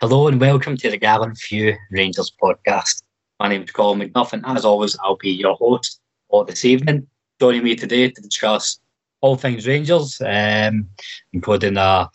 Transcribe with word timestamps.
Hello 0.00 0.28
and 0.28 0.40
welcome 0.40 0.76
to 0.78 0.90
the 0.90 0.96
Gallant 0.96 1.36
Few 1.36 1.76
Rangers 1.90 2.32
podcast. 2.42 3.02
My 3.38 3.48
name 3.48 3.62
is 3.62 3.70
Colin 3.70 4.10
and 4.14 4.46
As 4.46 4.64
always, 4.64 4.96
I'll 5.04 5.16
be 5.16 5.30
your 5.30 5.54
host 5.54 6.00
for 6.28 6.44
this 6.44 6.64
evening. 6.64 7.06
Joining 7.38 7.62
me 7.62 7.76
today 7.76 8.10
to 8.10 8.20
discuss 8.22 8.80
all 9.20 9.36
things 9.36 9.66
Rangers, 9.66 10.20
um, 10.24 10.88
including 11.32 11.76
a, 11.76 12.10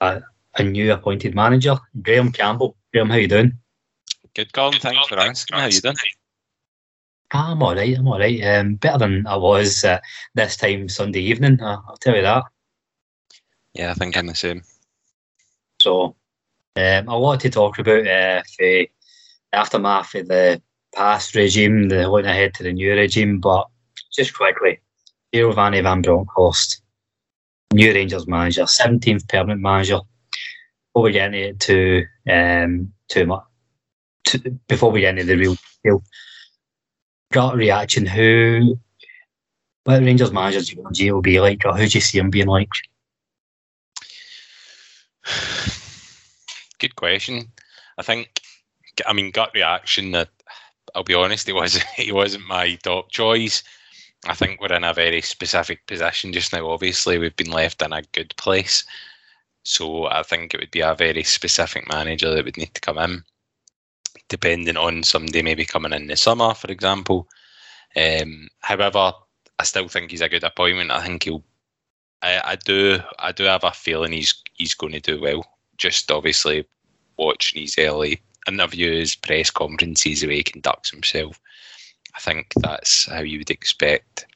a, 0.00 0.22
a 0.56 0.62
new 0.62 0.92
appointed 0.92 1.34
manager, 1.34 1.76
Graham 2.02 2.32
Campbell. 2.32 2.76
Graham, 2.92 3.10
how 3.10 3.16
you 3.16 3.28
doing? 3.28 3.52
Good, 4.34 4.52
Colin. 4.52 4.78
Thanks 4.80 5.06
for 5.08 5.18
asking. 5.18 5.58
How 5.58 5.66
you 5.66 5.80
doing? 5.80 5.96
I'm 7.32 7.62
all 7.62 7.74
right. 7.74 7.96
I'm 7.96 8.08
all 8.08 8.18
right. 8.18 8.42
Um, 8.42 8.74
better 8.74 8.98
than 8.98 9.26
I 9.26 9.36
was 9.36 9.84
uh, 9.84 10.00
this 10.34 10.56
time 10.56 10.88
Sunday 10.88 11.20
evening. 11.20 11.60
Uh, 11.60 11.80
I'll 11.88 11.96
tell 11.96 12.16
you 12.16 12.22
that. 12.22 12.44
Yeah, 13.74 13.92
I 13.92 13.94
think 13.94 14.16
I'm 14.16 14.26
the 14.26 14.34
same. 14.34 14.62
So, 15.80 16.16
um, 16.76 17.08
I 17.08 17.16
wanted 17.16 17.40
to 17.42 17.50
talk 17.50 17.78
about 17.78 18.06
uh, 18.06 18.42
the 18.58 18.90
aftermath 19.52 20.14
of 20.14 20.28
the 20.28 20.60
past 20.94 21.34
regime, 21.34 21.88
the 21.88 22.08
looking 22.08 22.30
ahead 22.30 22.54
to 22.54 22.64
the 22.64 22.72
new 22.72 22.92
regime, 22.92 23.38
but 23.38 23.68
just 24.12 24.34
quickly, 24.34 24.80
Giovanni 25.32 25.80
Van 25.80 26.02
Bronckhorst, 26.02 26.82
new 27.72 27.92
Rangers 27.92 28.26
manager, 28.26 28.62
17th 28.62 29.28
permanent 29.28 29.60
manager. 29.60 30.00
Before 30.92 31.04
we 31.04 31.12
get 31.12 31.34
into 31.34 32.04
um, 32.28 32.92
too 33.08 33.26
much, 33.26 33.44
to, 34.24 34.38
before 34.68 34.90
we 34.90 35.00
get 35.00 35.18
into 35.18 35.24
the 35.24 35.36
real 35.36 35.56
deal, 35.84 36.02
gut 37.32 37.54
reaction, 37.56 38.06
who, 38.06 38.78
what 39.84 40.02
Rangers 40.02 40.32
manager 40.32 40.60
do 40.60 41.04
you 41.04 41.12
to 41.14 41.20
be 41.22 41.40
like, 41.40 41.64
or 41.64 41.76
who 41.76 41.86
do 41.86 41.96
you 41.96 42.00
see 42.00 42.18
him 42.18 42.30
being 42.30 42.48
like? 42.48 42.68
Good 46.78 46.96
question. 46.96 47.52
I 47.98 48.02
think, 48.02 48.40
I 49.06 49.12
mean, 49.12 49.30
gut 49.30 49.50
reaction. 49.54 50.12
That 50.12 50.28
I'll 50.94 51.04
be 51.04 51.14
honest, 51.14 51.48
it 51.48 51.54
wasn't. 51.54 51.84
He 51.96 52.12
wasn't 52.12 52.46
my 52.46 52.76
top 52.76 53.10
choice. 53.10 53.62
I 54.26 54.34
think 54.34 54.60
we're 54.60 54.74
in 54.74 54.84
a 54.84 54.92
very 54.92 55.22
specific 55.22 55.86
position 55.86 56.32
just 56.32 56.52
now. 56.52 56.68
Obviously, 56.68 57.18
we've 57.18 57.36
been 57.36 57.50
left 57.50 57.82
in 57.82 57.92
a 57.92 58.02
good 58.12 58.34
place, 58.36 58.84
so 59.62 60.06
I 60.06 60.22
think 60.22 60.54
it 60.54 60.60
would 60.60 60.70
be 60.70 60.80
a 60.80 60.94
very 60.94 61.22
specific 61.22 61.88
manager 61.88 62.34
that 62.34 62.44
would 62.44 62.56
need 62.56 62.74
to 62.74 62.80
come 62.80 62.98
in, 62.98 63.22
depending 64.28 64.76
on 64.76 65.02
somebody 65.02 65.42
maybe 65.42 65.64
coming 65.64 65.92
in 65.92 66.06
the 66.06 66.16
summer, 66.16 66.54
for 66.54 66.70
example. 66.70 67.28
Um, 67.96 68.48
however, 68.60 69.12
I 69.58 69.64
still 69.64 69.88
think 69.88 70.10
he's 70.10 70.22
a 70.22 70.28
good 70.28 70.44
appointment. 70.44 70.90
I 70.90 71.04
think 71.04 71.24
he'll. 71.24 71.44
I, 72.22 72.40
I 72.44 72.56
do. 72.56 73.00
I 73.18 73.32
do 73.32 73.44
have 73.44 73.64
a 73.64 73.72
feeling 73.72 74.12
he's 74.12 74.34
he's 74.54 74.74
going 74.74 74.92
to 74.92 75.00
do 75.00 75.20
well 75.20 75.44
just 75.80 76.10
obviously 76.10 76.64
watching 77.16 77.62
his 77.62 77.76
early 77.78 78.20
interviews, 78.46 79.14
press 79.14 79.50
conferences, 79.50 80.20
the 80.20 80.28
way 80.28 80.36
he 80.36 80.42
conducts 80.42 80.90
himself. 80.90 81.40
I 82.14 82.20
think 82.20 82.52
that's 82.56 83.06
how 83.06 83.20
you 83.20 83.38
would 83.38 83.50
expect 83.50 84.26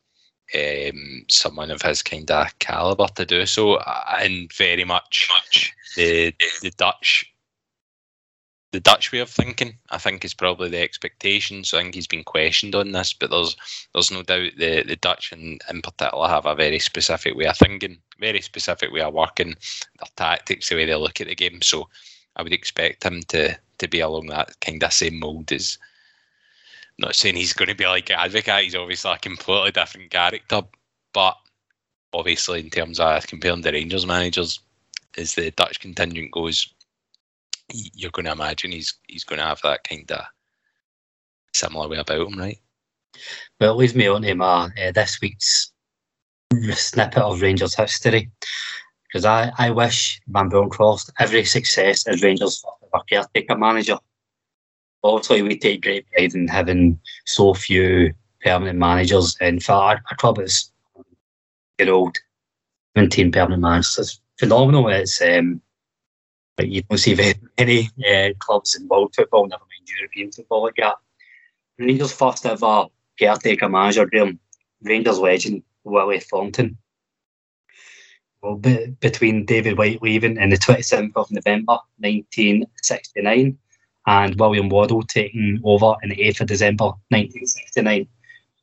um, 0.54 1.24
someone 1.28 1.70
of 1.70 1.82
his 1.82 2.02
kind 2.02 2.30
of 2.30 2.58
caliber 2.58 3.06
to 3.14 3.24
do 3.24 3.46
so, 3.46 3.78
and 4.20 4.52
very 4.52 4.84
much, 4.84 5.28
much 5.32 5.72
the 5.96 6.34
the 6.62 6.70
Dutch 6.70 7.30
the 8.74 8.80
Dutch 8.80 9.12
way 9.12 9.20
of 9.20 9.30
thinking. 9.30 9.78
I 9.90 9.98
think 9.98 10.24
is 10.24 10.34
probably 10.34 10.68
the 10.68 10.82
expectation. 10.82 11.62
So 11.62 11.78
I 11.78 11.82
think 11.82 11.94
he's 11.94 12.08
been 12.08 12.24
questioned 12.24 12.74
on 12.74 12.90
this, 12.90 13.12
but 13.12 13.30
there's 13.30 13.56
there's 13.92 14.10
no 14.10 14.22
doubt 14.22 14.50
the 14.58 14.82
the 14.82 14.96
Dutch 14.96 15.32
in, 15.32 15.58
in 15.70 15.80
particular 15.80 16.28
have 16.28 16.46
a 16.46 16.56
very 16.56 16.80
specific 16.80 17.36
way 17.36 17.46
of 17.46 17.56
thinking, 17.56 17.98
very 18.18 18.40
specific 18.40 18.92
way 18.92 19.00
of 19.00 19.14
working, 19.14 19.54
their 19.98 20.08
tactics, 20.16 20.68
the 20.68 20.74
way 20.74 20.86
they 20.86 20.94
look 20.96 21.20
at 21.20 21.28
the 21.28 21.36
game. 21.36 21.62
So 21.62 21.88
I 22.34 22.42
would 22.42 22.52
expect 22.52 23.04
him 23.04 23.22
to 23.28 23.56
to 23.78 23.88
be 23.88 24.00
along 24.00 24.26
that 24.26 24.58
kind 24.60 24.82
of 24.82 24.92
same 24.92 25.20
mould 25.20 25.52
as. 25.52 25.78
Not 26.98 27.14
saying 27.14 27.36
he's 27.36 27.52
going 27.52 27.68
to 27.68 27.74
be 27.74 27.86
like 27.86 28.06
Advocaat. 28.06 28.62
He's 28.62 28.74
obviously 28.74 29.12
a 29.12 29.18
completely 29.18 29.72
different 29.72 30.10
character, 30.10 30.62
but 31.12 31.36
obviously 32.12 32.60
in 32.60 32.70
terms 32.70 33.00
of 33.00 33.26
comparing 33.26 33.62
the 33.62 33.72
Rangers 33.72 34.06
managers, 34.06 34.60
as 35.18 35.34
the 35.34 35.50
Dutch 35.50 35.80
contingent 35.80 36.30
goes, 36.30 36.72
you're 37.72 38.10
going 38.10 38.26
to 38.26 38.32
imagine 38.32 38.72
he's 38.72 38.94
he's 39.08 39.24
going 39.24 39.38
to 39.38 39.46
have 39.46 39.60
that 39.62 39.84
kind 39.84 40.10
of 40.12 40.24
similar 41.52 41.88
way 41.88 41.98
about 41.98 42.26
him, 42.28 42.38
right? 42.38 42.58
Well, 43.58 43.72
it 43.72 43.76
leads 43.76 43.94
me 43.94 44.06
on 44.06 44.22
to 44.22 44.34
my 44.34 44.70
uh, 44.82 44.92
this 44.92 45.20
week's 45.20 45.72
snippet 46.72 47.22
of 47.22 47.40
Rangers 47.40 47.74
history 47.74 48.30
because 49.08 49.24
I, 49.24 49.52
I 49.58 49.70
wish 49.70 50.20
Van 50.28 50.48
Bronckhorst 50.48 51.10
every 51.18 51.44
success 51.44 52.06
as 52.06 52.22
Rangers 52.22 52.64
caretaker 53.08 53.56
manager. 53.56 53.98
Obviously, 55.04 55.42
we 55.42 55.58
take 55.58 55.82
great 55.82 56.10
pride 56.10 56.34
in 56.34 56.48
having 56.48 56.98
so 57.26 57.52
few 57.52 58.14
permanent 58.42 58.78
managers. 58.78 59.36
In 59.40 59.60
fact, 59.60 60.00
our 60.10 60.16
club 60.16 60.38
is 60.38 60.72
good 61.78 61.90
old 61.90 62.16
17 62.96 63.30
permanent 63.30 63.60
managers. 63.60 63.98
It's 63.98 64.20
phenomenal. 64.38 64.88
It's 64.88 65.20
um, 65.20 65.60
but 66.56 66.68
you 66.68 66.82
don't 66.82 66.98
see 66.98 67.14
very 67.14 67.34
many 67.58 67.90
uh, 68.08 68.30
clubs 68.38 68.76
in 68.76 68.88
world 68.88 69.14
football, 69.14 69.46
never 69.46 69.62
mind 69.62 69.88
European 69.98 70.32
football 70.32 70.62
like 70.62 70.76
that. 70.76 70.96
Rangers' 71.78 72.12
first 72.12 72.46
ever 72.46 72.86
caretaker 73.18 73.68
manager, 73.68 74.06
Graham, 74.06 74.38
Rangers 74.82 75.18
legend 75.18 75.62
Willie 75.82 76.20
Thornton. 76.20 76.78
Well, 78.40 78.56
be, 78.56 78.86
between 79.00 79.46
David 79.46 79.78
White 79.78 80.02
leaving 80.02 80.36
in 80.36 80.50
the 80.50 80.56
27th 80.56 81.12
of 81.16 81.30
November 81.30 81.78
1969 81.98 83.58
and 84.06 84.38
William 84.38 84.68
Waddell 84.68 85.02
taking 85.02 85.60
over 85.64 85.94
in 86.02 86.10
the 86.10 86.16
8th 86.16 86.42
of 86.42 86.46
December 86.48 86.84
1969, 86.84 88.06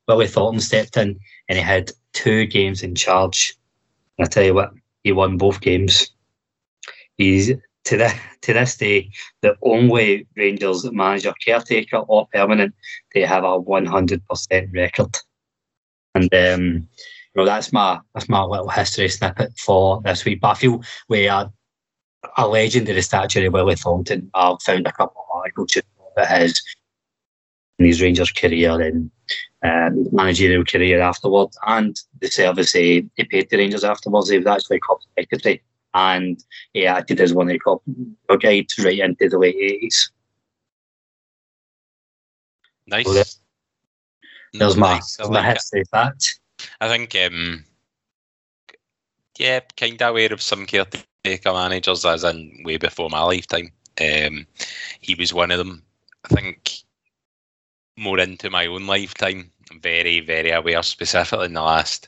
Willie 0.07 0.28
Thornton 0.28 0.62
stepped 0.62 0.97
in 0.97 1.19
and 1.47 1.57
he 1.57 1.63
had 1.63 1.91
two 2.13 2.46
games 2.46 2.84
in 2.84 2.96
charge. 2.96 3.56
And 4.18 4.25
I 4.25 4.30
tell 4.30 4.44
you 4.44 4.53
what, 4.53 4.72
he 5.03 5.12
won 5.12 5.38
both 5.38 5.62
games. 5.62 6.12
He's 7.18 7.53
to 7.85 7.97
this, 7.97 8.13
to 8.41 8.53
this 8.53 8.78
day, 8.78 9.09
the 9.41 9.56
only 9.63 10.28
Rangers 10.35 10.90
manager, 10.91 11.34
caretaker 11.44 11.97
or 11.97 12.28
permanent, 12.31 12.75
they 13.13 13.22
have 13.22 13.44
a 13.44 13.59
100% 13.59 14.74
record. 14.74 15.18
And 16.13 16.34
um, 16.34 16.88
that's 17.35 17.72
my 17.72 18.00
that's 18.13 18.30
my 18.30 18.44
little 18.44 18.69
history 18.69 19.09
snippet 19.09 19.57
for 19.57 20.01
this 20.03 20.25
week. 20.25 20.41
But 20.41 20.50
I 20.50 20.53
feel 20.56 20.84
we 21.07 21.28
are 21.28 21.51
a 22.38 22.48
legendary 22.48 23.02
statue 23.02 23.48
of 23.48 23.54
Willie 23.54 23.76
Thornton. 23.76 24.30
I've 24.34 24.62
found 24.62 24.88
a 24.88 24.92
couple 24.92 25.22
of 25.22 25.38
articles 25.38 25.78
about 26.16 26.40
his 26.40 26.62
in 27.80 27.86
his 27.86 28.02
Rangers 28.02 28.32
career 28.32 28.80
and 28.80 29.09
um, 29.64 30.08
managerial 30.12 30.64
career 30.64 31.02
afterwards, 31.02 31.58
and 31.66 32.00
the 32.20 32.28
service 32.28 32.74
he, 32.74 33.10
he 33.16 33.24
paid 33.24 33.50
the 33.50 33.58
Rangers 33.58 33.84
afterwards. 33.84 34.30
He 34.30 34.38
was 34.38 34.48
actually 34.48 34.80
club 34.80 35.00
secretary 35.18 35.64
and 35.94 36.44
he 36.74 36.86
acted 36.86 37.20
as 37.20 37.34
one 37.34 37.48
of 37.48 37.54
the 37.54 37.60
club 37.60 37.81
guides 38.40 38.78
right 38.80 39.00
into 39.00 39.30
the 39.30 39.38
late 39.38 39.56
eighties. 39.56 40.12
Nice. 42.88 43.06
So 43.06 43.14
there's, 43.14 43.40
there's 44.54 44.78
my, 44.78 44.96
Nice, 44.96 45.20
I 45.20 45.30
my 45.30 45.44
history 45.44 45.84
fact. 45.90 46.40
I 46.80 46.88
think, 46.88 47.16
um, 47.16 47.66
yeah, 49.41 49.59
kind 49.75 50.00
of 50.00 50.09
aware 50.12 50.31
of 50.31 50.41
some 50.41 50.68
caretaker 50.68 51.52
managers, 51.52 52.06
as 52.06 52.24
in 52.24 52.62
way 52.63 52.78
before 52.78 53.09
my 53.09 53.24
lifetime. 53.24 53.72
Um, 54.00 54.46
he 55.00 55.16
was 55.16 55.33
one 55.33 55.50
of 55.50 55.57
them. 55.57 55.83
I 56.24 56.36
think 56.36 56.71
more 57.98 58.19
into 58.19 58.51
my 58.51 58.68
own 58.68 58.86
lifetime. 58.86 59.51
I'm 59.71 59.81
very, 59.81 60.19
very 60.19 60.51
aware, 60.51 60.83
specifically 60.83 61.48
in 61.48 61.54
the 61.54 61.62
last 61.62 62.07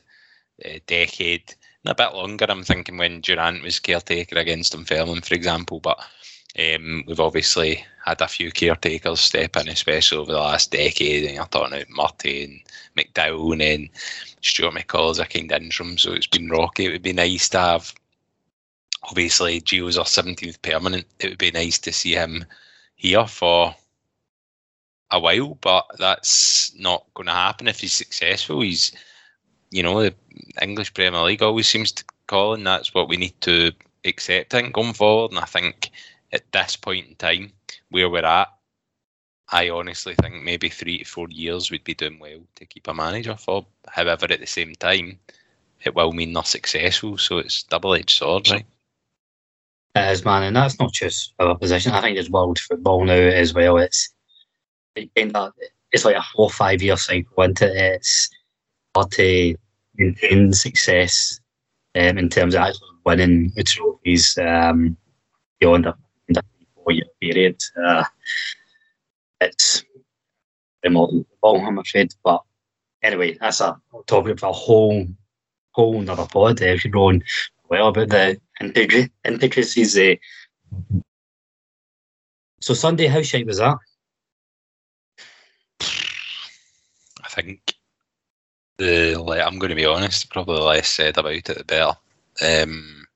uh, 0.64 0.78
decade, 0.86 1.52
and 1.84 1.90
a 1.90 1.94
bit 1.94 2.14
longer. 2.14 2.46
I'm 2.48 2.62
thinking 2.62 2.98
when 2.98 3.20
Durrant 3.20 3.64
was 3.64 3.80
caretaker 3.80 4.38
against 4.38 4.72
Dunfermline, 4.72 5.22
for 5.22 5.34
example, 5.34 5.80
but 5.80 5.98
um, 6.56 7.02
we've 7.08 7.18
obviously 7.18 7.84
had 8.04 8.20
a 8.20 8.28
few 8.28 8.52
caretakers 8.52 9.18
step 9.18 9.56
in, 9.56 9.68
especially 9.68 10.18
over 10.18 10.32
the 10.32 10.38
last 10.38 10.70
decade. 10.70 11.24
And 11.24 11.34
you're 11.34 11.46
talking 11.46 11.74
about 11.74 11.90
Murty 11.90 12.44
and 12.44 12.60
McDowall 12.96 13.74
and 13.74 13.88
Stuart 14.40 14.74
McCall 14.74 15.10
as 15.10 15.18
a 15.18 15.26
kind 15.26 15.50
of 15.50 15.62
interim, 15.62 15.98
so 15.98 16.12
it's 16.12 16.26
been 16.26 16.48
rocky. 16.48 16.86
It 16.86 16.92
would 16.92 17.02
be 17.02 17.12
nice 17.12 17.48
to 17.50 17.58
have. 17.58 17.94
Obviously, 19.04 19.60
Gio's 19.60 19.98
our 19.98 20.04
17th 20.04 20.62
permanent. 20.62 21.06
It 21.18 21.28
would 21.28 21.38
be 21.38 21.50
nice 21.50 21.78
to 21.80 21.92
see 21.92 22.14
him 22.14 22.44
here 22.96 23.26
for 23.26 23.74
a 25.10 25.20
while, 25.20 25.58
but 25.60 25.84
that's 25.98 26.74
not 26.78 27.04
going 27.14 27.26
to 27.26 27.32
happen 27.32 27.68
if 27.68 27.80
he's 27.80 27.92
successful. 27.92 28.62
He's, 28.62 28.92
you 29.70 29.82
know, 29.82 30.02
the 30.02 30.14
English 30.62 30.94
Premier 30.94 31.20
League 31.20 31.42
always 31.42 31.68
seems 31.68 31.92
to 31.92 32.04
call, 32.26 32.54
and 32.54 32.66
that's 32.66 32.94
what 32.94 33.08
we 33.08 33.16
need 33.16 33.38
to 33.42 33.72
accept. 34.04 34.54
I 34.54 34.62
think 34.62 34.74
going 34.74 34.94
forward, 34.94 35.32
and 35.32 35.40
I 35.40 35.44
think 35.44 35.90
at 36.32 36.50
this 36.52 36.76
point 36.76 37.08
in 37.08 37.14
time, 37.16 37.52
where 37.90 38.08
we're 38.08 38.24
at, 38.24 38.53
I 39.50 39.68
honestly 39.70 40.14
think 40.14 40.42
maybe 40.42 40.68
three 40.68 40.98
to 40.98 41.04
four 41.04 41.28
years 41.30 41.70
would 41.70 41.84
be 41.84 41.94
doing 41.94 42.18
well 42.18 42.40
to 42.56 42.64
keep 42.64 42.88
a 42.88 42.94
manager 42.94 43.36
for. 43.36 43.66
However, 43.88 44.26
at 44.30 44.40
the 44.40 44.46
same 44.46 44.74
time, 44.74 45.18
it 45.84 45.94
will 45.94 46.12
mean 46.12 46.32
they're 46.32 46.44
successful, 46.44 47.18
so 47.18 47.38
it's 47.38 47.62
double 47.64 47.94
edged 47.94 48.10
sword, 48.10 48.50
right? 48.50 48.66
It 49.96 50.10
is, 50.10 50.24
man, 50.24 50.42
and 50.42 50.56
that's 50.56 50.80
not 50.80 50.92
just 50.92 51.34
our 51.38 51.56
position. 51.56 51.92
I 51.92 52.00
think 52.00 52.18
it's 52.18 52.30
world 52.30 52.58
football 52.58 53.04
now 53.04 53.12
as 53.12 53.54
well. 53.54 53.78
It's 53.78 54.12
it's 54.96 56.04
like 56.04 56.16
a 56.16 56.22
four 56.34 56.50
five 56.50 56.82
year 56.82 56.96
cycle 56.96 57.44
into 57.44 57.66
it. 57.66 57.94
It's 57.96 58.30
hard 58.94 59.10
to 59.12 59.54
maintain 59.96 60.52
success 60.52 61.40
um, 61.94 62.18
in 62.18 62.28
terms 62.28 62.54
of 62.54 62.62
actually 62.62 62.88
winning 63.04 63.52
the 63.54 63.62
trophies 63.62 64.36
um, 64.38 64.96
beyond 65.60 65.86
a, 65.86 65.96
a 66.36 66.42
four 66.74 66.92
year 66.92 67.04
period. 67.20 67.62
Uh, 67.86 68.04
it's 69.44 69.84
modern 70.86 71.24
football, 71.24 71.66
I'm 71.66 71.78
afraid. 71.78 72.12
But 72.22 72.42
anyway, 73.02 73.36
that's 73.40 73.60
a 73.60 73.78
topic 74.06 74.40
for 74.40 74.46
a 74.46 74.52
whole 74.52 75.06
whole 75.72 76.00
another 76.00 76.26
pod. 76.26 76.62
Uh, 76.62 76.66
if 76.66 76.84
you're 76.84 76.92
going 76.92 77.22
well 77.68 77.88
about 77.88 78.08
the 78.08 78.40
integri- 78.60 79.10
intricacies. 79.24 79.96
Uh, 79.96 80.14
so 82.60 82.74
Sunday, 82.74 83.06
how 83.06 83.22
shite 83.22 83.46
was 83.46 83.58
that? 83.58 83.76
I 85.80 87.28
think 87.28 87.74
the 88.78 89.14
I'm 89.44 89.58
going 89.58 89.70
to 89.70 89.74
be 89.74 89.86
honest, 89.86 90.30
probably 90.30 90.60
less 90.60 90.88
said 90.88 91.18
about 91.18 91.32
it, 91.32 91.44
the 91.44 91.64
better. 91.64 91.92
Um, 92.42 93.06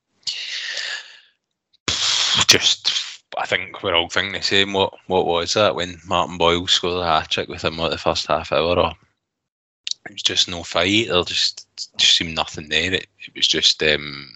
just, 2.48 2.97
I 3.38 3.46
think 3.46 3.82
we're 3.82 3.94
all 3.94 4.08
thinking 4.08 4.32
the 4.32 4.42
same. 4.42 4.72
What 4.72 4.94
what 5.06 5.26
was 5.26 5.54
that 5.54 5.76
when 5.76 6.00
Martin 6.04 6.38
Boyle 6.38 6.66
scored 6.66 7.02
a 7.02 7.06
hat 7.06 7.30
trick 7.30 7.48
within 7.48 7.76
what 7.76 7.90
the 7.90 7.98
first 7.98 8.26
half 8.26 8.52
hour? 8.52 8.76
Or 8.76 8.92
it 10.06 10.12
was 10.12 10.22
just 10.22 10.48
no 10.48 10.64
fight. 10.64 11.08
There 11.08 11.22
just 11.22 11.68
just 11.96 12.16
seemed 12.16 12.34
nothing 12.34 12.68
there. 12.68 12.92
It, 12.92 13.06
it 13.20 13.34
was 13.36 13.46
just 13.46 13.80
um, 13.84 14.28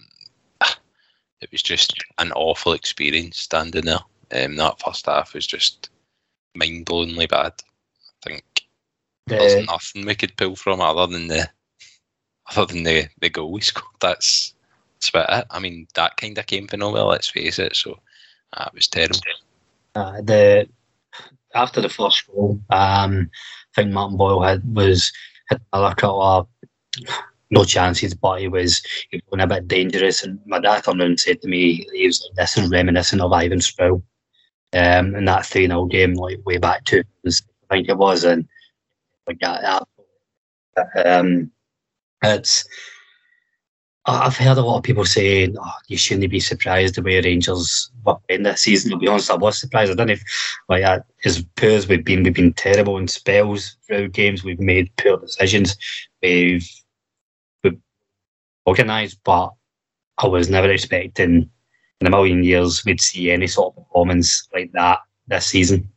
it 1.41 1.51
was 1.51 1.61
just 1.61 1.93
an 2.17 2.31
awful 2.31 2.71
experience 2.71 3.39
standing 3.39 3.85
there. 3.85 3.99
Um, 4.33 4.55
that 4.55 4.79
first 4.79 5.05
half 5.05 5.33
was 5.33 5.45
just 5.45 5.89
mind 6.55 6.85
blowingly 6.85 7.27
bad. 7.27 7.53
I 8.25 8.29
think 8.29 8.43
the, 9.27 9.35
there's 9.35 9.67
nothing 9.67 10.05
we 10.05 10.15
could 10.15 10.37
pull 10.37 10.55
from 10.55 10.79
other 10.79 11.11
than 11.11 11.27
the 11.27 11.49
other 12.55 12.73
than 12.73 12.83
the, 12.83 13.09
the 13.19 13.29
goal 13.29 13.51
we 13.51 13.59
scored. 13.59 13.85
That's 13.99 14.53
that's 14.95 15.09
about 15.09 15.39
it. 15.39 15.47
I 15.51 15.59
mean, 15.59 15.87
that 15.95 16.15
kind 16.15 16.37
of 16.37 16.45
came 16.45 16.67
from 16.67 16.79
nowhere. 16.79 17.03
Let's 17.03 17.29
face 17.29 17.59
it. 17.59 17.75
So 17.75 17.99
uh, 18.55 18.69
was 18.73 18.87
terrible. 18.87 19.19
Uh, 19.95 20.21
the 20.21 20.67
after 21.55 21.81
the 21.81 21.89
first 21.89 22.27
goal, 22.27 22.59
um, 22.69 23.29
I 23.31 23.81
think 23.81 23.91
Martin 23.91 24.17
Boyle 24.17 24.41
had 24.41 24.63
was 24.75 25.11
had 25.49 25.61
another 25.71 25.95
couple 25.95 26.21
of 26.21 26.47
no 27.53 27.63
chances, 27.63 28.13
but 28.15 28.41
he 28.41 28.47
was, 28.47 28.83
he 29.09 29.17
was 29.17 29.21
going 29.29 29.41
a 29.41 29.47
bit 29.47 29.67
dangerous. 29.67 30.23
And 30.23 30.39
my 30.45 30.59
dad 30.59 30.83
turned 30.83 30.99
around 30.99 31.11
and 31.11 31.19
said 31.19 31.41
to 31.41 31.47
me, 31.47 31.87
he 31.93 32.07
was 32.07 32.21
like, 32.21 32.35
this 32.35 32.57
is 32.57 32.69
reminiscent 32.69 33.21
of 33.21 33.31
Ivan 33.31 33.59
Sproule 33.59 34.01
um, 34.73 35.15
in 35.15 35.25
that 35.25 35.45
3 35.45 35.67
0 35.67 35.85
game, 35.85 36.15
like 36.15 36.43
way 36.45 36.57
back 36.57 36.83
to, 36.85 37.03
I 37.27 37.31
think 37.69 37.89
it 37.89 37.97
was. 37.97 38.23
And 38.23 38.47
like 39.27 39.39
that, 39.39 39.87
um, 41.05 41.51
it's, 42.23 42.65
I've 44.05 44.35
heard 44.35 44.57
a 44.57 44.61
lot 44.61 44.77
of 44.77 44.83
people 44.83 45.05
saying, 45.05 45.55
oh, 45.57 45.73
you 45.87 45.97
shouldn't 45.97 46.29
be 46.29 46.41
surprised 46.41 46.95
the 46.95 47.01
way 47.01 47.21
Rangers 47.21 47.89
were 48.03 48.17
playing 48.27 48.43
this 48.43 48.61
season. 48.61 48.91
To 48.91 48.97
be 48.97 49.07
honest, 49.07 49.31
I 49.31 49.35
was 49.35 49.57
surprised. 49.57 49.91
I 49.91 49.95
don't 49.95 50.09
if, 50.09 50.23
like, 50.67 50.83
as 51.23 51.43
poor 51.55 51.69
as 51.69 51.87
we've 51.87 52.03
been, 52.03 52.23
we've 52.23 52.33
been 52.33 52.53
terrible 52.53 52.97
in 52.97 53.07
spells 53.07 53.77
throughout 53.87 54.11
games. 54.11 54.43
We've 54.43 54.59
made 54.59 54.91
poor 54.97 55.17
decisions. 55.17 55.77
We've 56.21 56.69
organised, 58.67 59.19
but 59.23 59.53
I 60.17 60.27
was 60.27 60.49
never 60.49 60.69
expecting 60.69 61.49
in 61.99 62.07
a 62.07 62.09
million 62.09 62.43
years 62.43 62.83
we'd 62.85 63.01
see 63.01 63.31
any 63.31 63.47
sort 63.47 63.75
of 63.75 63.83
performance 63.83 64.47
like 64.53 64.71
that 64.73 64.99
this 65.27 65.47
season. 65.47 65.89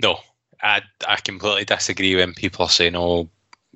No, 0.00 0.18
I 0.62 0.82
I 1.06 1.16
completely 1.16 1.64
disagree 1.64 2.16
when 2.16 2.34
people 2.34 2.64
are 2.64 2.70
saying, 2.70 2.94
"Oh, 2.96 3.28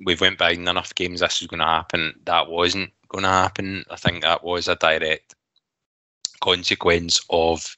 we've 0.05 0.21
went 0.21 0.37
by 0.37 0.51
enough 0.51 0.95
games. 0.95 1.19
This 1.19 1.41
is 1.41 1.47
going 1.47 1.59
to 1.59 1.65
happen." 1.65 2.13
That 2.25 2.49
wasn't 2.49 2.91
going 3.09 3.23
to 3.23 3.29
happen. 3.29 3.85
I 3.89 3.95
think 3.95 4.21
that 4.21 4.43
was 4.43 4.67
a 4.67 4.75
direct 4.75 5.35
consequence 6.41 7.19
of 7.29 7.77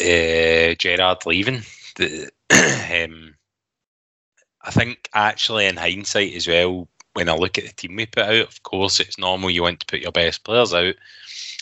uh, 0.00 0.74
Gerrard 0.78 1.24
leaving. 1.26 1.62
The, 1.96 2.30
um, 2.50 3.34
I 4.62 4.70
think 4.70 5.08
actually 5.14 5.66
in 5.66 5.76
hindsight 5.76 6.34
as 6.34 6.48
well, 6.48 6.88
when 7.14 7.28
I 7.28 7.34
look 7.34 7.56
at 7.56 7.64
the 7.64 7.72
team 7.72 7.96
we 7.96 8.06
put 8.06 8.24
out, 8.24 8.48
of 8.48 8.62
course, 8.62 9.00
it's 9.00 9.18
normal 9.18 9.50
you 9.50 9.62
want 9.62 9.80
to 9.80 9.86
put 9.86 10.00
your 10.00 10.12
best 10.12 10.44
players 10.44 10.74
out. 10.74 10.94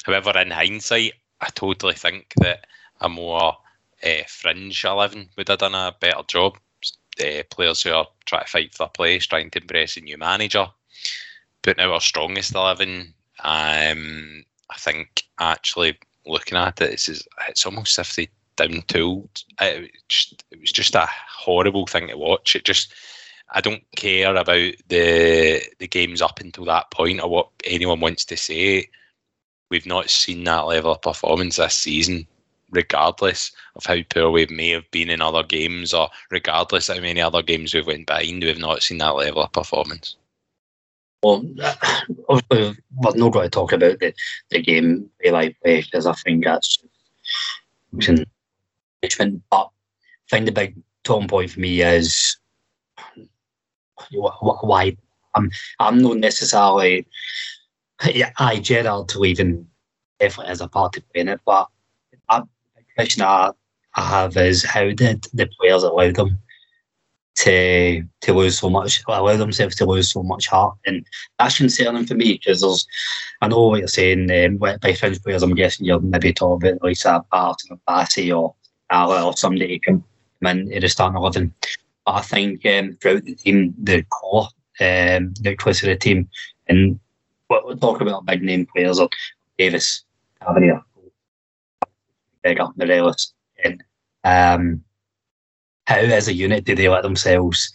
However, 0.05 0.37
in 0.39 0.51
hindsight, 0.51 1.13
I 1.41 1.49
totally 1.55 1.95
think 1.95 2.33
that 2.39 2.67
a 3.01 3.09
more 3.09 3.57
uh, 4.03 4.23
fringe 4.27 4.85
11 4.85 5.29
would 5.37 5.49
have 5.49 5.59
done 5.59 5.75
a 5.75 5.95
better 6.01 6.23
job. 6.27 6.59
Uh, 7.21 7.43
players 7.51 7.83
who 7.83 7.93
are 7.93 8.07
trying 8.27 8.45
to 8.45 8.51
fight 8.51 8.75
for 8.75 8.89
place, 8.89 9.27
trying 9.27 9.51
to 9.51 9.61
impress 9.61 9.97
a 9.97 10.01
new 10.01 10.19
manager, 10.19 10.67
putting 11.63 11.85
out 11.85 11.93
our 11.93 12.01
strongest 12.01 12.55
11. 12.55 13.15
Um, 13.43 14.45
I 14.71 14.77
think 14.79 15.23
actually 15.39 15.99
looking 16.27 16.59
at 16.59 16.81
it, 16.81 16.93
it's, 16.93 17.09
it's 17.49 17.67
almost 17.67 17.99
as 17.99 18.09
if 18.09 18.17
they 18.17 18.29
down 18.57 18.83
tooled. 18.87 19.45
It, 19.61 19.91
it 20.51 20.61
was 20.61 20.73
just 20.73 20.95
a 20.95 21.09
horrible 21.29 21.87
thing 21.87 22.09
to 22.09 22.17
watch. 22.17 22.57
It 22.57 22.65
just 22.65 22.95
I 23.51 23.61
don't 23.61 23.83
care 23.97 24.35
about 24.35 24.73
the 24.89 25.63
the 25.79 25.89
games 25.89 26.23
up 26.23 26.41
until 26.41 26.65
that 26.67 26.91
point 26.91 27.21
or 27.21 27.29
what 27.29 27.49
anyone 27.65 28.01
wants 28.01 28.25
to 28.27 28.37
say. 28.37 28.89
We've 29.71 29.87
not 29.87 30.11
seen 30.11 30.45
that 30.45 30.67
level 30.67 30.93
of 30.93 31.03
performance 31.03 31.57
this 31.57 31.75
season, 31.75 32.27
regardless 32.75 33.53
of 33.77 33.87
how 33.87 33.97
poor 34.11 34.31
we 34.31 34.47
may 34.47 34.71
have 34.71 34.91
been 34.91 35.11
in 35.11 35.21
other 35.21 35.43
games, 35.43 35.95
or 35.95 36.09
regardless 36.31 36.89
of 36.89 36.97
how 36.97 37.03
many 37.03 37.21
other 37.21 37.43
games 37.43 37.75
we've 37.75 37.87
went 37.87 38.07
behind. 38.07 38.43
We've 38.43 38.59
not 38.59 38.83
seen 38.83 38.99
that 38.99 39.15
level 39.15 39.43
of 39.43 39.53
performance. 39.53 40.17
Well, 41.23 41.45
obviously, 42.29 42.83
we're 42.97 43.17
not 43.17 43.33
going 43.33 43.47
to 43.47 43.51
talk 43.51 43.73
about 43.73 43.99
the, 44.01 44.13
the 44.51 44.63
game 44.63 45.11
they 45.23 45.31
like 45.31 45.57
play 45.63 45.83
because 45.83 46.07
I 46.07 46.13
think 46.13 46.45
that's 46.45 46.79
just 47.99 48.25
But 49.01 49.41
I 49.53 49.67
think 50.31 50.47
the 50.47 50.53
big 50.53 50.77
talking 51.03 51.29
point 51.29 51.51
for 51.51 51.61
me 51.61 51.83
is 51.83 52.37
why 54.11 54.97
I'm 55.35 55.51
I'm 55.79 55.99
not 55.99 56.17
necessarily 56.19 57.07
yeah, 58.13 58.33
I 58.39 58.59
Gerrard 58.59 59.15
leaving 59.15 59.67
definitely 60.19 60.51
as 60.51 60.61
a 60.61 60.69
part 60.69 60.97
of 60.97 61.09
playing 61.13 61.29
it, 61.29 61.41
but 61.45 61.69
the 62.29 62.47
question 62.95 63.23
I, 63.23 63.51
I 63.95 64.03
have 64.03 64.37
is 64.37 64.65
how 64.65 64.91
did 64.91 65.27
the 65.33 65.47
players 65.59 65.83
allow 65.83 66.11
them 66.11 66.39
to 67.37 68.05
to 68.21 68.33
lose 68.33 68.59
so 68.59 68.71
much, 68.71 69.03
allow 69.09 69.37
themselves 69.37 69.75
to 69.77 69.85
lose 69.85 70.11
so 70.11 70.23
much 70.23 70.47
heart, 70.47 70.77
and 70.87 71.05
that's 71.39 71.57
concerning 71.57 72.07
for 72.07 72.15
me 72.15 72.35
because 72.35 72.61
there's, 72.61 72.87
I 73.41 73.49
know 73.49 73.69
what 73.69 73.81
you're 73.81 73.89
saying. 73.89 74.31
Um, 74.31 74.57
by 74.59 74.93
French 74.95 75.23
players, 75.23 75.43
I'm 75.43 75.55
guessing 75.55 75.87
you're 75.87 76.01
maybe 76.01 76.33
talking 76.33 76.69
about 76.69 76.83
like 76.85 76.97
a 77.05 77.25
Barton 77.31 77.71
or 77.73 77.81
Bassey 77.89 78.37
or 78.37 78.55
Ala 78.93 79.27
or 79.27 79.37
somebody 79.37 79.75
who 79.75 79.81
can 79.81 80.05
come 80.43 80.59
in 80.59 80.71
to 80.71 80.81
the 80.81 80.89
starting 80.89 81.17
eleven. 81.17 81.53
But 82.07 82.15
I 82.15 82.21
think 82.21 82.65
um, 82.67 82.97
throughout 83.01 83.25
the 83.25 83.35
team, 83.35 83.75
the 83.83 84.05
core, 84.05 84.49
um, 84.81 85.35
the 85.41 85.57
close 85.59 85.83
of 85.83 85.89
the 85.89 85.97
team, 85.97 86.29
and 86.69 87.01
we're 87.51 87.75
talking 87.75 88.07
about 88.07 88.27
big 88.27 88.43
name 88.43 88.67
players 88.67 89.01
like 89.01 89.11
Davis, 89.59 90.05
Tavernier, 90.41 90.83
Beggar, 92.45 92.69
Morelos, 92.77 93.33
and 93.65 93.83
um, 94.23 94.85
how 95.87 95.97
as 95.97 96.29
a 96.29 96.35
unit 96.35 96.65
do 96.65 96.75
they 96.75 96.89
let 96.89 97.03
themselves 97.03 97.73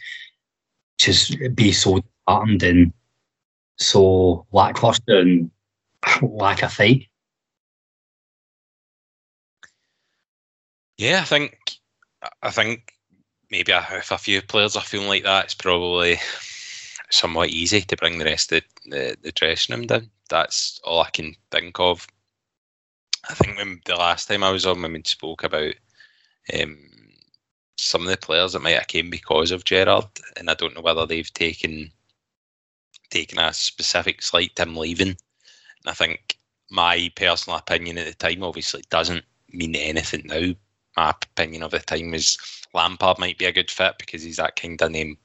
just 0.98 1.36
be 1.56 1.72
so 1.72 2.00
disheartened 2.28 2.64
and 2.64 2.94
so 3.78 4.46
lackluster 4.52 5.20
and 5.20 5.52
lack 6.22 6.62
a 6.62 6.70
fight? 6.70 7.08
Yeah, 10.98 11.22
I 11.22 11.26
think 11.26 11.58
I 12.42 12.52
think 12.52 12.94
maybe 13.50 13.72
if 13.72 14.12
a 14.12 14.18
few 14.18 14.42
players 14.42 14.76
are 14.76 14.84
feeling 14.84 15.08
like 15.08 15.24
that, 15.24 15.46
it's 15.46 15.54
probably 15.54 16.20
somewhat 17.10 17.50
easy 17.50 17.82
to 17.82 17.98
bring 17.98 18.20
the 18.20 18.26
rest 18.26 18.52
of 18.52 18.62
the, 18.86 19.16
the 19.22 19.32
dressing 19.32 19.76
room 19.76 19.88
down. 19.88 20.10
That's 20.30 20.80
all 20.84 21.02
I 21.02 21.10
can 21.10 21.34
think 21.52 21.80
of. 21.80 22.06
I 23.28 23.34
think 23.34 23.58
when 23.58 23.82
the 23.86 23.96
last 23.96 24.28
time 24.28 24.44
I 24.44 24.52
was 24.52 24.66
on, 24.66 24.82
when 24.82 24.94
we 24.94 25.02
spoke 25.06 25.44
about 25.44 25.74
um, 26.54 26.78
some 27.78 28.02
of 28.02 28.08
the 28.08 28.18
players 28.18 28.54
that 28.54 28.62
might 28.62 28.78
have 28.78 28.88
came 28.88 29.10
because 29.10 29.52
of 29.52 29.66
Gerrard, 29.66 30.06
and 30.38 30.50
I 30.50 30.54
don't 30.54 30.76
know 30.76 30.82
whether 30.82 31.06
they've 31.06 31.34
taken 31.34 31.92
taken 33.10 33.40
a 33.40 33.52
specific 33.54 34.22
slight 34.22 34.56
to 34.56 34.64
him 34.64 34.78
leaving. 34.78 35.10
And 35.10 35.88
I 35.88 35.94
think 35.94 36.38
my 36.70 37.12
personal 37.16 37.58
opinion 37.58 37.98
at 37.98 38.06
the 38.06 38.14
time. 38.14 38.44
Obviously, 38.44 38.84
doesn't 38.90 39.26
mean 39.52 39.76
anything 39.76 40.24
now. 40.26 40.54
My 40.96 41.10
opinion 41.10 41.64
of 41.64 41.72
the 41.72 41.80
time 41.80 42.14
is 42.14 42.38
Lampard 42.74 43.20
might 43.20 43.38
be 43.38 43.46
a 43.46 43.52
good 43.52 43.72
fit 43.72 43.96
because 43.98 44.24
he's 44.24 44.38
that 44.38 44.56
kind 44.56 44.82
of 44.82 44.92
name 44.92 45.18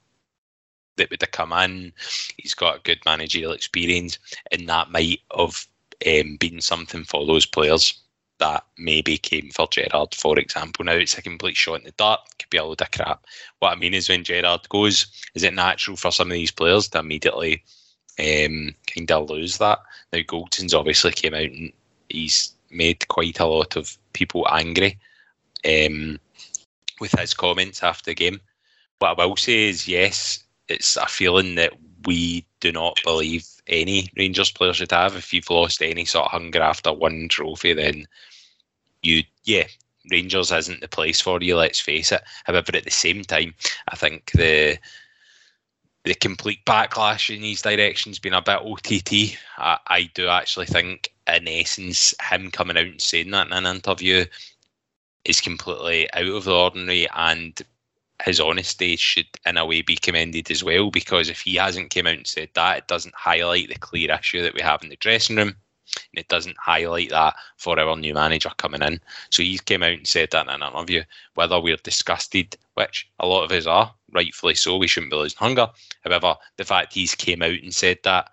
that 0.97 1.11
would 1.11 1.21
have 1.21 1.33
come 1.33 1.53
in. 1.53 1.93
He's 2.39 2.55
got 2.55 2.77
a 2.77 2.83
good 2.83 3.01
managerial 3.05 3.53
experience, 3.53 4.19
and 4.51 4.69
that 4.69 4.91
might 4.91 5.21
have 5.37 5.67
um, 6.07 6.37
been 6.37 6.61
something 6.61 7.05
for 7.05 7.27
those 7.27 7.47
players 7.47 8.01
that 8.39 8.65
maybe 8.79 9.17
came 9.17 9.51
for 9.51 9.69
Gerrard, 9.69 10.15
for 10.15 10.39
example. 10.39 10.85
Now 10.85 10.93
it's 10.93 11.17
a 11.17 11.23
complete 11.23 11.57
shot 11.57 11.79
in 11.79 11.85
the 11.85 11.93
dark, 11.93 12.21
could 12.39 12.51
be 12.51 12.59
a 12.59 12.65
load 12.65 12.83
of 12.83 12.91
crap. 12.91 13.25
What 13.61 13.73
I 13.73 13.77
mean 13.77 13.95
is 13.95 14.09
when 14.09 14.25
Gerrard 14.25 14.69
goes, 14.69 15.07
is 15.35 15.45
it 15.45 15.55
natural 15.55 15.97
for 15.97 16.11
some 16.11 16.29
of 16.29 16.35
these 16.35 16.51
players 16.51 16.89
to 16.89 16.99
immediately 16.99 17.63
um, 18.19 18.75
kind 18.93 19.11
of 19.11 19.31
lose 19.31 19.59
that? 19.59 19.79
Now 20.13 20.21
Goldson's 20.27 20.75
obviously 20.75 21.13
came 21.13 21.35
out 21.35 21.43
and 21.43 21.73
he's 22.09 22.53
made 22.71 23.07
quite 23.09 23.41
a 23.41 23.47
lot 23.47 23.77
of 23.77 23.97
people 24.13 24.47
angry 24.51 24.99
um, 25.65 26.19
with 27.01 27.13
his 27.13 27.35
comments 27.35 27.83
after 27.83 28.11
the 28.11 28.15
game. 28.15 28.41
What 28.99 29.19
I 29.19 29.27
will 29.27 29.37
say 29.37 29.69
is, 29.69 29.87
yes, 29.87 30.43
it's 30.69 30.97
a 30.97 31.07
feeling 31.07 31.55
that 31.57 31.73
we 32.07 32.47
do 32.61 32.73
not 32.73 32.99
believe 33.05 33.47
any 33.67 34.11
Rangers 34.17 34.51
player 34.51 34.73
should 34.73 34.93
have. 34.93 35.17
If 35.17 35.33
you've 35.33 35.51
lost 35.51 35.83
any 35.83 36.05
sort 36.05 36.27
of 36.27 36.33
hunger 36.33 36.63
after 36.63 36.93
one 36.93 37.29
trophy, 37.29 37.73
then 37.73 38.07
you, 39.03 39.23
yeah, 39.45 39.67
Rangers 40.11 40.53
isn't 40.53 40.81
the 40.81 40.89
place 40.89 41.21
for 41.21 41.41
you. 41.41 41.57
Let's 41.57 41.81
face 41.81 42.13
it. 42.13 42.23
However, 42.45 42.73
at 42.75 42.85
the 42.85 42.91
same 42.91 43.23
time, 43.23 43.55
I 43.89 43.97
think 43.97 44.31
the 44.33 44.79
the 46.05 46.15
complete 46.15 46.63
backlash 46.67 47.35
in 47.35 47.41
these 47.41 47.63
directions 47.63 48.19
being 48.19 48.35
a 48.35 48.43
bit 48.43 48.59
OTT. 48.59 49.39
I, 49.57 49.79
I 49.87 50.11
do 50.15 50.29
actually 50.29 50.67
think, 50.67 51.11
in 51.27 51.49
essence, 51.49 52.15
him 52.31 52.51
coming 52.51 52.77
out 52.77 52.85
and 52.85 53.01
saying 53.01 53.31
that 53.31 53.47
in 53.47 53.53
an 53.55 53.67
interview 53.67 54.27
is 55.25 55.41
completely 55.41 56.13
out 56.13 56.27
of 56.27 56.45
the 56.45 56.55
ordinary 56.55 57.09
and 57.15 57.61
his 58.23 58.41
honesty 58.41 58.97
should 58.97 59.27
in 59.45 59.57
a 59.57 59.67
way 59.67 59.83
be 59.83 59.97
commended 59.97 60.51
as 60.51 60.63
well 60.63 60.91
because 60.91 61.29
if 61.29 61.41
he 61.41 61.57
hasn't 61.57 61.93
come 61.93 62.07
out 62.07 62.15
and 62.15 62.27
said 62.27 62.49
that 62.55 62.79
it 62.79 62.87
doesn't 62.87 63.15
highlight 63.15 63.69
the 63.69 63.75
clear 63.75 64.13
issue 64.13 64.43
that 64.43 64.55
we 64.55 64.61
have 64.61 64.83
in 64.83 64.89
the 64.89 64.97
dressing 64.97 65.37
room 65.37 65.49
and 65.49 66.19
it 66.19 66.29
doesn't 66.29 66.57
highlight 66.59 67.11
that 67.11 67.35
for 67.57 67.79
our 67.79 67.97
new 67.97 68.15
manager 68.15 68.51
coming 68.57 68.83
in. 68.83 69.01
So 69.31 69.43
he 69.43 69.59
came 69.59 69.83
out 69.83 69.93
and 69.93 70.07
said 70.07 70.31
that 70.31 70.47
in 70.47 70.63
an 70.63 70.73
interview 70.73 71.03
whether 71.35 71.61
we're 71.61 71.77
disgusted 71.77 72.57
which 72.75 73.09
a 73.21 73.27
lot 73.27 73.45
of 73.45 73.53
us 73.53 73.67
are 73.67 73.93
rightfully 74.13 74.55
so 74.55 74.77
we 74.77 74.87
shouldn't 74.87 75.11
be 75.11 75.17
losing 75.17 75.39
hunger. 75.39 75.69
However 76.05 76.37
the 76.57 76.65
fact 76.65 76.95
he's 76.95 77.15
came 77.15 77.43
out 77.43 77.63
and 77.63 77.75
said 77.75 77.99
that 78.05 78.31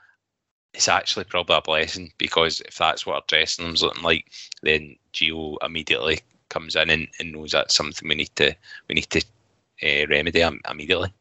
it's 0.74 0.88
actually 0.88 1.26
probably 1.26 1.58
a 1.58 1.62
blessing 1.62 2.14
because 2.18 2.62
if 2.62 2.78
that's 2.78 3.06
what 3.06 3.16
our 3.16 3.24
dressing 3.28 3.66
room's 3.66 3.84
looking 3.84 4.04
like 4.04 4.32
then 4.62 4.96
Gio 5.14 5.58
immediately 5.64 6.22
comes 6.50 6.76
in 6.76 6.90
and, 6.90 7.08
and 7.20 7.32
knows 7.32 7.52
that's 7.52 7.74
something 7.76 8.08
we 8.08 8.16
need 8.16 8.36
to 8.36 8.56
we 8.88 8.96
need 8.96 9.10
to 9.10 9.24
uh, 9.84 10.08
remedy 10.08 10.42
immediately. 10.70 11.14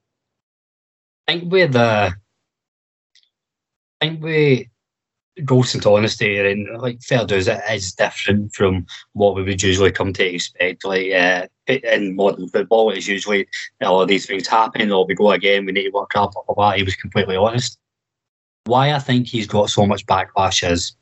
I 1.28 1.32
think 1.32 1.52
with 1.52 1.72
the, 1.72 2.12
I 4.00 4.04
think 4.06 4.22
with 4.22 4.66
Goldson's 5.44 5.86
honesty 5.86 6.38
and 6.38 6.80
like 6.80 7.00
fair 7.02 7.24
dues, 7.24 7.48
it 7.48 7.60
is 7.70 7.92
different 7.92 8.54
from 8.54 8.86
what 9.12 9.34
we 9.34 9.42
would 9.42 9.62
usually 9.62 9.92
come 9.92 10.12
to 10.14 10.24
expect. 10.24 10.84
Like 10.84 11.12
uh, 11.12 11.46
in 11.66 12.16
modern 12.16 12.48
football, 12.48 12.90
it's 12.90 13.06
usually 13.06 13.46
all 13.80 14.04
these 14.06 14.26
things 14.26 14.48
happen, 14.48 14.90
or 14.90 15.06
we 15.06 15.14
go 15.14 15.30
again, 15.32 15.66
we 15.66 15.72
need 15.72 15.84
to 15.84 15.90
work 15.90 16.16
up, 16.16 16.32
blah, 16.32 16.54
blah. 16.54 16.72
He 16.72 16.82
was 16.82 16.96
completely 16.96 17.36
honest. 17.36 17.78
Why 18.64 18.92
I 18.92 18.98
think 18.98 19.26
he's 19.26 19.46
got 19.46 19.70
so 19.70 19.86
much 19.86 20.06
backlash 20.06 20.68
is 20.68 20.96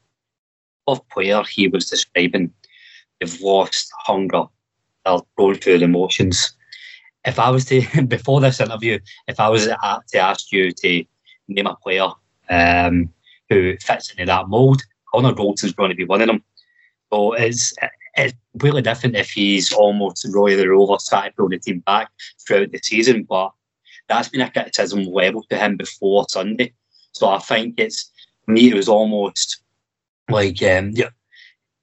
of 0.86 1.06
player 1.08 1.42
he 1.42 1.68
was 1.68 1.90
describing, 1.90 2.52
they've 3.20 3.40
lost 3.40 3.90
hunger, 3.98 4.44
they're 5.04 5.18
going 5.36 5.56
through 5.56 5.78
the 5.78 5.84
emotions 5.84 6.54
if 7.28 7.38
I 7.38 7.50
was 7.50 7.64
to 7.66 7.82
before 8.06 8.40
this 8.40 8.60
interview, 8.60 8.98
if 9.26 9.38
I 9.38 9.48
was 9.48 9.66
to 9.66 10.18
ask 10.18 10.52
you 10.52 10.72
to 10.72 11.04
name 11.48 11.66
a 11.66 11.76
player 11.76 12.08
um, 12.50 13.12
who 13.48 13.76
fits 13.78 14.10
into 14.10 14.26
that 14.26 14.48
mould, 14.48 14.82
Connor 15.12 15.32
Goldson's 15.32 15.74
going 15.74 15.90
to 15.90 15.96
be 15.96 16.04
one 16.04 16.20
of 16.20 16.26
them. 16.26 16.42
So 17.10 17.34
it's 17.34 17.72
it's 18.16 18.34
completely 18.52 18.82
different 18.82 19.16
if 19.16 19.30
he's 19.30 19.72
almost 19.72 20.26
Roy 20.30 20.56
the 20.56 20.68
Rover 20.68 20.96
trying 21.08 21.30
to 21.30 21.36
pull 21.36 21.48
the 21.48 21.58
team 21.58 21.80
back 21.80 22.10
throughout 22.46 22.72
the 22.72 22.80
season, 22.82 23.22
but 23.22 23.52
that's 24.08 24.28
been 24.28 24.40
a 24.40 24.50
criticism 24.50 25.04
level 25.04 25.44
to 25.50 25.56
him 25.56 25.76
before 25.76 26.26
Sunday. 26.28 26.72
So 27.12 27.28
I 27.28 27.38
think 27.38 27.78
it's 27.78 28.10
me. 28.46 28.70
It 28.70 28.74
was 28.74 28.88
almost 28.88 29.62
like 30.28 30.62
um, 30.62 30.90
yeah, 30.94 31.10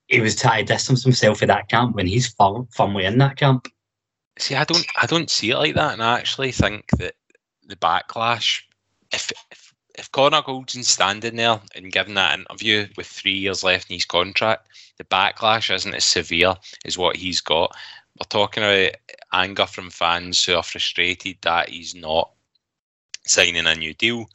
he 0.08 0.20
was 0.20 0.36
trying 0.36 0.66
to 0.66 0.74
distance 0.74 1.04
himself 1.04 1.40
from 1.40 1.48
that 1.48 1.70
camp 1.70 1.96
when 1.96 2.08
he's 2.08 2.34
firmly 2.72 3.06
in 3.06 3.18
that 3.20 3.38
camp. 3.38 3.68
See, 4.38 4.56
I 4.56 4.65
don't, 4.65 4.86
I 5.01 5.06
don't 5.06 5.30
see 5.30 5.51
it 5.51 5.58
like 5.58 5.75
that, 5.75 5.94
and 5.94 6.04
I 6.04 6.18
actually 6.18 6.51
think 6.51 6.89
that 6.98 7.15
the 7.68 7.75
backlash, 7.77 8.62
if 9.12 9.32
if, 9.51 9.74
if 9.98 10.12
Connor 10.12 10.42
Goldson's 10.42 10.89
standing 10.89 11.38
there 11.38 11.60
and 11.74 11.92
giving 11.92 12.15
that 12.15 12.38
interview 12.38 12.88
with 12.98 13.08
three 13.08 13.34
years 13.34 13.63
left 13.63 13.89
in 13.89 13.96
his 13.96 14.06
contract, 14.06 14.68
the 14.98 15.06
backlash 15.06 15.74
isn't 15.74 15.96
as 15.96 16.04
severe 16.04 16.56
as 16.86 16.98
what 16.98 17.15
he's 17.15 17.42
got. 17.42 17.75
We're 18.20 18.25
talking 18.30 18.63
about 18.63 18.96
anger 19.34 19.65
from 19.65 19.89
fans 19.89 20.44
who 20.44 20.56
are 20.56 20.63
frustrated 20.63 21.38
that 21.42 21.70
he's 21.70 21.96
not 21.96 22.32
signing 23.25 23.68
a 23.68 23.75
new 23.75 23.94
deal. 23.94 24.25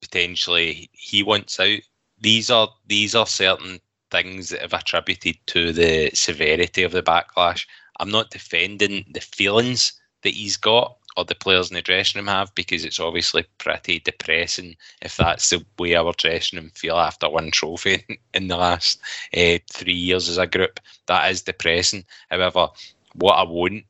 Potentially, 0.00 0.88
he 0.92 1.22
wants 1.22 1.58
out. 1.60 1.80
These 2.20 2.50
are 2.50 2.68
these 2.86 3.14
are 3.14 3.26
certain 3.26 3.80
things 4.10 4.50
that 4.50 4.60
have 4.60 4.74
attributed 4.74 5.36
to 5.46 5.72
the 5.72 6.10
severity 6.14 6.82
of 6.82 6.92
the 6.92 7.02
backlash. 7.02 7.66
I'm 8.02 8.10
not 8.10 8.30
defending 8.30 9.04
the 9.14 9.20
feelings 9.20 9.92
that 10.24 10.34
he's 10.34 10.56
got 10.56 10.96
or 11.16 11.24
the 11.24 11.36
players 11.36 11.70
in 11.70 11.76
the 11.76 11.82
dressing 11.82 12.18
room 12.18 12.26
have 12.26 12.52
because 12.56 12.84
it's 12.84 12.98
obviously 12.98 13.44
pretty 13.58 14.00
depressing 14.00 14.74
if 15.02 15.16
that's 15.16 15.50
the 15.50 15.64
way 15.78 15.94
our 15.94 16.12
dressing 16.14 16.58
room 16.58 16.72
feel 16.74 16.96
after 16.96 17.28
one 17.28 17.52
trophy 17.52 18.04
in 18.34 18.48
the 18.48 18.56
last 18.56 19.00
uh, 19.36 19.58
three 19.70 19.94
years 19.94 20.28
as 20.28 20.36
a 20.36 20.48
group. 20.48 20.80
That 21.06 21.30
is 21.30 21.42
depressing. 21.42 22.04
However, 22.28 22.68
what 23.14 23.34
I 23.34 23.44
won't 23.44 23.84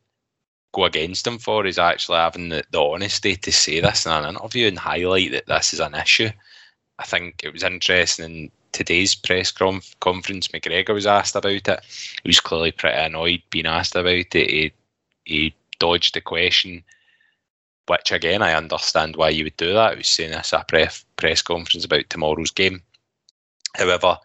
go 0.73 0.85
against 0.85 1.27
him 1.27 1.39
for 1.39 1.65
is 1.65 1.79
actually 1.79 2.19
having 2.19 2.51
the, 2.51 2.65
the 2.71 2.83
honesty 2.83 3.37
to 3.37 3.51
say 3.51 3.81
this 3.81 4.05
in 4.05 4.13
an 4.13 4.37
interview 4.37 4.69
and 4.69 4.79
highlight 4.79 5.33
that 5.33 5.47
this 5.47 5.73
is 5.73 5.81
an 5.81 5.95
issue. 5.95 6.29
I 6.99 7.05
think 7.05 7.41
it 7.45 7.53
was 7.55 7.63
interesting 7.63 8.51
today's 8.73 9.15
press 9.15 9.53
conf- 9.53 9.99
conference, 10.01 10.49
McGregor 10.49 10.95
was 10.95 11.07
asked 11.07 11.37
about 11.37 11.53
it. 11.53 11.85
He 12.23 12.29
was 12.29 12.41
clearly 12.41 12.73
pretty 12.73 12.99
annoyed 12.99 13.43
being 13.51 13.67
asked 13.67 13.95
about 13.95 14.13
it. 14.13 14.33
He, 14.33 14.73
he 15.25 15.55
dodged 15.79 16.15
the 16.15 16.21
question, 16.21 16.83
which 17.87 18.13
again, 18.13 18.43
I 18.43 18.55
understand 18.55 19.17
why 19.17 19.31
you 19.31 19.45
would 19.45 19.57
do 19.57 19.73
that. 19.75 19.93
He 19.93 19.99
was 19.99 20.09
saying 20.09 20.31
this 20.33 20.53
at 20.53 20.63
a 20.63 20.65
press, 20.65 21.05
press 21.17 21.43
conference 21.43 21.85
about 21.85 22.09
tomorrow's 22.11 22.51
game. 22.51 22.83
However, 23.77 24.19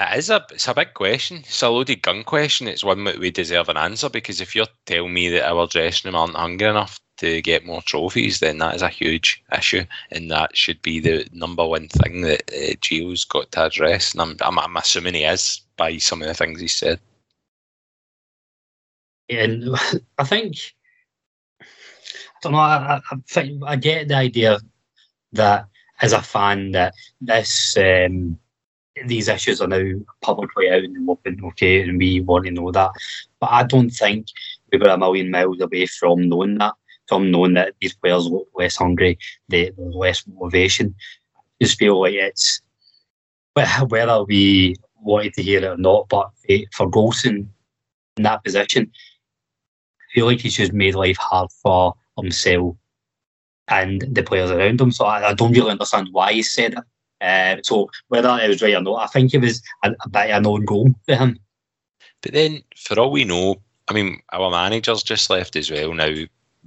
it 0.00 0.18
is 0.18 0.30
a 0.30 0.44
it's 0.50 0.68
a 0.68 0.74
big 0.74 0.94
question. 0.94 1.38
It's 1.38 1.62
a 1.62 1.68
loaded 1.68 2.02
gun 2.02 2.24
question. 2.24 2.66
It's 2.66 2.84
one 2.84 3.04
that 3.04 3.18
we 3.18 3.30
deserve 3.30 3.68
an 3.68 3.76
answer 3.76 4.08
because 4.08 4.40
if 4.40 4.54
you're 4.54 4.66
telling 4.86 5.12
me 5.12 5.28
that 5.30 5.48
our 5.48 5.66
dressing 5.66 6.10
room 6.10 6.16
aren't 6.16 6.36
hungry 6.36 6.68
enough 6.68 6.98
to 7.22 7.40
get 7.40 7.64
more 7.64 7.82
trophies, 7.82 8.40
then 8.40 8.58
that 8.58 8.74
is 8.74 8.82
a 8.82 8.88
huge 8.88 9.42
issue, 9.56 9.84
and 10.10 10.30
that 10.30 10.56
should 10.56 10.82
be 10.82 10.98
the 10.98 11.26
number 11.32 11.64
one 11.64 11.86
thing 11.88 12.22
that 12.22 12.42
uh, 12.52 12.74
Gio's 12.80 13.24
got 13.24 13.50
to 13.52 13.66
address. 13.66 14.12
And 14.12 14.20
I'm, 14.20 14.36
I'm, 14.40 14.58
I'm 14.58 14.76
assuming 14.76 15.14
he 15.14 15.24
is 15.24 15.62
by 15.76 15.96
some 15.98 16.20
of 16.20 16.28
the 16.28 16.34
things 16.34 16.60
he 16.60 16.68
said. 16.68 16.98
And 19.30 19.70
I 20.18 20.24
think 20.24 20.56
I 21.60 21.64
don't 22.42 22.52
know. 22.52 22.58
I, 22.58 23.00
I 23.10 23.16
think 23.28 23.62
I 23.64 23.76
get 23.76 24.08
the 24.08 24.16
idea 24.16 24.58
that 25.32 25.66
as 26.00 26.12
a 26.12 26.20
fan 26.20 26.72
that 26.72 26.94
this 27.20 27.76
um, 27.78 28.36
these 29.06 29.28
issues 29.28 29.60
are 29.60 29.68
now 29.68 29.82
publicly 30.20 30.68
out 30.68 30.84
in 30.84 30.92
the 30.92 31.10
open, 31.10 31.40
okay, 31.44 31.82
and 31.82 31.98
we 31.98 32.20
want 32.20 32.46
to 32.46 32.50
know 32.50 32.72
that. 32.72 32.90
But 33.40 33.50
I 33.52 33.62
don't 33.62 33.90
think 33.90 34.26
we 34.72 34.78
were 34.78 34.88
a 34.88 34.98
million 34.98 35.30
miles 35.30 35.60
away 35.60 35.86
from 35.86 36.28
knowing 36.28 36.58
that 36.58 36.74
from 37.08 37.30
knowing 37.30 37.54
that 37.54 37.74
these 37.80 37.94
players 37.94 38.26
look 38.26 38.48
less 38.54 38.76
hungry, 38.76 39.18
they, 39.48 39.72
less 39.76 40.24
motivation. 40.26 40.94
Just 41.60 41.78
feel 41.78 42.00
like 42.00 42.14
it's 42.14 42.60
whether 43.54 44.24
we 44.24 44.76
wanted 45.00 45.34
to 45.34 45.42
hear 45.42 45.58
it 45.58 45.64
or 45.64 45.76
not, 45.76 46.08
but 46.08 46.30
for 46.72 46.90
Goldson 46.90 47.46
in 48.16 48.22
that 48.22 48.44
position, 48.44 48.90
I 50.00 50.14
feel 50.14 50.26
like 50.26 50.40
he's 50.40 50.56
just 50.56 50.72
made 50.72 50.94
life 50.94 51.16
hard 51.18 51.50
for 51.62 51.94
himself 52.16 52.76
and 53.68 54.02
the 54.10 54.22
players 54.22 54.50
around 54.50 54.80
him. 54.80 54.92
So 54.92 55.04
I, 55.04 55.30
I 55.30 55.34
don't 55.34 55.52
really 55.52 55.70
understand 55.70 56.08
why 56.12 56.32
he 56.32 56.42
said 56.42 56.74
it. 56.74 56.84
Uh, 57.20 57.60
so 57.62 57.88
whether 58.08 58.36
it 58.42 58.48
was 58.48 58.62
right 58.62 58.74
or 58.74 58.80
not, 58.80 59.04
I 59.04 59.06
think 59.06 59.32
it 59.32 59.40
was 59.40 59.62
a, 59.84 59.92
a 60.04 60.08
bit 60.08 60.30
of 60.30 60.66
goal 60.66 60.88
for 61.06 61.14
him. 61.14 61.38
But 62.20 62.32
then, 62.32 62.62
for 62.76 62.98
all 62.98 63.12
we 63.12 63.24
know, 63.24 63.62
I 63.88 63.94
mean, 63.94 64.20
our 64.32 64.50
manager's 64.50 65.02
just 65.02 65.30
left 65.30 65.56
as 65.56 65.70
well 65.70 65.94
now 65.94 66.14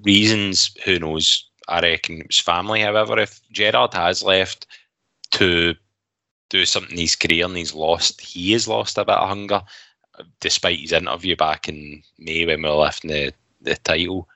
reasons, 0.04 0.76
who 0.84 1.00
knows? 1.00 1.50
I 1.68 1.82
reckon 1.82 2.22
it 2.22 2.28
was 2.28 2.40
family. 2.40 2.82
However, 2.82 3.20
if 3.20 3.42
Gerrard 3.52 3.94
has 3.94 4.22
left 4.24 4.68
to 5.32 5.76
do 6.50 6.66
something 6.66 6.92
in 6.92 7.00
his 7.00 7.16
career 7.16 7.46
and 7.46 7.58
he's 7.58 7.74
lost, 7.74 8.22
he 8.22 8.52
has 8.52 8.68
lost 8.68 8.98
a 8.98 9.06
bit 9.06 9.16
of 9.16 9.28
hunger, 9.28 9.62
uh, 10.20 10.24
despite 10.40 10.80
his 10.80 10.92
interview 10.92 11.36
back 11.36 11.68
in 11.68 12.04
May 12.20 12.46
when 12.46 12.62
we 12.62 12.70
were 12.70 12.76
lifting 12.76 13.10
the, 13.10 13.34
the 13.62 13.76
title. 13.78 14.30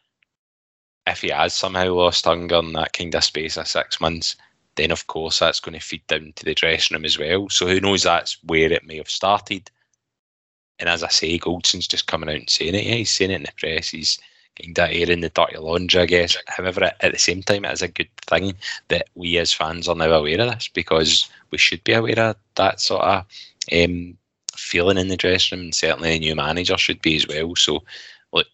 If 1.06 1.22
he 1.22 1.30
has 1.30 1.54
somehow 1.54 1.94
lost 1.94 2.26
hunger 2.26 2.58
in 2.58 2.74
that 2.74 2.94
kind 2.94 3.14
of 3.14 3.24
space 3.24 3.58
of 3.58 3.68
six 3.68 4.02
months, 4.02 4.36
then 4.76 4.92
of 4.92 5.08
course 5.08 5.40
that's 5.40 5.60
going 5.60 5.74
to 5.74 5.86
feed 5.86 6.06
down 6.08 6.34
to 6.36 6.46
the 6.46 6.56
dressing 6.56 6.96
room 6.96 7.06
as 7.06 7.18
well. 7.18 7.50
So 7.50 7.68
who 7.68 7.80
knows 7.80 8.04
that's 8.04 8.38
where 8.44 8.72
it 8.72 8.86
may 8.86 8.98
have 8.98 9.10
started. 9.10 9.70
And 10.80 10.88
as 10.88 11.04
I 11.04 11.10
say, 11.10 11.38
Goldson's 11.38 11.88
just 11.88 12.08
coming 12.08 12.30
out 12.30 12.36
and 12.36 12.50
saying 12.50 12.76
it. 12.76 12.86
Yeah, 12.86 12.96
he's 12.96 13.12
saying 13.12 13.32
it 13.32 13.36
in 13.36 13.44
the 13.44 13.52
press. 13.58 13.90
He's 13.90 14.20
kind 14.62 14.80
of 14.80 14.90
airing 14.92 15.22
the 15.22 15.30
dirty 15.30 15.58
laundry, 15.58 16.02
I 16.02 16.06
guess. 16.06 16.38
However, 16.48 16.92
at 17.00 17.12
the 17.12 17.18
same 17.18 17.44
time, 17.44 17.66
it 17.66 17.74
is 17.74 17.82
a 17.82 17.88
good 17.88 18.10
thing 18.18 18.54
that 18.90 19.10
we 19.16 19.38
as 19.38 19.54
fans 19.54 19.88
are 19.88 19.96
now 19.96 20.12
aware 20.12 20.42
of 20.42 20.50
this 20.50 20.68
because 20.68 21.30
we 21.52 21.58
should 21.58 21.84
be 21.84 21.94
aware 21.94 22.20
of 22.20 22.36
that 22.56 22.80
sort 22.80 23.04
of 23.04 23.26
um, 23.72 24.18
feeling 24.56 24.98
in 24.98 25.08
the 25.08 25.18
dressing 25.18 25.58
room, 25.58 25.66
and 25.66 25.76
certainly 25.76 26.16
a 26.16 26.20
new 26.20 26.36
manager 26.36 26.78
should 26.78 27.02
be 27.02 27.16
as 27.16 27.28
well. 27.28 27.56
So, 27.56 27.84
look, 28.34 28.48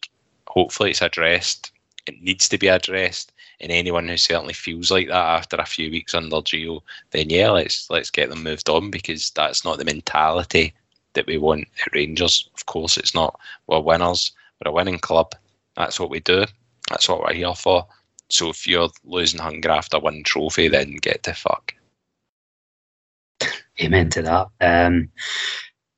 hopefully 0.48 0.92
it's 0.92 1.02
addressed. 1.02 1.72
It 2.06 2.22
needs 2.22 2.48
to 2.50 2.58
be 2.58 2.68
addressed. 2.68 3.32
And 3.62 3.72
anyone 3.72 4.08
who 4.08 4.18
certainly 4.18 4.54
feels 4.54 4.92
like 4.92 5.08
that 5.08 5.14
after 5.16 5.56
a 5.56 5.66
few 5.66 5.90
weeks 5.90 6.14
under 6.14 6.38
Gio, 6.38 6.82
then 7.12 7.30
yeah, 7.30 7.50
let's 7.52 7.90
let's 7.90 8.10
get 8.10 8.30
them 8.30 8.44
moved 8.44 8.70
on 8.70 8.92
because 8.92 9.32
that's 9.32 9.64
not 9.64 9.78
the 9.78 9.86
mentality 9.86 10.74
that 11.14 11.26
we 11.26 11.38
want 11.38 11.68
at 11.86 11.94
Rangers. 11.94 12.50
Of 12.54 12.66
course, 12.66 12.98
it's 12.98 13.16
not. 13.16 13.40
We're 13.68 13.80
winners. 13.80 14.34
We're 14.64 14.72
a 14.72 14.74
winning 14.74 15.00
club. 15.00 15.34
That's 15.76 16.00
what 16.00 16.10
we 16.10 16.20
do. 16.20 16.46
That's 16.90 17.10
what 17.10 17.22
we're 17.22 17.34
here 17.34 17.56
for. 17.56 17.86
So 18.30 18.50
if 18.50 18.66
you're 18.68 18.90
losing 19.04 19.40
hunger 19.40 19.70
after 19.70 20.00
one 20.00 20.24
trophy, 20.24 20.68
then 20.68 20.96
get 20.96 21.24
the 21.24 21.34
fuck. 21.34 21.74
Amen 23.82 24.10
to 24.12 24.22
that. 24.22 24.48
Um, 24.62 25.10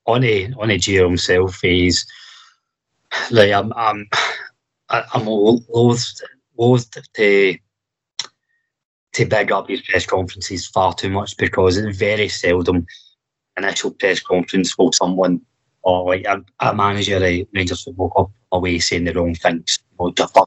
on 0.06 0.24
a 0.24 0.52
on 0.54 0.72
a 0.72 0.78
Gio 0.78 1.06
himself, 1.06 1.62
he's 1.62 2.06
like 3.32 3.52
I'm 3.52 3.72
I'm 3.74 4.10
I'm 4.90 5.26
loath 5.26 6.22
loath 6.58 6.90
to 7.14 7.58
to 9.14 9.26
big 9.26 9.52
up 9.52 9.70
his 9.70 9.82
press 9.82 10.06
conferences 10.06 10.68
far 10.68 10.94
too 10.94 11.10
much 11.10 11.38
because 11.38 11.78
it's 11.78 11.98
very 11.98 12.30
seldom 12.30 12.86
initial 13.58 13.92
press 13.92 14.20
conference 14.20 14.78
will 14.78 14.92
someone 14.92 15.42
or 15.88 16.06
like 16.06 16.25
a, 16.25 16.44
a 16.60 16.75
manager 16.75 17.15
of 17.15 17.48
Rangers 17.53 17.84
Football 17.84 18.10
Club 18.10 18.32
away 18.51 18.77
saying 18.77 19.06
the 19.06 19.13
wrong 19.13 19.34
things, 19.34 19.79
you 19.98 20.13
know, 20.17 20.46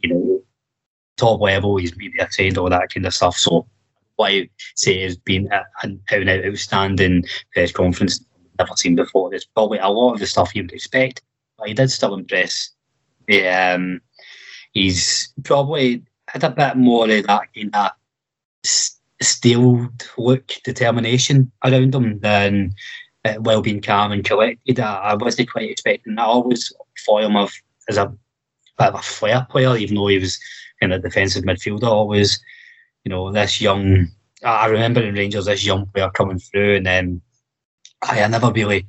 you 0.00 0.08
know, 0.08 0.42
top 1.18 1.42
level, 1.42 1.76
he's 1.76 1.94
media 1.94 2.26
trained, 2.32 2.56
all 2.56 2.70
that 2.70 2.92
kind 2.92 3.04
of 3.04 3.12
stuff. 3.12 3.36
So 3.36 3.66
what 4.16 4.32
I 4.32 4.48
say 4.76 5.02
has 5.02 5.18
been 5.18 5.46
an 5.82 6.00
out 6.10 6.28
out 6.28 6.46
outstanding 6.46 7.24
press 7.52 7.70
conference 7.70 8.24
never 8.58 8.74
seen 8.76 8.96
before. 8.96 9.34
It's 9.34 9.44
probably 9.44 9.76
a 9.78 9.88
lot 9.90 10.14
of 10.14 10.20
the 10.20 10.26
stuff 10.26 10.54
you 10.54 10.62
would 10.62 10.72
expect, 10.72 11.20
but 11.58 11.68
he 11.68 11.74
did 11.74 11.90
still 11.90 12.14
impress. 12.14 12.70
Um, 13.46 14.00
he's 14.72 15.34
probably 15.44 16.02
had 16.28 16.44
a 16.44 16.50
bit 16.50 16.78
more 16.78 17.04
of 17.04 17.26
that 17.26 17.54
kind 17.54 17.74
of 17.74 17.90
steeled 19.20 20.08
look, 20.16 20.50
determination 20.64 21.52
around 21.62 21.94
him 21.94 22.20
than 22.20 22.72
uh, 23.36 23.40
well 23.40 23.62
being 23.62 23.80
calm 23.80 24.12
and 24.12 24.24
collected. 24.24 24.80
I, 24.80 24.96
I 24.96 25.14
wasn't 25.14 25.50
quite 25.50 25.70
expecting 25.70 26.14
that. 26.14 26.22
I 26.22 26.26
always 26.26 26.72
thought 27.04 27.24
him 27.24 27.36
of, 27.36 27.52
as 27.88 27.96
a 27.96 28.06
bit 28.78 28.88
of 28.88 28.94
a 28.94 29.02
flair 29.02 29.46
player, 29.50 29.76
even 29.76 29.96
though 29.96 30.08
he 30.08 30.18
was 30.18 30.38
in 30.80 30.92
a 30.92 30.98
defensive 30.98 31.44
midfielder. 31.44 31.84
Always, 31.84 32.40
you 33.04 33.10
know, 33.10 33.32
this 33.32 33.60
young. 33.60 34.08
I 34.44 34.66
remember 34.66 35.02
in 35.02 35.14
Rangers, 35.14 35.46
this 35.46 35.64
young 35.64 35.86
player 35.86 36.10
coming 36.10 36.38
through, 36.38 36.76
and 36.76 36.86
then 36.86 37.20
I, 38.02 38.22
I 38.22 38.28
never 38.28 38.52
really. 38.52 38.86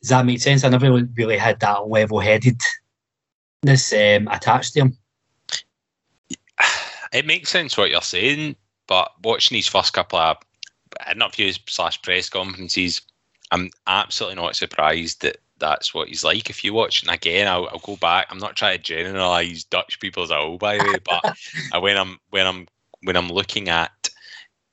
Does 0.00 0.10
that 0.10 0.26
make 0.26 0.40
sense? 0.40 0.64
I 0.64 0.68
never 0.68 1.04
really, 1.16 1.38
had 1.38 1.60
that 1.60 1.88
level-headedness 1.88 3.92
um, 3.92 4.28
attached 4.28 4.74
to 4.74 4.80
him. 4.80 4.98
It 7.12 7.26
makes 7.26 7.50
sense 7.50 7.76
what 7.76 7.90
you're 7.90 8.00
saying, 8.00 8.56
but 8.86 9.12
watching 9.22 9.54
these 9.54 9.68
first 9.68 9.92
couple 9.92 10.18
of 10.18 10.38
interviews 11.10 11.60
slash 11.66 12.00
press 12.00 12.30
conferences, 12.30 13.02
I'm 13.52 13.70
absolutely 13.86 14.36
not 14.36 14.56
surprised 14.56 15.20
that 15.22 15.36
that's 15.58 15.92
what 15.92 16.08
he's 16.08 16.24
like. 16.24 16.48
If 16.48 16.64
you 16.64 16.72
watch, 16.72 17.02
and 17.02 17.12
again, 17.12 17.46
I'll, 17.46 17.68
I'll 17.68 17.78
go 17.78 17.96
back. 17.96 18.26
I'm 18.30 18.38
not 18.38 18.56
trying 18.56 18.78
to 18.78 18.82
generalize 18.82 19.62
Dutch 19.64 20.00
people 20.00 20.22
as 20.22 20.30
a 20.30 20.36
whole, 20.36 20.56
by 20.56 20.78
the 20.78 20.84
way, 20.84 20.98
but 21.04 21.36
when 21.82 21.98
I'm 21.98 22.18
when 22.30 22.46
I'm 22.46 22.66
when 23.02 23.16
I'm 23.16 23.28
looking 23.28 23.68
at 23.68 24.08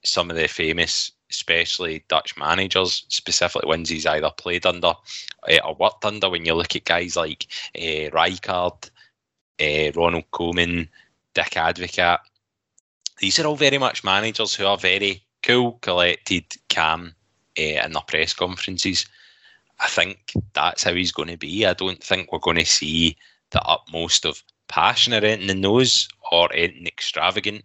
some 0.05 0.29
of 0.29 0.37
the 0.37 0.47
famous, 0.47 1.11
especially 1.29 2.05
Dutch 2.07 2.37
managers, 2.37 3.05
specifically 3.09 3.67
ones 3.67 3.89
he's 3.89 4.05
either 4.05 4.31
played 4.31 4.65
under 4.65 4.87
uh, 4.87 5.59
or 5.65 5.75
worked 5.75 6.05
under, 6.05 6.29
when 6.29 6.45
you 6.45 6.53
look 6.53 6.75
at 6.75 6.85
guys 6.85 7.17
like 7.17 7.47
uh, 7.75 8.09
Rijkaard, 8.11 8.89
uh, 9.59 9.91
Ronald 9.93 10.31
Koeman, 10.31 10.87
Dick 11.33 11.51
Advocaat, 11.51 12.19
these 13.19 13.37
are 13.39 13.45
all 13.45 13.57
very 13.57 13.77
much 13.77 14.05
managers 14.05 14.55
who 14.55 14.65
are 14.65 14.77
very 14.77 15.21
cool, 15.43 15.73
collected, 15.81 16.45
calm 16.69 17.13
uh, 17.59 17.85
in 17.85 17.91
their 17.91 18.01
press 18.07 18.33
conferences. 18.33 19.05
I 19.79 19.87
think 19.87 20.33
that's 20.53 20.83
how 20.83 20.93
he's 20.93 21.11
going 21.11 21.29
to 21.29 21.37
be. 21.37 21.65
I 21.65 21.73
don't 21.73 22.03
think 22.03 22.31
we're 22.31 22.39
going 22.39 22.57
to 22.57 22.65
see 22.65 23.17
the 23.51 23.61
utmost 23.63 24.25
of 24.25 24.43
passion 24.67 25.13
or 25.13 25.17
anything 25.17 25.49
in 25.49 25.61
those 25.61 26.07
or 26.31 26.49
anything 26.53 26.87
extravagant. 26.87 27.63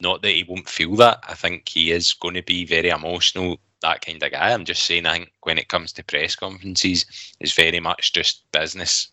Not 0.00 0.22
that 0.22 0.30
he 0.30 0.44
won't 0.48 0.68
feel 0.68 0.94
that. 0.96 1.18
I 1.28 1.34
think 1.34 1.68
he 1.68 1.90
is 1.90 2.14
going 2.14 2.34
to 2.34 2.42
be 2.42 2.64
very 2.64 2.88
emotional, 2.88 3.58
that 3.82 4.04
kind 4.04 4.22
of 4.22 4.30
guy. 4.30 4.52
I'm 4.52 4.64
just 4.64 4.84
saying, 4.84 5.06
I 5.06 5.18
think 5.18 5.32
when 5.42 5.58
it 5.58 5.68
comes 5.68 5.92
to 5.94 6.04
press 6.04 6.36
conferences, 6.36 7.04
it's 7.40 7.52
very 7.52 7.80
much 7.80 8.12
just 8.12 8.50
business 8.52 9.08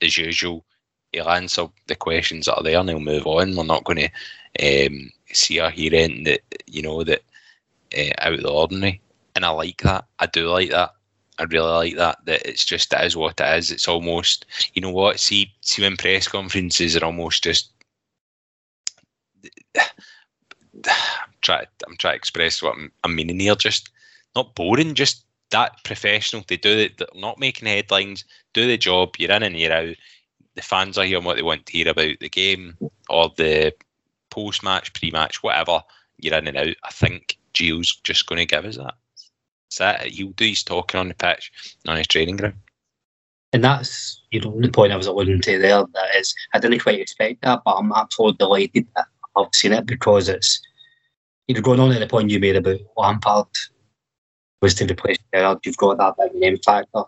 as 0.00 0.16
usual. 0.16 0.64
He'll 1.12 1.28
answer 1.28 1.66
the 1.88 1.96
questions 1.96 2.46
that 2.46 2.56
are 2.56 2.62
there 2.62 2.78
and 2.78 2.88
he'll 2.88 3.00
move 3.00 3.26
on. 3.26 3.56
We're 3.56 3.64
not 3.64 3.84
going 3.84 4.08
to 4.08 4.86
um, 4.86 5.10
see 5.32 5.60
or 5.60 5.70
hear 5.70 5.92
anything 5.94 6.24
that, 6.24 6.40
you 6.66 6.82
know, 6.82 7.02
that 7.02 7.22
uh, 7.96 8.10
out 8.18 8.34
of 8.34 8.42
the 8.42 8.50
ordinary. 8.50 9.00
And 9.34 9.44
I 9.44 9.50
like 9.50 9.82
that. 9.82 10.06
I 10.18 10.26
do 10.26 10.48
like 10.48 10.70
that. 10.70 10.92
I 11.38 11.44
really 11.44 11.70
like 11.70 11.96
that. 11.96 12.18
That 12.26 12.46
it's 12.46 12.64
just 12.64 12.92
it 12.92 13.04
is 13.04 13.16
what 13.16 13.40
it 13.40 13.58
is. 13.58 13.70
It's 13.70 13.88
almost 13.88 14.44
you 14.74 14.82
know 14.82 14.90
what. 14.90 15.18
See, 15.18 15.52
see 15.62 15.82
when 15.82 15.96
press 15.96 16.28
conferences 16.28 16.96
are 16.96 17.04
almost 17.04 17.42
just. 17.44 17.70
I'm 20.86 21.34
trying. 21.40 21.66
I'm 21.86 21.96
trying 21.96 22.12
to 22.12 22.16
express 22.16 22.62
what 22.62 22.74
I'm, 22.74 22.92
I'm 23.04 23.14
meaning 23.14 23.40
here. 23.40 23.54
Just 23.54 23.90
not 24.36 24.54
boring. 24.54 24.94
Just 24.94 25.24
that 25.50 25.82
professional. 25.84 26.44
They 26.46 26.58
do 26.58 26.76
it. 26.76 26.98
They're 26.98 27.08
not 27.14 27.38
making 27.38 27.68
headlines. 27.68 28.24
Do 28.52 28.66
the 28.66 28.76
job. 28.76 29.14
You're 29.18 29.32
in 29.32 29.42
and 29.42 29.58
you're 29.58 29.72
out. 29.72 29.96
The 30.56 30.62
fans 30.62 30.98
are 30.98 31.04
hearing 31.04 31.24
what 31.24 31.36
they 31.36 31.42
want 31.42 31.66
to 31.66 31.72
hear 31.72 31.88
about 31.88 32.18
the 32.20 32.28
game 32.28 32.76
or 33.08 33.30
the 33.36 33.72
post 34.30 34.62
match, 34.62 34.92
pre 34.92 35.10
match, 35.10 35.42
whatever. 35.42 35.82
You're 36.18 36.36
in 36.36 36.48
and 36.48 36.56
out. 36.56 36.76
I 36.84 36.90
think 36.90 37.38
Gio's 37.60 38.00
just 38.04 38.26
going 38.26 38.38
to 38.38 38.46
give 38.46 38.64
us 38.64 38.76
that. 38.76 38.94
That's 39.70 39.78
that. 39.78 40.06
He'll 40.06 40.30
do 40.30 40.46
his 40.46 40.62
talking 40.62 40.98
on 40.98 41.08
the 41.08 41.14
pitch, 41.14 41.52
on 41.86 41.96
his 41.96 42.06
training 42.06 42.36
ground. 42.36 42.54
And 43.52 43.64
that's 43.64 44.22
you 44.30 44.40
know 44.40 44.60
the 44.60 44.70
point 44.70 44.92
I 44.92 44.96
was 44.96 45.06
alluding 45.06 45.40
to 45.42 45.58
there. 45.58 45.84
That 45.84 46.16
is, 46.16 46.34
I 46.54 46.58
didn't 46.58 46.80
quite 46.80 47.00
expect 47.00 47.42
that, 47.42 47.62
but 47.64 47.72
I'm 47.72 47.92
absolutely 47.92 48.36
delighted 48.38 48.86
that 48.94 49.06
I've 49.36 49.54
seen 49.54 49.72
it 49.72 49.86
because 49.86 50.28
it's 50.28 50.60
you 51.48 51.54
know 51.54 51.60
going 51.60 51.80
on 51.80 51.90
to 51.92 51.98
the 51.98 52.06
point 52.06 52.30
you 52.30 52.38
made 52.38 52.56
about 52.56 52.78
Lampard 52.96 53.48
was 54.62 54.74
to 54.74 54.84
replace 54.84 55.18
Gerrard. 55.34 55.58
You've 55.64 55.76
got 55.76 55.98
that 55.98 56.14
big 56.18 56.40
name 56.40 56.58
factor. 56.58 57.02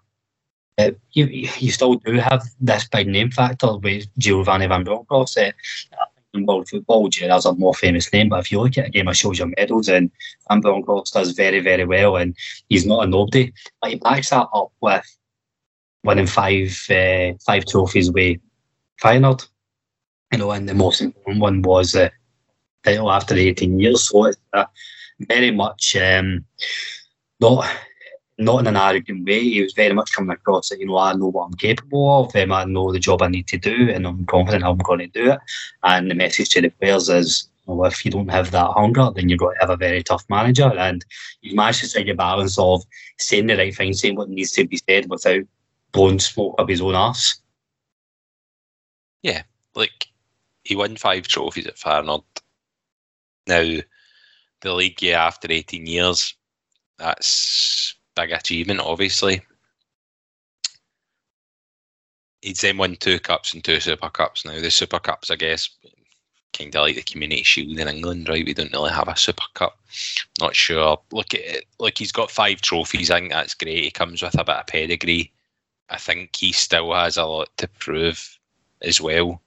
Uh, 0.78 0.90
you 1.12 1.26
you 1.26 1.70
still 1.70 1.94
do 1.94 2.14
have 2.14 2.42
this 2.60 2.88
big 2.88 3.06
name 3.06 3.30
factor 3.30 3.76
with 3.76 4.06
Giovanni 4.18 4.66
Van 4.66 4.84
Bronckhorst. 4.84 5.38
Uh, 5.38 5.52
in 6.34 6.46
world 6.46 6.68
football, 6.68 7.08
Gerrard's 7.08 7.46
a 7.46 7.54
more 7.54 7.74
famous 7.74 8.12
name, 8.12 8.28
but 8.28 8.40
if 8.40 8.52
you 8.52 8.60
look 8.60 8.78
at 8.78 8.86
a 8.86 8.90
game 8.90 9.08
of 9.08 9.16
shows 9.16 9.38
your 9.38 9.52
medals, 9.56 9.88
and 9.88 10.10
Van 10.48 10.60
Bronckhorst 10.60 11.14
does 11.14 11.32
very, 11.32 11.60
very 11.60 11.84
well, 11.84 12.16
and 12.16 12.36
he's 12.68 12.86
not 12.86 13.04
a 13.04 13.06
nobody, 13.06 13.52
but 13.80 13.90
he 13.90 13.96
backs 13.96 14.30
that 14.30 14.48
up 14.54 14.72
with 14.80 15.18
winning 16.04 16.26
five 16.26 16.86
uh, 16.90 17.32
five 17.44 17.64
trophies 17.66 18.10
with 18.10 18.38
Feyenoord. 19.02 19.46
You 20.32 20.38
know, 20.38 20.50
and 20.50 20.68
the 20.68 20.74
most 20.74 21.00
important 21.02 21.40
one 21.40 21.62
was 21.62 21.92
the 21.92 22.10
title 22.82 23.12
after 23.12 23.34
18 23.34 23.78
years. 23.78 24.08
So 24.08 24.26
it's 24.26 24.38
uh, 24.54 24.64
very 25.20 25.50
much 25.50 25.96
um, 25.96 26.44
not 27.40 27.68
not 28.44 28.60
in 28.60 28.66
an 28.66 28.76
arrogant 28.76 29.26
way. 29.26 29.40
He 29.40 29.62
was 29.62 29.72
very 29.72 29.92
much 29.92 30.12
coming 30.12 30.30
across 30.30 30.68
that, 30.68 30.80
you 30.80 30.86
know, 30.86 30.98
I 30.98 31.14
know 31.14 31.28
what 31.28 31.46
I'm 31.46 31.54
capable 31.54 32.24
of, 32.24 32.36
um, 32.36 32.52
I 32.52 32.64
know 32.64 32.92
the 32.92 32.98
job 32.98 33.22
I 33.22 33.28
need 33.28 33.46
to 33.48 33.58
do, 33.58 33.90
and 33.90 34.06
I'm 34.06 34.24
confident 34.26 34.64
I'm 34.64 34.78
going 34.78 35.00
to 35.00 35.06
do 35.06 35.32
it. 35.32 35.40
And 35.82 36.10
the 36.10 36.14
message 36.14 36.50
to 36.50 36.60
the 36.60 36.70
players 36.70 37.08
is, 37.08 37.48
well, 37.66 37.84
if 37.86 38.04
you 38.04 38.10
don't 38.10 38.28
have 38.28 38.50
that 38.50 38.70
hunger, 38.72 39.10
then 39.14 39.28
you're 39.28 39.38
going 39.38 39.54
to 39.54 39.60
have 39.60 39.70
a 39.70 39.76
very 39.76 40.02
tough 40.02 40.24
manager. 40.28 40.72
And 40.76 41.04
you've 41.40 41.56
managed 41.56 41.80
to 41.80 41.86
strike 41.86 42.08
a 42.08 42.14
balance 42.14 42.58
of 42.58 42.82
saying 43.18 43.46
the 43.46 43.56
right 43.56 43.74
thing, 43.74 43.92
saying 43.92 44.16
what 44.16 44.28
needs 44.28 44.52
to 44.52 44.66
be 44.66 44.78
said 44.88 45.08
without 45.08 45.44
blowing 45.92 46.18
smoke 46.18 46.56
up 46.58 46.68
his 46.68 46.80
own 46.80 46.94
ass. 46.94 47.40
Yeah, 49.22 49.42
like 49.74 50.08
he 50.64 50.74
won 50.74 50.96
five 50.96 51.28
trophies 51.28 51.66
at 51.66 51.76
Feyenoord. 51.76 52.24
Now, 53.46 53.82
the 54.62 54.74
league 54.74 55.02
yeah 55.02 55.24
after 55.24 55.50
18 55.50 55.86
years. 55.86 56.34
That's 56.98 57.96
big 58.14 58.32
achievement, 58.32 58.80
obviously. 58.80 59.42
He's 62.40 62.60
then 62.60 62.76
won 62.76 62.96
two 62.96 63.20
cups 63.20 63.54
and 63.54 63.62
two 63.62 63.80
super 63.80 64.10
cups 64.10 64.44
now. 64.44 64.60
The 64.60 64.70
super 64.70 64.98
cups, 64.98 65.30
I 65.30 65.36
guess, 65.36 65.68
kind 66.52 66.74
of 66.74 66.82
like 66.82 66.96
the 66.96 67.02
Community 67.02 67.42
Shield 67.42 67.78
in 67.78 67.88
England, 67.88 68.28
right? 68.28 68.44
We 68.44 68.54
don't 68.54 68.72
really 68.72 68.90
have 68.90 69.08
a 69.08 69.16
Super 69.16 69.44
Cup. 69.54 69.78
Not 70.40 70.54
sure. 70.54 70.98
Look 71.12 71.34
at 71.34 71.40
it. 71.40 71.64
Look, 71.78 71.98
he's 71.98 72.12
got 72.12 72.30
five 72.30 72.60
trophies. 72.60 73.10
I 73.10 73.20
think 73.20 73.32
that's 73.32 73.54
great. 73.54 73.84
He 73.84 73.90
comes 73.90 74.22
with 74.22 74.38
a 74.38 74.44
bit 74.44 74.56
of 74.56 74.66
pedigree. 74.66 75.32
I 75.88 75.98
think 75.98 76.34
he 76.36 76.52
still 76.52 76.92
has 76.94 77.16
a 77.16 77.24
lot 77.24 77.48
to 77.58 77.68
prove 77.68 78.38
as 78.82 79.00
well. 79.00 79.40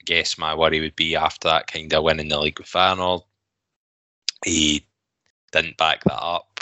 I 0.00 0.04
guess 0.04 0.38
my 0.38 0.54
worry 0.54 0.80
would 0.80 0.96
be 0.96 1.16
after 1.16 1.48
that 1.48 1.66
kind 1.66 1.92
of 1.92 2.04
winning 2.04 2.28
the 2.28 2.38
league 2.38 2.58
with 2.58 2.74
Arnold, 2.74 3.24
he 4.44 4.86
didn't 5.52 5.76
back 5.76 6.04
that 6.04 6.22
up 6.22 6.55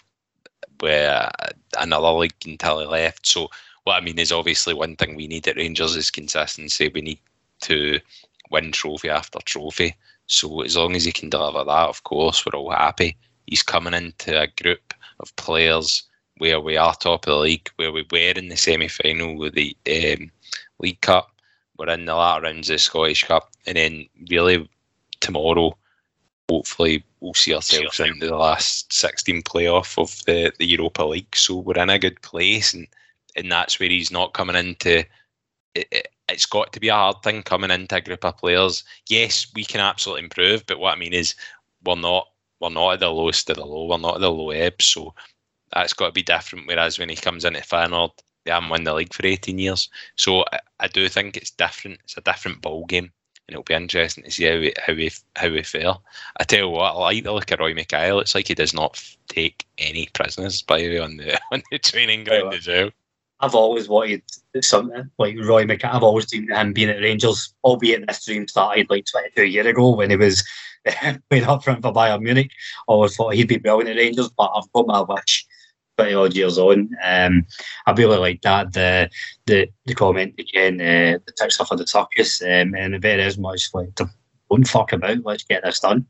where 0.85 1.31
another 1.79 2.11
league 2.11 2.35
until 2.45 2.81
he 2.81 2.87
left. 2.87 3.27
So 3.27 3.49
what 3.85 3.95
I 3.95 4.05
mean 4.05 4.19
is 4.19 4.31
obviously 4.31 4.75
one 4.75 4.97
thing 4.97 5.17
we 5.17 5.27
need 5.27 5.49
at 5.49 5.57
Rangers 5.57 5.97
is 5.97 6.11
consistency. 6.11 6.91
We 6.95 7.01
need 7.01 7.21
to 7.63 8.01
win 8.51 8.71
trophy 8.71 9.09
after 9.09 9.39
trophy. 9.47 9.97
So 10.27 10.61
as 10.61 10.77
long 10.77 10.95
as 10.95 11.07
he 11.07 11.13
can 11.13 11.31
deliver 11.31 11.65
that, 11.65 11.89
of 11.89 12.05
course, 12.05 12.45
we're 12.45 12.59
all 12.59 12.71
happy. 12.71 13.17
He's 13.47 13.63
coming 13.63 13.95
into 13.95 14.39
a 14.39 14.47
group 14.63 14.93
of 15.21 15.35
players 15.37 16.03
where 16.37 16.61
we 16.61 16.77
are 16.77 16.95
top 16.95 17.27
of 17.27 17.33
the 17.33 17.39
league, 17.39 17.71
where 17.77 17.91
we 17.91 18.07
were 18.13 18.19
in 18.37 18.49
the 18.49 18.57
semi 18.57 18.89
final 18.89 19.39
with 19.39 19.55
the 19.55 19.75
um, 19.89 20.31
League 20.81 21.01
Cup. 21.01 21.31
We're 21.79 21.89
in 21.89 22.05
the 22.05 22.15
latter 22.15 22.43
rounds 22.43 22.69
of 22.69 22.75
the 22.75 22.79
Scottish 22.79 23.25
Cup, 23.25 23.51
and 23.67 23.79
then 23.79 24.07
really 24.31 24.69
tomorrow, 25.21 25.79
hopefully, 26.51 27.05
we'll 27.21 27.35
see 27.35 27.55
ourselves 27.55 28.01
into 28.01 28.27
the 28.27 28.37
last 28.37 28.93
16 28.93 29.43
playoff 29.43 29.99
of 29.99 30.25
the, 30.27 30.53
the 30.59 30.67
Europa 30.67 31.05
League. 31.05 31.35
So 31.35 31.57
we're 31.57 31.79
in 31.79 31.91
a 31.91 31.99
good 31.99 32.21
place, 32.23 32.75
and, 32.75 32.87
and 33.37 33.51
that's 33.51 33.81
where 33.81 33.89
he's 33.89 34.11
not 34.11 34.35
coming 34.35 34.57
into. 34.57 35.05
It, 35.75 36.09
it's 36.29 36.47
got 36.47 36.73
to 36.73 36.81
be 36.81 36.89
a 36.89 36.95
hard 36.95 37.23
thing 37.23 37.43
coming 37.43 37.71
into 37.71 37.97
a 37.97 38.01
group 38.01 38.25
of 38.25 38.39
players. 38.39 38.85
Yes, 39.09 39.47
we 39.55 39.65
can 39.65 39.81
absolutely 39.81 40.25
improve, 40.25 40.65
but 40.67 40.79
what 40.79 40.95
I 40.95 40.99
mean 40.99 41.13
is 41.13 41.35
we're 41.85 41.97
not 41.97 42.29
we're 42.61 42.71
not 42.71 42.95
at 42.95 43.01
the 43.01 43.11
lowest 43.11 43.51
of 43.51 43.57
the 43.57 43.65
low. 43.65 43.87
We're 43.87 43.99
not 43.99 44.17
at 44.17 44.21
the 44.21 44.31
low 44.31 44.51
ebb, 44.51 44.81
so 44.81 45.15
that's 45.73 45.93
got 45.93 46.07
to 46.07 46.13
be 46.13 46.23
different. 46.23 46.67
Whereas 46.67 46.99
when 46.99 47.09
he 47.09 47.17
comes 47.17 47.45
into 47.45 47.61
Feyenoord, 47.61 48.13
they 48.45 48.53
haven't 48.53 48.69
won 48.69 48.85
the 48.85 48.95
league 48.95 49.13
for 49.13 49.27
18 49.27 49.59
years. 49.59 49.89
So 50.17 50.45
I, 50.53 50.61
I 50.81 50.89
do 50.89 51.09
think 51.09 51.37
it's 51.37 51.51
different. 51.51 52.01
It's 52.05 52.17
a 52.17 52.23
different 52.23 52.63
ball 52.63 52.87
game, 52.87 53.13
and 53.47 53.55
it'll 53.55 53.65
be 53.65 53.75
interesting 53.75 54.25
to 54.25 54.31
see 54.31 54.45
how 54.45 54.59
we 54.59 54.73
how 54.79 54.95
we 54.95 55.11
how 55.37 55.51
we 55.51 55.63
fare. 55.63 55.95
I 56.39 56.45
tell 56.45 56.61
you 56.61 56.69
what, 56.69 56.95
I 56.95 56.99
like 56.99 57.25
the 57.25 57.33
look 57.33 57.51
of 57.51 57.61
Roy 57.61 57.75
Makaay. 57.75 58.21
It's 58.21 58.35
like 58.35 58.49
he 58.49 58.55
does 58.55 58.73
not 58.73 59.03
take 59.29 59.67
any 59.79 60.09
prisoners, 60.15 60.63
by 60.63 60.79
the 60.79 60.89
way, 60.89 60.99
on 60.99 61.17
the 61.17 61.39
on 61.53 61.63
the 61.71 61.79
training 61.79 62.25
ground 62.25 62.55
as 62.55 62.67
well. 62.67 62.91
I've 63.41 63.55
always 63.55 63.89
wanted 63.89 64.23
something 64.63 65.11
like 65.19 65.37
Roy 65.39 65.65
Makaay. 65.65 65.93
I've 65.93 66.03
always 66.03 66.31
dreamed 66.31 66.51
of 66.51 66.59
him 66.59 66.73
being 66.73 66.89
at 66.89 67.01
Rangers, 67.01 67.55
albeit 67.65 68.07
this 68.07 68.25
dream 68.25 68.49
started 68.49 68.89
like 68.89 69.05
22 69.07 69.45
years 69.45 69.67
ago 69.67 69.95
when 69.95 70.09
he 70.09 70.17
was 70.17 70.43
playing 71.29 71.45
up 71.45 71.65
front 71.65 71.83
for 71.83 71.93
Bayern 71.93 72.23
Munich. 72.23 72.51
I 72.89 72.93
always 72.93 73.17
thought 73.17 73.35
he'd 73.35 73.49
be 73.49 73.59
brilliant 73.59 73.91
at 73.91 73.97
Rangers, 73.97 74.31
but 74.31 74.51
I've 74.55 74.73
got 74.73 74.87
my 74.87 75.01
wish 75.01 75.44
20 75.97 76.15
odd 76.15 76.35
years 76.35 76.59
on. 76.59 76.91
Um, 77.03 77.47
I 77.87 77.93
really 77.93 78.19
like 78.19 78.43
that. 78.43 78.73
The 78.73 79.11
the, 79.47 79.69
the 79.87 79.95
comment 79.95 80.35
again, 80.39 80.81
uh, 80.81 81.19
the 81.25 81.33
text 81.37 81.65
for 81.67 81.77
the 81.77 81.87
circus, 81.87 82.43
um, 82.43 82.75
and 82.75 83.01
very 83.01 83.23
as 83.23 83.39
much 83.39 83.69
like, 83.75 83.95
don't 83.95 84.69
fuck 84.69 84.93
about, 84.93 85.25
let's 85.25 85.45
get 85.45 85.63
this 85.63 85.81
done. 85.81 86.07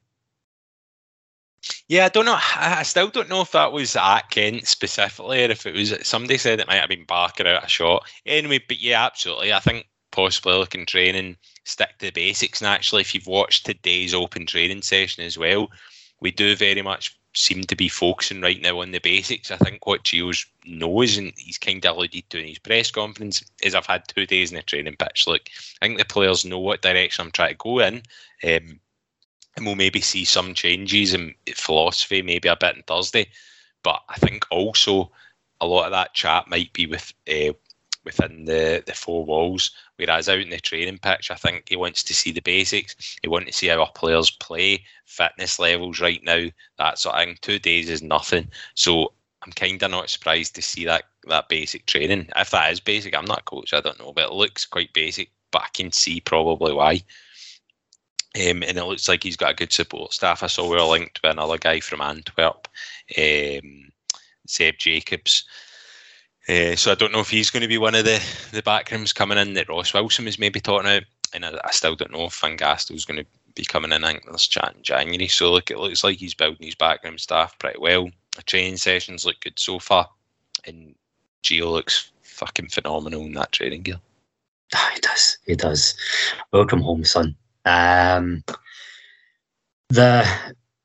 Yeah, 1.88 2.06
I 2.06 2.08
don't 2.08 2.26
know. 2.26 2.38
I 2.56 2.82
still 2.82 3.08
don't 3.08 3.28
know 3.28 3.40
if 3.40 3.52
that 3.52 3.72
was 3.72 3.96
at 3.96 4.30
Kent 4.30 4.66
specifically, 4.66 5.44
or 5.44 5.50
if 5.50 5.66
it 5.66 5.74
was 5.74 5.94
somebody 6.02 6.36
said 6.36 6.60
it 6.60 6.66
might 6.66 6.80
have 6.80 6.88
been 6.88 7.06
Barker 7.06 7.46
out 7.46 7.64
a 7.64 7.68
shot. 7.68 8.06
Anyway, 8.26 8.62
but 8.66 8.80
yeah, 8.80 9.04
absolutely. 9.04 9.52
I 9.52 9.60
think 9.60 9.86
possibly 10.10 10.54
looking 10.54 10.86
training, 10.86 11.36
stick 11.64 11.90
to 11.98 12.06
the 12.06 12.12
basics. 12.12 12.60
And 12.60 12.68
actually, 12.68 13.00
if 13.02 13.14
you've 13.14 13.26
watched 13.26 13.66
today's 13.66 14.14
open 14.14 14.46
training 14.46 14.82
session 14.82 15.24
as 15.24 15.38
well, 15.38 15.70
we 16.20 16.30
do 16.30 16.54
very 16.54 16.82
much 16.82 17.18
seem 17.34 17.62
to 17.64 17.76
be 17.76 17.88
focusing 17.88 18.40
right 18.40 18.60
now 18.60 18.80
on 18.80 18.92
the 18.92 19.00
basics. 19.00 19.50
I 19.50 19.56
think 19.56 19.86
what 19.86 20.04
Gio's 20.04 20.46
knows, 20.64 21.16
and 21.16 21.32
he's 21.36 21.58
kind 21.58 21.84
of 21.84 21.96
alluded 21.96 22.30
to 22.30 22.38
in 22.38 22.48
his 22.48 22.58
press 22.58 22.90
conference, 22.90 23.44
is 23.62 23.74
I've 23.74 23.86
had 23.86 24.06
two 24.06 24.26
days 24.26 24.50
in 24.50 24.56
the 24.56 24.62
training 24.62 24.96
pitch. 24.96 25.26
Look, 25.26 25.50
I 25.82 25.86
think 25.86 25.98
the 25.98 26.04
players 26.04 26.44
know 26.44 26.58
what 26.58 26.82
direction 26.82 27.24
I'm 27.24 27.32
trying 27.32 27.50
to 27.50 27.54
go 27.56 27.80
in. 27.80 28.02
Um, 28.42 28.80
and 29.56 29.66
we'll 29.66 29.76
maybe 29.76 30.00
see 30.00 30.24
some 30.24 30.54
changes 30.54 31.14
in 31.14 31.34
philosophy, 31.54 32.22
maybe 32.22 32.48
a 32.48 32.56
bit 32.56 32.76
on 32.76 32.82
Thursday. 32.86 33.28
But 33.82 34.02
I 34.08 34.16
think 34.16 34.46
also 34.50 35.10
a 35.60 35.66
lot 35.66 35.86
of 35.86 35.92
that 35.92 36.14
chat 36.14 36.48
might 36.48 36.72
be 36.72 36.86
with 36.86 37.12
uh, 37.28 37.52
within 38.04 38.44
the, 38.44 38.82
the 38.86 38.94
four 38.94 39.24
walls. 39.24 39.70
Whereas 39.96 40.28
out 40.28 40.40
in 40.40 40.50
the 40.50 40.60
training 40.60 40.98
pitch, 40.98 41.30
I 41.30 41.34
think 41.34 41.68
he 41.68 41.76
wants 41.76 42.02
to 42.04 42.14
see 42.14 42.32
the 42.32 42.40
basics. 42.40 43.16
He 43.22 43.28
wants 43.28 43.46
to 43.46 43.52
see 43.52 43.66
how 43.68 43.80
our 43.80 43.92
players 43.92 44.30
play, 44.30 44.84
fitness 45.06 45.58
levels 45.58 46.00
right 46.00 46.22
now. 46.22 46.46
That 46.78 46.98
sort 46.98 47.16
of 47.16 47.24
thing. 47.24 47.38
Two 47.40 47.58
days 47.58 47.88
is 47.88 48.02
nothing. 48.02 48.48
So 48.74 49.12
I'm 49.44 49.52
kind 49.52 49.82
of 49.82 49.90
not 49.90 50.10
surprised 50.10 50.54
to 50.54 50.62
see 50.62 50.84
that 50.86 51.04
that 51.26 51.48
basic 51.48 51.86
training. 51.86 52.28
If 52.36 52.50
that 52.50 52.72
is 52.72 52.80
basic, 52.80 53.16
I'm 53.16 53.24
not 53.24 53.40
a 53.40 53.44
coach. 53.44 53.72
I 53.72 53.80
don't 53.80 53.98
know, 53.98 54.12
but 54.12 54.24
it 54.24 54.32
looks 54.32 54.66
quite 54.66 54.92
basic. 54.92 55.30
But 55.50 55.62
I 55.62 55.68
can 55.72 55.92
see 55.92 56.20
probably 56.20 56.72
why. 56.72 57.02
Um, 58.36 58.64
and 58.64 58.76
it 58.76 58.84
looks 58.84 59.08
like 59.08 59.22
he's 59.22 59.36
got 59.36 59.52
a 59.52 59.54
good 59.54 59.72
support 59.72 60.12
staff. 60.12 60.42
I 60.42 60.48
saw 60.48 60.68
we 60.68 60.76
are 60.76 60.88
linked 60.88 61.20
with 61.22 61.30
another 61.30 61.56
guy 61.56 61.78
from 61.78 62.00
Antwerp, 62.00 62.66
um, 63.16 63.92
Seb 64.46 64.76
Jacobs. 64.78 65.44
Uh, 66.48 66.76
so 66.76 66.92
I 66.92 66.94
don't 66.94 67.12
know 67.12 67.20
if 67.20 67.30
he's 67.30 67.50
going 67.50 67.62
to 67.62 67.68
be 67.68 67.78
one 67.78 67.94
of 67.94 68.04
the 68.04 68.22
the 68.52 68.62
backrooms 68.62 69.14
coming 69.14 69.38
in 69.38 69.54
that 69.54 69.68
Ross 69.68 69.94
Wilson 69.94 70.26
was 70.26 70.38
maybe 70.38 70.61
talking 70.61 70.87
about, 70.87 71.04
and 71.33 71.44
I, 71.44 71.59
I 71.64 71.70
still 71.70 71.96
don't 71.96 72.12
know 72.12 72.26
if 72.26 72.38
Van 72.38 72.57
Gastel's 72.57 73.07
going 73.07 73.20
to 73.20 73.26
be 73.54 73.64
coming 73.64 73.92
in. 73.92 74.04
I 74.04 74.12
think 74.12 74.26
there's 74.26 74.46
chat 74.46 74.74
in 74.76 74.83
January. 74.83 75.28
So 75.28 75.50
look, 75.50 75.70
it 75.70 75.78
looks 75.78 76.04
like 76.04 76.18
he's 76.18 76.35
building 76.35 76.66
his 76.66 76.74
backroom 76.74 77.18
staff 77.18 77.59
pretty 77.59 77.78
well. 77.78 78.11
The 78.37 78.42
training 78.42 78.76
sessions 78.76 79.24
look 79.24 79.40
good 79.40 79.59
so 79.59 79.78
far, 79.78 80.09
and 80.66 80.94
Gio 81.42 81.70
looks 81.70 82.11
fucking 82.22 82.68
phenomenal 82.68 83.22
in 83.22 83.33
that 83.35 83.52
training 83.52 83.83
gear. 83.83 84.00
Oh, 84.74 84.90
he 84.94 85.00
does. 85.00 85.38
He 85.46 85.54
does. 85.54 85.94
Welcome 86.52 86.80
home, 86.80 87.04
son. 87.04 87.37
Um, 87.64 88.44
the 89.88 90.26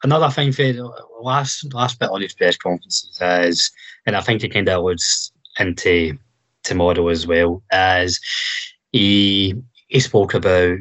another 0.04 0.30
thing 0.30 0.54
for 0.54 0.72
the 0.72 0.90
last 1.20 1.74
last 1.74 2.00
bit 2.00 2.12
on 2.12 2.22
his 2.22 2.34
press 2.34 2.56
conferences 2.56 3.18
is, 3.22 3.72
and 4.06 4.16
I 4.16 4.22
think 4.22 4.44
it 4.44 4.54
kind 4.54 4.70
of 4.70 4.78
alludes 4.78 5.34
into 5.60 6.18
tomorrow 6.64 7.08
as 7.08 7.28
well, 7.28 7.64
as 7.72 8.20
he 8.92 9.56
he 9.88 10.00
spoke 10.00 10.34
about, 10.34 10.78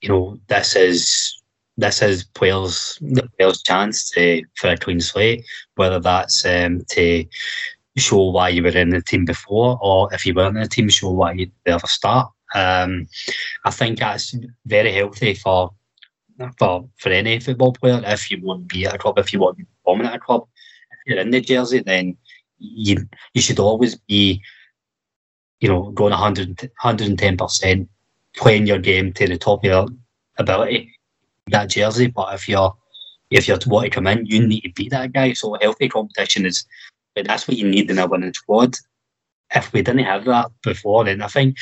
you 0.00 0.08
know, 0.08 0.38
this 0.48 0.76
is 0.76 1.40
this 1.76 2.02
is 2.02 2.24
players 2.24 2.98
the 3.00 3.28
players' 3.38 3.62
chance 3.62 4.10
to 4.10 4.42
for 4.56 4.70
a 4.70 4.76
clean 4.76 5.00
slate, 5.00 5.44
whether 5.76 6.00
that's 6.00 6.44
um, 6.44 6.82
to 6.90 7.24
show 7.96 8.30
why 8.30 8.48
you 8.48 8.62
were 8.62 8.68
in 8.68 8.90
the 8.90 9.02
team 9.02 9.24
before, 9.24 9.78
or 9.82 10.12
if 10.12 10.24
you 10.24 10.34
weren't 10.34 10.56
in 10.56 10.62
the 10.62 10.68
team, 10.68 10.88
show 10.88 11.10
why 11.10 11.32
you'd 11.32 11.52
ever 11.66 11.86
start. 11.86 12.30
Um, 12.54 13.06
I 13.64 13.70
think 13.70 13.98
that's 13.98 14.34
very 14.66 14.92
healthy 14.92 15.34
for 15.34 15.72
for 16.58 16.88
for 16.98 17.10
any 17.10 17.38
football 17.40 17.72
player. 17.72 18.02
If 18.04 18.30
you 18.30 18.40
want 18.42 18.68
to 18.68 18.74
be 18.74 18.86
at 18.86 18.94
a 18.94 18.98
club, 18.98 19.18
if 19.18 19.32
you 19.32 19.40
want 19.40 19.56
to 19.58 19.64
be 19.64 19.68
performing 19.78 20.06
at 20.06 20.14
a 20.14 20.18
club, 20.18 20.46
if 20.92 20.98
you're 21.06 21.20
in 21.20 21.30
the 21.30 21.40
jersey, 21.40 21.80
then 21.80 22.16
you 22.60 23.08
you 23.34 23.42
should 23.42 23.58
always 23.58 23.96
be, 23.96 24.40
you 25.60 25.68
know, 25.68 25.90
going 25.90 26.12
110 26.12 27.36
percent, 27.36 27.88
playing 28.36 28.66
your 28.66 28.78
game 28.78 29.12
to 29.14 29.26
the 29.26 29.38
top 29.38 29.60
of 29.60 29.64
your 29.64 29.88
ability. 30.38 30.92
That 31.48 31.70
jersey, 31.70 32.06
but 32.06 32.34
if 32.34 32.48
you're 32.48 32.74
if 33.30 33.48
you 33.48 33.56
want 33.66 33.84
to 33.84 33.90
come 33.90 34.06
in, 34.06 34.26
you 34.26 34.46
need 34.46 34.60
to 34.62 34.72
beat 34.72 34.90
that 34.90 35.12
guy. 35.12 35.32
So 35.32 35.56
healthy 35.60 35.88
competition 35.88 36.46
is 36.46 36.64
but 37.14 37.26
that's 37.26 37.48
what 37.48 37.56
you 37.56 37.68
need 37.68 37.90
in 37.90 37.98
a 37.98 38.06
winning 38.06 38.34
squad 38.34 38.76
if 39.54 39.72
we 39.72 39.82
didn't 39.82 40.04
have 40.04 40.24
that 40.26 40.50
before, 40.62 41.04
then 41.04 41.22
I 41.22 41.26
think 41.26 41.56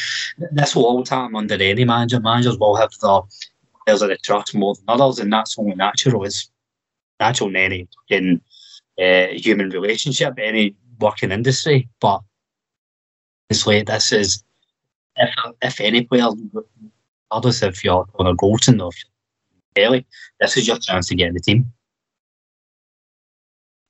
this 0.53 0.77
will 0.77 0.87
always 0.87 1.09
happen 1.09 1.37
under 1.37 1.55
any 1.55 1.85
manager. 1.85 2.21
Managers 2.21 2.59
will 2.59 2.77
have 2.77 2.91
the 3.01 3.23
players 3.85 4.01
that 4.01 4.09
they 4.09 4.17
trust 4.17 4.55
more 4.55 4.75
than 4.75 4.85
others, 4.89 5.19
and 5.19 5.33
that's 5.33 5.59
only 5.59 5.75
natural. 5.75 6.25
It's 6.25 6.51
natural 7.21 7.51
in 7.51 7.57
any 7.57 7.89
in 8.09 8.41
uh, 9.01 9.29
human 9.29 9.71
relationship, 9.71 10.35
any 10.39 10.77
working 11.01 11.33
industry. 11.33 11.89
But 12.01 12.21
honestly, 13.51 13.83
this 13.83 14.13
is 14.13 14.43
if 15.17 15.35
if 15.63 15.81
any 15.81 16.05
player, 16.05 16.29
regardless 17.31 17.63
if 17.63 17.85
you're 17.85 18.07
on 18.19 18.27
a 18.27 18.35
Goldson 18.35 18.83
or 18.83 18.91
Kelly, 19.75 20.07
this 20.41 20.57
is 20.57 20.67
your 20.67 20.79
chance 20.79 21.09
to 21.09 21.15
get 21.15 21.29
in 21.29 21.35
the 21.35 21.41
team. 21.41 21.73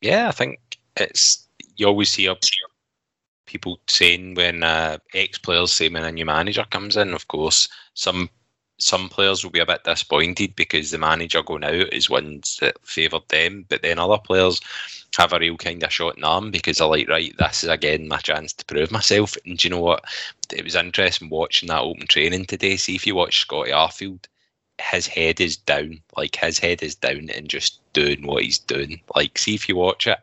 Yeah, 0.01 0.29
I 0.29 0.33
think 0.33 0.61
it's 0.97 1.49
you 1.77 1.87
always 1.87 2.27
up 2.27 2.39
people 3.47 3.81
saying 3.89 4.35
when 4.35 4.63
uh, 4.63 4.99
ex 5.15 5.39
players 5.39 5.73
say 5.73 5.89
when 5.89 6.05
a 6.05 6.13
new 6.13 6.27
manager 6.27 6.65
comes 6.71 6.97
in, 6.97 7.15
of 7.15 7.27
course, 7.29 7.69
some 7.95 8.29
some 8.79 9.09
players 9.09 9.43
will 9.43 9.51
be 9.51 9.59
a 9.59 9.67
bit 9.67 9.83
disappointed 9.83 10.55
because 10.55 10.91
the 10.91 10.99
manager 10.99 11.43
going 11.43 11.65
out 11.65 11.93
is 11.93 12.09
ones 12.09 12.59
that 12.61 12.77
favoured 12.87 13.27
them, 13.29 13.67
but 13.69 13.83
then 13.83 13.99
other 13.99 14.19
players 14.19 14.61
have 15.17 15.33
a 15.33 15.39
real 15.39 15.57
kind 15.57 15.83
of 15.83 15.93
shot 15.93 16.17
in 16.17 16.23
the 16.23 16.27
arm 16.27 16.51
because 16.51 16.79
they're 16.79 16.87
like, 16.87 17.09
right, 17.09 17.35
this 17.39 17.65
is 17.65 17.71
again 17.71 18.09
my 18.09 18.19
chance 18.19 18.53
to 18.53 18.65
prove 18.65 18.91
myself. 18.91 19.37
And 19.45 19.59
do 19.59 19.67
you 19.67 19.75
know 19.75 19.81
what? 19.81 20.05
It 20.53 20.65
was 20.65 20.77
interesting 20.77 21.29
watching 21.29 21.69
that 21.69 21.83
open 21.83 22.07
training 22.07 22.47
today. 22.47 22.77
See 22.77 22.95
if 22.95 23.07
you 23.07 23.15
watch 23.15 23.41
Scotty 23.41 23.71
Arfield, 23.71 24.25
his 24.81 25.07
head 25.07 25.41
is 25.41 25.57
down. 25.57 26.01
Like 26.17 26.37
his 26.37 26.59
head 26.59 26.83
is 26.83 26.95
down 26.95 27.31
and 27.31 27.49
just 27.49 27.81
doing 27.93 28.27
what 28.27 28.45
he's 28.45 28.59
doing. 28.59 29.01
Like, 29.15 29.39
see 29.39 29.55
if 29.55 29.69
you 29.69 29.77
watch 29.77 30.07
it. 30.07 30.19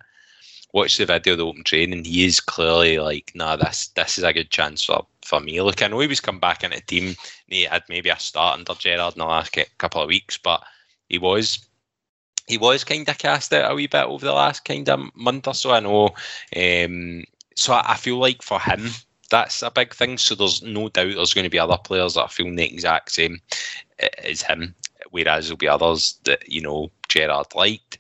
Watch 0.72 0.98
the 0.98 1.06
video 1.06 1.34
of 1.34 1.40
the 1.40 1.46
open 1.46 1.64
training. 1.64 2.04
He 2.04 2.26
is 2.26 2.40
clearly 2.40 3.00
like, 3.00 3.32
nah, 3.34 3.56
this 3.56 3.88
this 3.96 4.18
is 4.18 4.24
a 4.24 4.34
good 4.34 4.50
chance 4.50 4.84
for 4.84 5.06
for 5.24 5.40
me. 5.40 5.62
Look, 5.62 5.82
I 5.82 5.88
know 5.88 6.00
he 6.00 6.08
was 6.08 6.20
come 6.20 6.40
back 6.40 6.64
into 6.64 6.78
the 6.78 6.84
team. 6.84 7.16
He 7.48 7.64
had 7.64 7.84
maybe 7.88 8.10
a 8.10 8.20
start 8.20 8.60
under 8.60 8.74
Gerrard 8.74 9.14
in 9.16 9.20
the 9.20 9.26
last 9.26 9.58
couple 9.78 10.02
of 10.02 10.10
weeks, 10.10 10.38
but 10.38 10.64
he 11.08 11.18
was 11.18 11.66
he 12.48 12.58
was 12.58 12.84
kind 12.84 13.08
of 13.08 13.18
cast 13.18 13.54
out 13.54 13.72
a 13.72 13.76
wee 13.76 13.88
bit 13.88 14.06
over 14.06 14.26
the 14.26 14.34
last 14.34 14.66
kind 14.66 14.88
of 14.90 15.16
month 15.16 15.48
or 15.48 15.54
so. 15.54 15.72
I 15.72 15.80
know. 15.80 16.10
Um, 16.56 17.24
so 17.56 17.74
I, 17.74 17.94
I 17.94 17.98
feel 17.98 18.18
like 18.18 18.42
for 18.42 18.60
him, 18.60 18.90
that's 19.30 19.64
a 19.64 19.72
big 19.72 19.94
thing. 19.94 20.18
So 20.18 20.36
there's 20.36 20.62
no 20.62 20.90
doubt 20.90 21.16
there's 21.16 21.34
going 21.34 21.44
to 21.46 21.50
be 21.50 21.60
other 21.60 21.78
players 21.78 22.14
that 22.14 22.22
are 22.22 22.30
feeling 22.30 22.56
the 22.56 22.72
exact 22.72 23.12
same 23.12 23.42
as 24.20 24.42
him, 24.42 24.76
whereas 25.12 25.46
there'll 25.46 25.58
be 25.58 25.68
others 25.68 26.20
that 26.26 26.48
you 26.48 26.62
know 26.62 26.92
Gerrard 27.10 27.48
liked. 27.56 27.98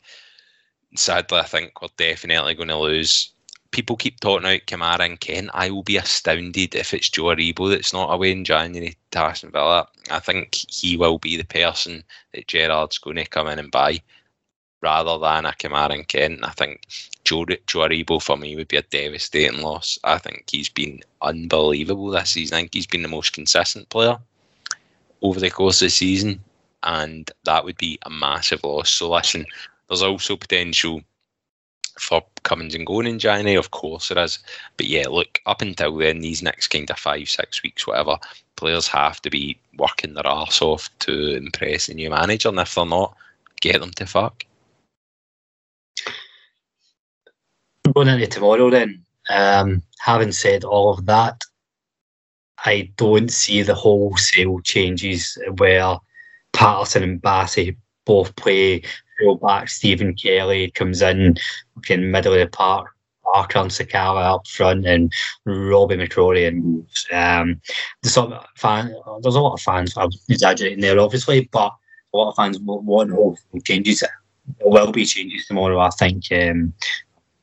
Sadly, 0.96 1.40
I 1.40 1.44
think 1.44 1.82
we're 1.82 1.90
definitely 1.98 2.54
going 2.54 2.70
to 2.70 2.78
lose 2.78 3.32
people 3.76 3.98
keep 3.98 4.22
talking 4.22 4.46
about 4.46 4.66
Kamara 4.68 5.06
and 5.06 5.20
Kent. 5.20 5.50
I 5.54 5.70
will 5.70 5.84
be 5.84 5.98
astounded 5.98 6.74
if 6.76 6.94
it's 6.94 7.10
Joe 7.10 7.24
Aribo 7.24 7.70
that's 7.70 7.92
not 7.92 8.14
away 8.14 8.32
in 8.32 8.46
January 8.46 8.96
to 9.12 9.20
Aston 9.20 9.52
Villa. 9.52 9.86
I 10.10 10.20
think 10.20 10.56
he 10.70 10.96
will 10.96 11.18
be 11.18 11.36
the 11.36 11.44
person 11.44 12.02
that 12.34 12.48
Gerrard's 12.48 12.98
going 12.98 13.18
to 13.18 13.26
come 13.26 13.48
in 13.50 13.60
and 13.60 13.70
buy 13.70 14.02
rather 14.86 15.18
than 15.18 15.46
a 15.46 15.54
and 15.94 16.08
Kent. 16.08 16.40
I 16.44 16.52
think 16.52 16.82
Joe, 17.24 17.46
Joe 17.66 17.80
Aribo 17.80 18.22
for 18.22 18.38
me 18.38 18.56
would 18.56 18.68
be 18.68 18.78
a 18.78 18.84
devastating 18.84 19.62
loss. 19.62 19.98
I 20.04 20.20
think 20.20 20.44
he's 20.48 20.70
been 20.70 21.02
unbelievable 21.24 22.12
this 22.12 22.30
season. 22.30 22.56
I 22.56 22.60
think 22.62 22.74
he's 22.74 22.86
been 22.88 23.02
the 23.02 23.08
most 23.08 23.34
consistent 23.34 23.90
player 23.90 24.18
over 25.24 25.40
the 25.40 25.50
course 25.50 25.82
of 25.82 25.88
the 25.88 25.90
season, 25.90 26.40
and 26.84 27.32
that 27.46 27.66
would 27.66 27.78
be 27.78 27.98
a 28.06 28.10
massive 28.12 28.64
loss. 28.64 28.92
So 28.92 29.10
listen, 29.12 29.48
there's 29.88 30.04
also 30.04 30.36
potential 30.36 31.02
for 32.00 32.22
comings 32.44 32.76
and 32.76 32.86
going 32.86 33.08
in 33.08 33.18
January, 33.18 33.56
of 33.56 33.72
course 33.72 34.10
there 34.10 34.24
is. 34.24 34.38
But 34.78 34.86
yeah, 34.86 35.08
look, 35.08 35.42
up 35.48 35.64
until 35.64 35.98
then, 35.98 36.20
these 36.20 36.44
next 36.44 36.68
kind 36.68 36.90
of 36.92 37.00
five, 37.00 37.28
six 37.28 37.64
weeks, 37.64 37.88
whatever, 37.88 38.18
players 38.56 38.88
have 38.90 39.20
to 39.24 39.32
be 39.32 39.58
working 39.78 40.14
their 40.14 40.28
arse 40.28 40.62
off 40.62 40.90
to 41.00 41.36
impress 41.36 41.88
the 41.88 41.96
new 41.96 42.12
manager, 42.12 42.50
and 42.50 42.60
if 42.60 42.76
they're 42.76 42.86
not, 42.86 43.16
get 43.62 43.82
them 43.82 43.92
to 43.92 44.06
fuck. 44.06 44.46
Going 47.96 48.10
into 48.10 48.28
tomorrow, 48.28 48.70
then, 48.70 49.04
um, 49.30 49.82
having 50.00 50.32
said 50.32 50.64
all 50.64 50.92
of 50.92 51.06
that, 51.06 51.42
I 52.66 52.92
don't 52.98 53.32
see 53.32 53.62
the 53.62 53.76
wholesale 53.76 54.60
changes 54.62 55.38
where 55.58 55.98
Patterson 56.52 57.04
and 57.04 57.22
Bassey 57.22 57.78
both 58.06 58.36
play 58.36 58.84
fullback 59.20 59.70
Stephen 59.70 60.14
Kelly 60.14 60.72
comes 60.72 61.02
in, 61.02 61.38
in 61.90 62.12
middle 62.12 62.34
of 62.34 62.40
the 62.40 62.48
park. 62.48 62.90
Parker 63.34 63.60
and 63.60 63.72
Sakala 63.72 64.36
up 64.36 64.48
front, 64.48 64.86
and 64.86 65.12
Robbie 65.46 65.98
McCrorie 65.98 66.48
and 66.48 66.86
um, 67.12 67.60
there's 68.02 68.18
a 68.18 68.46
fan. 68.56 68.96
There's 69.22 69.36
a 69.36 69.42
lot 69.42 69.54
of 69.54 69.62
fans. 69.62 69.98
I'm 69.98 70.10
exaggerating 70.30 70.80
there, 70.80 71.00
obviously, 71.00 71.50
but 71.52 71.74
a 72.14 72.18
lot 72.18 72.30
of 72.30 72.36
fans 72.36 72.60
want 72.60 73.12
whole 73.12 73.38
changes. 73.64 74.02
There 74.02 74.14
will 74.60 74.92
be 74.92 75.06
changes 75.06 75.48
tomorrow, 75.48 75.80
I 75.80 75.90
think, 75.90 76.26
um, 76.32 76.74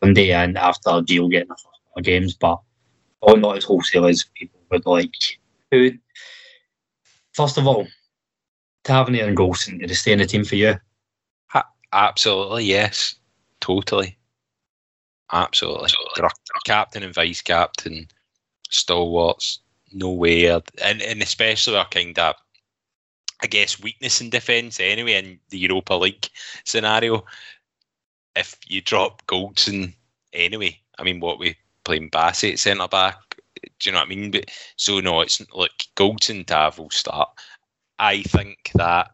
And 0.02 0.58
after 0.58 0.90
Gio 0.90 1.30
getting 1.30 1.48
the 1.48 1.54
first 1.54 2.04
games, 2.04 2.34
but 2.34 2.60
all 3.20 3.36
not 3.36 3.56
as 3.56 3.64
wholesale 3.64 4.06
as 4.06 4.24
people 4.34 4.60
would 4.70 4.84
like. 4.86 5.14
Who, 5.70 5.92
first 7.32 7.56
of 7.56 7.66
all, 7.66 7.86
Tavernier 8.84 9.26
and 9.26 9.36
Goldson, 9.36 9.78
did 9.78 9.88
they 9.88 9.94
stay 9.94 10.12
in 10.12 10.18
the 10.18 10.26
team 10.26 10.44
for 10.44 10.56
you? 10.56 10.74
Absolutely, 11.92 12.64
yes. 12.64 13.16
Totally. 13.60 14.16
Absolutely. 15.32 15.88
captain 16.64 17.02
and 17.02 17.14
vice 17.14 17.40
captain, 17.40 18.06
stalwarts, 18.70 19.60
nowhere. 19.92 20.62
And, 20.82 21.00
and 21.02 21.22
especially 21.22 21.76
our 21.76 21.88
kind 21.88 22.18
of, 22.18 22.34
I 23.42 23.46
guess, 23.46 23.80
weakness 23.80 24.20
in 24.20 24.30
defence 24.30 24.80
anyway 24.80 25.14
in 25.14 25.38
the 25.50 25.58
Europa 25.58 25.94
League 25.94 26.28
scenario. 26.64 27.24
If 28.36 28.56
you 28.66 28.80
drop 28.80 29.26
Goldson 29.26 29.94
anyway, 30.32 30.80
I 30.98 31.02
mean, 31.02 31.20
what 31.20 31.38
we 31.38 31.56
playing 31.84 32.10
Bassey 32.10 32.58
centre 32.58 32.88
back, 32.88 33.18
do 33.78 33.90
you 33.90 33.92
know 33.92 33.98
what 33.98 34.06
I 34.06 34.08
mean? 34.08 34.30
But 34.30 34.50
so 34.76 35.00
no, 35.00 35.20
it's 35.20 35.42
look 35.54 35.72
Goldson 35.96 36.46
Tav 36.46 36.78
will 36.78 36.90
start. 36.90 37.28
I 37.98 38.22
think 38.22 38.70
that 38.74 39.10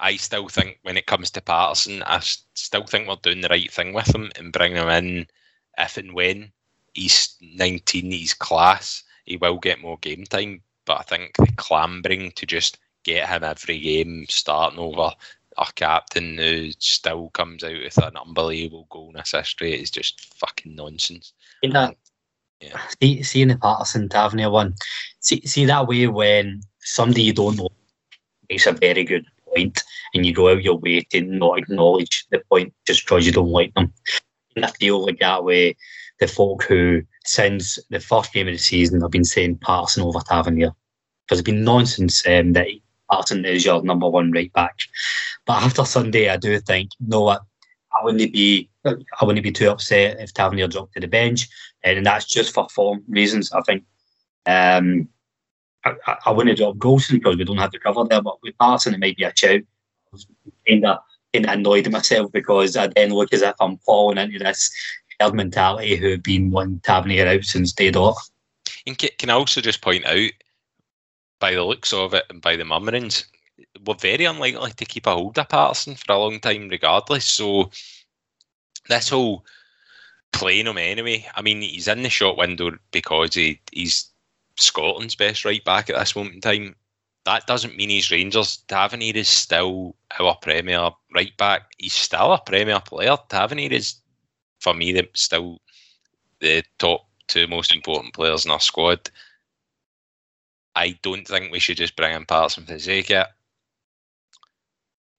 I 0.00 0.16
still 0.16 0.48
think 0.48 0.78
when 0.82 0.96
it 0.96 1.06
comes 1.06 1.30
to 1.32 1.40
Patterson, 1.40 2.02
I 2.04 2.20
still 2.54 2.84
think 2.84 3.08
we're 3.08 3.16
doing 3.22 3.40
the 3.40 3.48
right 3.48 3.70
thing 3.70 3.92
with 3.92 4.14
him 4.14 4.30
and 4.36 4.52
bringing 4.52 4.78
him 4.78 4.88
in 4.88 5.26
if 5.78 5.96
and 5.96 6.12
when 6.12 6.52
he's 6.94 7.36
19, 7.40 8.10
he's 8.10 8.34
class. 8.34 9.04
He 9.24 9.36
will 9.36 9.58
get 9.58 9.80
more 9.80 9.98
game 9.98 10.24
time, 10.24 10.62
but 10.84 10.98
I 11.00 11.02
think 11.02 11.36
the 11.36 11.46
clambering 11.56 12.32
to 12.32 12.46
just 12.46 12.78
get 13.04 13.28
him 13.28 13.44
every 13.44 13.78
game 13.78 14.26
starting 14.28 14.78
over 14.78 15.12
our 15.58 15.70
captain 15.74 16.38
who 16.38 16.70
still 16.78 17.30
comes 17.30 17.64
out 17.64 17.72
with 17.82 17.98
an 17.98 18.16
unbelievable 18.16 18.86
goal 18.90 19.08
and 19.08 19.18
assist 19.20 19.60
rate 19.60 19.80
is 19.80 19.90
just 19.90 20.34
fucking 20.34 20.74
nonsense. 20.74 21.32
In 21.62 21.72
that, 21.72 21.96
yeah. 22.60 22.80
See, 23.00 23.22
seeing 23.22 23.48
the 23.48 23.58
Patterson 23.58 24.08
Tavernier 24.08 24.50
one, 24.50 24.74
see, 25.20 25.40
see 25.46 25.64
that 25.66 25.86
way 25.86 26.06
when 26.06 26.62
somebody 26.80 27.22
you 27.22 27.32
don't 27.32 27.56
know 27.56 27.68
makes 28.48 28.66
a 28.66 28.72
very 28.72 29.04
good 29.04 29.24
point 29.54 29.82
and 30.14 30.26
you 30.26 30.32
go 30.32 30.50
out 30.50 30.62
your 30.62 30.78
way 30.78 31.00
to 31.10 31.20
not 31.22 31.58
acknowledge 31.58 32.26
the 32.30 32.40
point 32.50 32.72
just 32.86 33.04
because 33.04 33.26
you 33.26 33.32
don't 33.32 33.48
like 33.48 33.74
them. 33.74 33.92
And 34.56 34.64
I 34.64 34.70
feel 34.70 35.04
like 35.04 35.18
that 35.20 35.44
way 35.44 35.76
the 36.20 36.28
folk 36.28 36.64
who 36.64 37.02
since 37.24 37.78
the 37.90 38.00
first 38.00 38.32
game 38.32 38.48
of 38.48 38.54
the 38.54 38.58
season 38.58 39.00
have 39.00 39.10
been 39.10 39.24
saying 39.24 39.58
Patterson 39.58 40.02
over 40.02 40.20
Tavernier. 40.20 40.72
Because 41.26 41.38
it's 41.38 41.46
been 41.46 41.64
nonsense 41.64 42.26
um, 42.26 42.52
that 42.52 42.66
Patterson 43.10 43.44
is 43.44 43.64
your 43.64 43.82
number 43.82 44.08
one 44.08 44.32
right 44.32 44.52
back. 44.52 44.78
But 45.46 45.62
after 45.62 45.84
Sunday 45.84 46.28
I 46.28 46.36
do 46.36 46.58
think, 46.60 46.90
know 47.00 47.22
what, 47.22 47.42
I 47.98 48.04
wouldn't 48.04 48.32
be 48.32 48.70
I 48.84 49.24
wouldn't 49.24 49.44
be 49.44 49.52
too 49.52 49.70
upset 49.70 50.18
if 50.20 50.32
Tavernier 50.32 50.66
dropped 50.68 50.94
to 50.94 51.00
the 51.00 51.08
bench. 51.08 51.48
And 51.84 52.06
that's 52.06 52.26
just 52.26 52.54
for 52.54 52.68
form 52.68 53.02
reasons. 53.08 53.52
I 53.52 53.60
think 53.62 53.84
um, 54.46 55.08
I, 55.84 55.94
I 56.26 56.30
wouldn't 56.30 56.58
drop 56.58 56.76
Goldson 56.76 57.14
because 57.14 57.36
we 57.36 57.44
don't 57.44 57.58
have 57.58 57.72
the 57.72 57.78
cover 57.78 58.04
there, 58.04 58.22
but 58.22 58.42
with 58.42 58.56
Patterson, 58.58 58.94
it 58.94 59.00
might 59.00 59.16
be 59.16 59.24
a 59.24 59.32
chow. 59.32 59.58
I 60.14 60.18
kind 60.68 60.86
of, 60.86 60.98
kind 61.32 61.46
of 61.46 61.52
annoyed 61.52 61.86
at 61.86 61.92
myself 61.92 62.30
because 62.32 62.76
I 62.76 62.86
then 62.88 63.10
look 63.10 63.32
as 63.32 63.42
if 63.42 63.54
I'm 63.60 63.78
falling 63.78 64.18
into 64.18 64.38
this 64.38 64.70
herd 65.20 65.34
mentality 65.34 65.96
who 65.96 66.10
have 66.10 66.22
been 66.22 66.50
one 66.50 66.80
Tavernier 66.84 67.26
out 67.26 67.44
since 67.44 67.72
day 67.72 67.90
dot. 67.90 68.16
And 68.86 68.96
can 68.98 69.30
I 69.30 69.34
also 69.34 69.60
just 69.60 69.80
point 69.80 70.06
out, 70.06 70.30
by 71.40 71.54
the 71.54 71.64
looks 71.64 71.92
of 71.92 72.14
it 72.14 72.24
and 72.30 72.40
by 72.40 72.56
the 72.56 72.64
murmurings, 72.64 73.26
we're 73.84 73.94
very 73.94 74.24
unlikely 74.24 74.72
to 74.72 74.84
keep 74.84 75.06
a 75.06 75.12
hold 75.12 75.38
of 75.38 75.48
Patterson 75.48 75.94
for 75.94 76.12
a 76.12 76.18
long 76.18 76.40
time, 76.40 76.68
regardless. 76.68 77.24
So 77.24 77.70
this 78.88 79.08
whole 79.08 79.44
playing 80.32 80.66
him 80.66 80.78
anyway. 80.78 81.26
I 81.34 81.42
mean, 81.42 81.60
he's 81.60 81.88
in 81.88 82.02
the 82.02 82.08
shot 82.08 82.36
window 82.36 82.72
because 82.90 83.34
he, 83.34 83.60
he's 83.70 84.10
Scotland's 84.56 85.14
best 85.14 85.44
right 85.44 85.64
back 85.64 85.90
at 85.90 85.98
this 85.98 86.16
moment 86.16 86.36
in 86.36 86.40
time. 86.40 86.76
That 87.24 87.46
doesn't 87.46 87.76
mean 87.76 87.90
he's 87.90 88.10
Rangers. 88.10 88.58
Tavernier 88.68 89.14
is 89.14 89.28
still 89.28 89.94
our 90.18 90.36
Premier 90.36 90.90
right 91.14 91.36
back. 91.36 91.72
He's 91.78 91.92
still 91.92 92.32
a 92.32 92.40
Premier 92.40 92.80
player. 92.80 93.16
Tavernier 93.28 93.72
is, 93.72 93.94
for 94.60 94.74
me, 94.74 94.92
the, 94.92 95.08
still 95.14 95.60
the 96.40 96.64
top 96.78 97.06
two 97.28 97.46
most 97.46 97.72
important 97.72 98.14
players 98.14 98.44
in 98.44 98.50
our 98.50 98.60
squad. 98.60 99.08
I 100.74 100.98
don't 101.02 101.26
think 101.26 101.52
we 101.52 101.60
should 101.60 101.76
just 101.76 101.96
bring 101.96 102.14
in 102.14 102.24
Patterson 102.24 102.64
for 102.64 102.72
the 102.72 102.80
sake 102.80 103.10
of 103.10 103.26
it. 103.26 103.26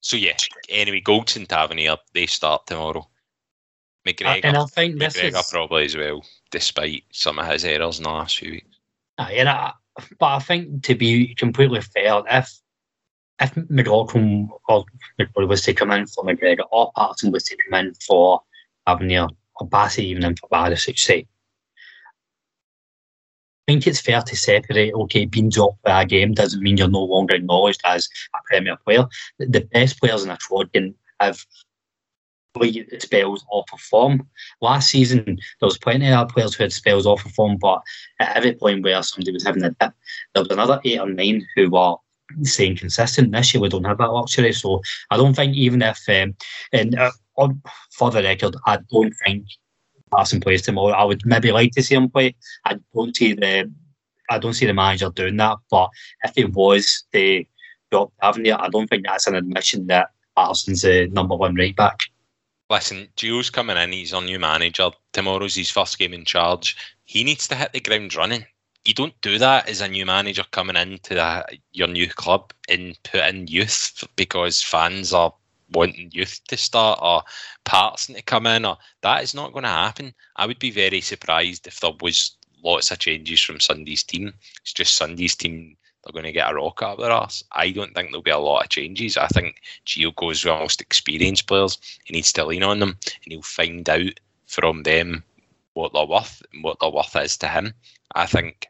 So 0.03 0.17
yeah, 0.17 0.35
anyway, 0.67 0.99
Golds 0.99 1.37
and 1.37 1.47
Tavernier, 1.47 1.95
they 2.13 2.25
start 2.25 2.67
tomorrow. 2.67 3.09
McGregor, 4.05 4.41
and 4.43 4.57
I 4.57 4.65
think 4.65 4.95
McGregor 4.95 5.39
is... 5.39 5.49
probably 5.49 5.85
as 5.85 5.95
well, 5.95 6.25
despite 6.51 7.05
some 7.13 7.39
of 7.39 7.47
his 7.47 7.63
errors 7.63 7.99
in 7.99 8.03
the 8.03 8.09
last 8.09 8.37
few 8.37 8.51
weeks. 8.51 8.77
And 9.17 9.47
I, 9.47 9.71
but 10.19 10.25
I 10.25 10.39
think 10.39 10.83
to 10.83 10.95
be 10.95 11.33
completely 11.35 11.79
fair, 11.79 12.21
if 12.29 12.51
if 13.39 13.55
McLaughlin 13.69 14.49
or 14.67 14.83
McLaughlin 15.17 15.47
was 15.47 15.61
to 15.61 15.73
come 15.73 15.91
in 15.91 16.05
for 16.05 16.25
McGregor 16.25 16.65
or 16.69 16.91
Patterson 16.97 17.31
was 17.31 17.45
to 17.45 17.57
come 17.63 17.79
in 17.79 17.93
for 17.93 18.41
Tavernier 18.85 19.27
or 19.55 19.69
Bassey 19.69 20.03
even 20.03 20.25
in 20.25 20.35
for 20.35 20.49
Barisic, 20.49 20.99
say, 20.99 21.27
think 23.67 23.87
it's 23.87 24.01
fair 24.01 24.21
to 24.21 24.35
separate. 24.35 24.93
Okay, 24.93 25.25
being 25.25 25.49
dropped 25.49 25.81
by 25.83 26.01
a 26.01 26.05
game 26.05 26.33
doesn't 26.33 26.61
mean 26.61 26.77
you're 26.77 26.87
no 26.87 27.03
longer 27.03 27.35
acknowledged 27.35 27.81
as 27.85 28.09
a 28.35 28.39
Premier 28.45 28.77
player. 28.77 29.05
The 29.39 29.67
best 29.73 29.99
players 29.99 30.23
in 30.23 30.31
a 30.31 30.39
squad 30.39 30.71
can 30.73 30.95
have 31.19 31.45
spells 32.99 33.45
off 33.49 33.65
of 33.73 33.79
form. 33.79 34.27
Last 34.61 34.89
season, 34.89 35.23
there 35.25 35.67
was 35.67 35.77
plenty 35.77 36.11
of 36.11 36.29
players 36.29 36.53
who 36.53 36.63
had 36.63 36.73
spells 36.73 37.05
off 37.05 37.25
of 37.25 37.31
form, 37.31 37.57
but 37.57 37.81
at 38.19 38.37
every 38.37 38.53
point 38.53 38.83
where 38.83 39.01
somebody 39.01 39.31
was 39.31 39.43
having 39.43 39.63
a 39.63 39.71
dip, 39.71 39.93
there 40.33 40.43
was 40.43 40.51
another 40.51 40.79
eight 40.85 40.99
or 40.99 41.09
nine 41.09 41.45
who 41.55 41.69
were 41.69 41.95
staying 42.43 42.77
consistent. 42.77 43.31
This 43.31 43.53
year, 43.53 43.61
we 43.61 43.69
don't 43.69 43.83
have 43.85 43.97
that 43.97 44.11
luxury, 44.11 44.53
so 44.53 44.81
I 45.09 45.17
don't 45.17 45.33
think 45.33 45.55
even 45.55 45.81
if, 45.81 45.99
um, 46.09 46.35
and 46.71 46.97
uh, 46.97 47.11
on, 47.37 47.61
for 47.91 48.11
the 48.11 48.21
record, 48.21 48.55
I 48.65 48.79
don't 48.91 49.13
think 49.25 49.45
Larsson 50.13 50.39
plays 50.39 50.61
tomorrow. 50.61 50.93
I 50.93 51.03
would 51.03 51.25
maybe 51.25 51.51
like 51.51 51.71
to 51.71 51.83
see 51.83 51.95
him 51.95 52.09
play. 52.09 52.35
I 52.65 52.77
don't 52.93 53.15
see 53.15 53.33
the, 53.33 53.71
I 54.29 54.39
don't 54.39 54.53
see 54.53 54.65
the 54.65 54.73
manager 54.73 55.09
doing 55.09 55.37
that. 55.37 55.57
But 55.69 55.89
if 56.23 56.33
he 56.35 56.45
was 56.45 57.03
the 57.11 57.47
drop 57.91 58.13
Tavernier, 58.21 58.57
I 58.59 58.69
don't 58.69 58.87
think 58.87 59.05
that's 59.05 59.27
an 59.27 59.35
admission 59.35 59.87
that 59.87 60.09
Larsson's 60.37 60.81
the 60.81 61.07
number 61.07 61.35
one 61.35 61.55
right 61.55 61.75
back. 61.75 61.99
Listen, 62.69 63.07
Gio's 63.17 63.49
coming 63.49 63.77
in. 63.77 63.91
He's 63.91 64.13
our 64.13 64.21
new 64.21 64.39
manager. 64.39 64.89
Tomorrow's 65.11 65.55
his 65.55 65.69
first 65.69 65.99
game 65.99 66.13
in 66.13 66.25
charge. 66.25 66.75
He 67.03 67.23
needs 67.23 67.47
to 67.49 67.55
hit 67.55 67.73
the 67.73 67.79
ground 67.79 68.15
running. 68.15 68.45
You 68.85 68.93
don't 68.93 69.19
do 69.21 69.37
that 69.37 69.69
as 69.69 69.81
a 69.81 69.87
new 69.87 70.05
manager 70.05 70.43
coming 70.51 70.75
into 70.75 71.45
your 71.71 71.87
new 71.87 72.07
club 72.07 72.51
and 72.67 72.97
put 73.03 73.21
in 73.21 73.47
youth 73.47 74.03
because 74.15 74.61
fans 74.61 75.13
are 75.13 75.33
wanting 75.73 76.09
youth 76.11 76.39
to 76.47 76.57
start 76.57 76.99
or 77.01 77.23
Patterson 77.65 78.15
to 78.15 78.21
come 78.21 78.47
in 78.47 78.65
or 78.65 78.77
that 79.01 79.23
is 79.23 79.33
not 79.33 79.53
going 79.53 79.63
to 79.63 79.69
happen. 79.69 80.13
I 80.35 80.45
would 80.45 80.59
be 80.59 80.71
very 80.71 81.01
surprised 81.01 81.67
if 81.67 81.79
there 81.79 81.91
was 82.01 82.37
lots 82.63 82.91
of 82.91 82.99
changes 82.99 83.41
from 83.41 83.59
Sunday's 83.59 84.03
team. 84.03 84.33
It's 84.61 84.73
just 84.73 84.95
Sunday's 84.95 85.35
team 85.35 85.75
they're 86.03 86.11
going 86.11 86.25
to 86.25 86.31
get 86.33 86.51
a 86.51 86.55
rock 86.55 86.81
out 86.83 86.93
of 86.93 86.99
their 86.99 87.11
arse. 87.11 87.43
I 87.53 87.71
don't 87.71 87.93
think 87.93 88.09
there'll 88.09 88.21
be 88.21 88.31
a 88.31 88.37
lot 88.37 88.63
of 88.63 88.69
changes. 88.69 89.15
I 89.15 89.27
think 89.27 89.61
Gio 89.85 90.13
goes 90.15 90.43
with 90.43 90.53
most 90.59 90.81
experienced 90.81 91.47
players. 91.47 91.77
He 92.03 92.13
needs 92.13 92.33
to 92.33 92.45
lean 92.45 92.63
on 92.63 92.79
them 92.79 92.97
and 93.23 93.31
he'll 93.31 93.41
find 93.41 93.87
out 93.89 94.19
from 94.47 94.83
them 94.83 95.23
what 95.73 95.93
they're 95.93 96.05
worth 96.05 96.43
and 96.53 96.63
what 96.63 96.79
their 96.79 96.89
worth 96.89 97.15
is 97.15 97.37
to 97.37 97.47
him. 97.47 97.73
I 98.15 98.25
think 98.25 98.67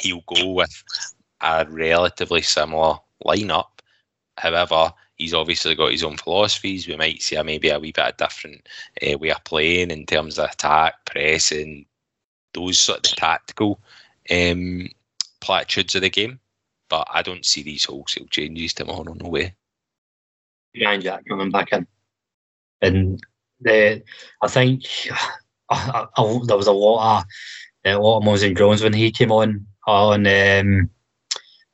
he'll 0.00 0.24
go 0.26 0.52
with 0.52 0.82
a 1.42 1.66
relatively 1.68 2.42
similar 2.42 2.96
lineup. 3.24 3.68
However, 4.38 4.92
he's 5.20 5.34
obviously 5.34 5.74
got 5.74 5.92
his 5.92 6.02
own 6.02 6.16
philosophies. 6.16 6.88
We 6.88 6.96
might 6.96 7.22
see 7.22 7.36
a, 7.36 7.44
maybe 7.44 7.68
a 7.68 7.78
wee 7.78 7.92
bit 7.92 8.06
of 8.06 8.16
different 8.16 8.66
uh, 9.06 9.18
way 9.18 9.30
of 9.30 9.44
playing 9.44 9.90
in 9.90 10.06
terms 10.06 10.38
of 10.38 10.50
attack, 10.50 10.94
pressing, 11.04 11.84
those 12.54 12.78
sort 12.78 13.06
of 13.06 13.16
tactical 13.16 13.80
um, 14.30 14.88
platitudes 15.40 15.94
of 15.94 16.02
the 16.02 16.10
game. 16.10 16.40
But 16.88 17.06
I 17.12 17.22
don't 17.22 17.44
see 17.44 17.62
these 17.62 17.84
wholesale 17.84 18.26
changes 18.30 18.72
tomorrow. 18.72 19.14
No 19.14 19.28
way. 19.28 19.54
Behind 20.72 21.02
Jack 21.02 21.24
coming 21.28 21.50
back 21.50 21.72
in, 21.72 21.86
and 22.80 23.20
the 23.60 24.02
I 24.42 24.48
think 24.48 24.84
I, 25.70 26.06
I, 26.16 26.38
there 26.46 26.56
was 26.56 26.66
a 26.66 26.72
lot 26.72 27.20
of 27.20 27.24
a 27.84 27.98
lot 27.98 28.18
of 28.18 28.24
moans 28.24 28.42
and 28.42 28.56
groans 28.56 28.82
when 28.82 28.92
he 28.92 29.10
came 29.10 29.30
on 29.30 29.66
on. 29.86 30.26
Um, 30.26 30.90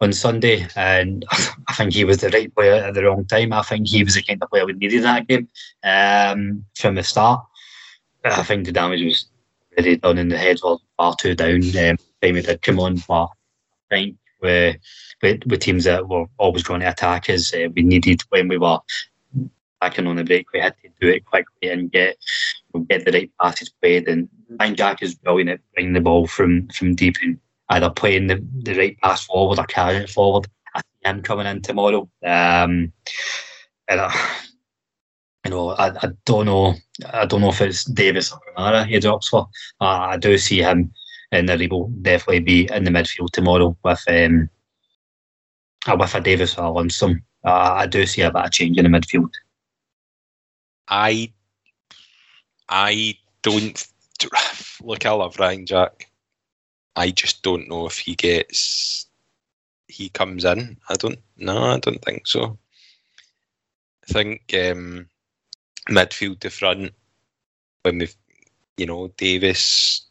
on 0.01 0.13
Sunday, 0.13 0.67
and 0.77 1.25
I 1.69 1.73
think 1.75 1.93
he 1.93 2.05
was 2.05 2.19
the 2.19 2.31
right 2.31 2.55
player 2.55 2.75
at 2.75 2.95
the 2.95 3.05
wrong 3.05 3.25
time. 3.25 3.53
I 3.53 3.63
think 3.63 3.89
he 3.89 4.05
was 4.05 4.15
the 4.15 4.23
kind 4.23 4.43
of 4.43 4.51
player 4.51 4.67
we 4.67 4.75
needed 4.75 5.05
that 5.05 5.27
game 5.27 5.49
um, 5.85 6.65
from 6.75 6.95
the 6.95 7.03
start. 7.03 7.45
I 8.25 8.43
think 8.43 8.67
the 8.67 8.73
damage 8.73 9.05
was 9.05 9.27
really 9.77 9.97
done 9.97 10.19
in 10.19 10.29
the 10.29 10.39
head 10.39 10.59
were 10.63 10.79
far 10.97 11.15
too 11.17 11.35
down. 11.35 11.63
Um, 11.77 11.97
time 12.23 12.35
he 12.35 12.43
did 12.43 12.63
come 12.63 12.81
on, 12.81 12.97
but 13.07 13.25
I 13.25 13.29
think 13.91 14.17
with, 14.41 14.77
with, 15.23 15.43
with 15.47 15.61
teams 15.61 15.85
that 15.85 16.09
were 16.09 16.27
always 16.39 16.63
going 16.63 16.81
to 16.81 16.91
attack 16.91 17.31
us, 17.31 17.55
uh, 17.55 17.69
we 17.75 17.83
needed 17.83 18.23
when 18.31 18.49
we 18.49 18.59
were 18.59 18.79
backing 19.81 20.07
on 20.07 20.17
the 20.17 20.25
break, 20.25 20.53
we 20.53 20.61
had 20.61 20.75
to 20.83 20.89
do 21.01 21.09
it 21.09 21.25
quickly 21.25 21.71
and 21.71 21.93
get 21.93 22.17
get 22.89 23.05
the 23.05 23.13
right 23.13 23.31
passes 23.41 23.69
played. 23.69 24.09
And 24.09 24.29
Ryan 24.59 24.75
Jack 24.75 25.03
is 25.03 25.15
brilliant 25.15 25.51
at 25.51 25.61
bringing 25.75 25.93
the 25.93 26.01
ball 26.01 26.27
from 26.27 26.69
from 26.69 26.95
deep 26.95 27.17
in 27.23 27.41
either 27.71 27.91
playing 27.91 28.27
the, 28.27 28.45
the 28.63 28.75
right 28.75 29.01
pass 29.01 29.25
forward 29.25 29.59
or 29.59 29.67
carrying 29.67 30.03
it 30.03 30.11
forward. 30.11 30.47
I 30.75 30.81
see 30.81 31.11
him 31.11 31.23
coming 31.23 31.47
in 31.47 31.63
tomorrow. 31.63 32.09
Um, 32.25 32.93
and 33.89 34.01
I, 34.01 34.37
you 35.45 35.51
know, 35.51 35.71
I, 35.71 35.89
I 35.91 36.09
don't 36.25 36.47
know. 36.47 36.75
I 37.13 37.27
don't 37.27 37.41
know 37.41 37.51
if 37.51 37.61
it's 37.61 37.85
Davis 37.85 38.33
or 38.33 38.41
Kamara 38.57 38.87
he 38.87 38.99
drops 38.99 39.29
for. 39.29 39.49
Uh, 39.81 40.09
I 40.11 40.17
do 40.17 40.39
see 40.39 40.61
him, 40.61 40.93
and 41.33 41.49
he 41.49 41.67
will 41.67 41.89
definitely 42.03 42.41
be 42.41 42.69
in 42.73 42.85
the 42.85 42.91
midfield 42.91 43.31
tomorrow 43.31 43.77
with 43.85 44.03
um, 44.09 44.51
uh, 45.87 45.97
with 45.99 46.15
a 46.15 46.21
Davis 46.21 46.59
or 46.59 46.75
Lundstram. 46.75 47.23
Uh, 47.45 47.75
I 47.75 47.87
do 47.87 48.07
see 48.07 48.23
a 48.23 48.33
bit 48.33 48.45
of 48.45 48.51
change 48.51 48.77
in 48.79 48.91
the 48.91 48.99
midfield. 48.99 49.33
I 50.89 51.33
I 52.69 53.17
don't 53.43 53.87
look. 54.83 55.07
I 55.07 55.11
love 55.11 55.39
Ryan 55.39 55.67
Jack. 55.67 56.09
I 56.97 57.11
just 57.11 57.43
don't 57.43 57.69
know 57.69 57.87
if 57.87 57.99
he 57.99 58.15
gets 58.15 59.07
he 59.87 60.09
comes 60.09 60.45
in. 60.45 60.79
I 60.89 60.95
don't 60.95 61.19
no, 61.37 61.63
I 61.65 61.79
don't 61.79 62.03
think 62.03 62.27
so. 62.27 62.59
I 64.09 64.13
think 64.13 64.55
um, 64.55 65.09
midfield 65.89 66.41
to 66.41 66.51
front 66.51 66.93
when 67.83 67.99
we've 67.99 68.17
you 68.79 68.87
know 68.87 69.09
Davis, 69.17 70.07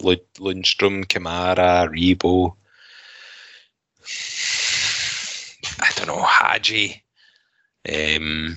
Lundstram, 0.00 1.04
Kamara, 1.04 1.88
Rebo. 1.88 2.56
I 5.80 5.90
don't 5.96 6.08
know 6.08 6.22
Hagi. 6.22 7.04
Um, 7.88 8.56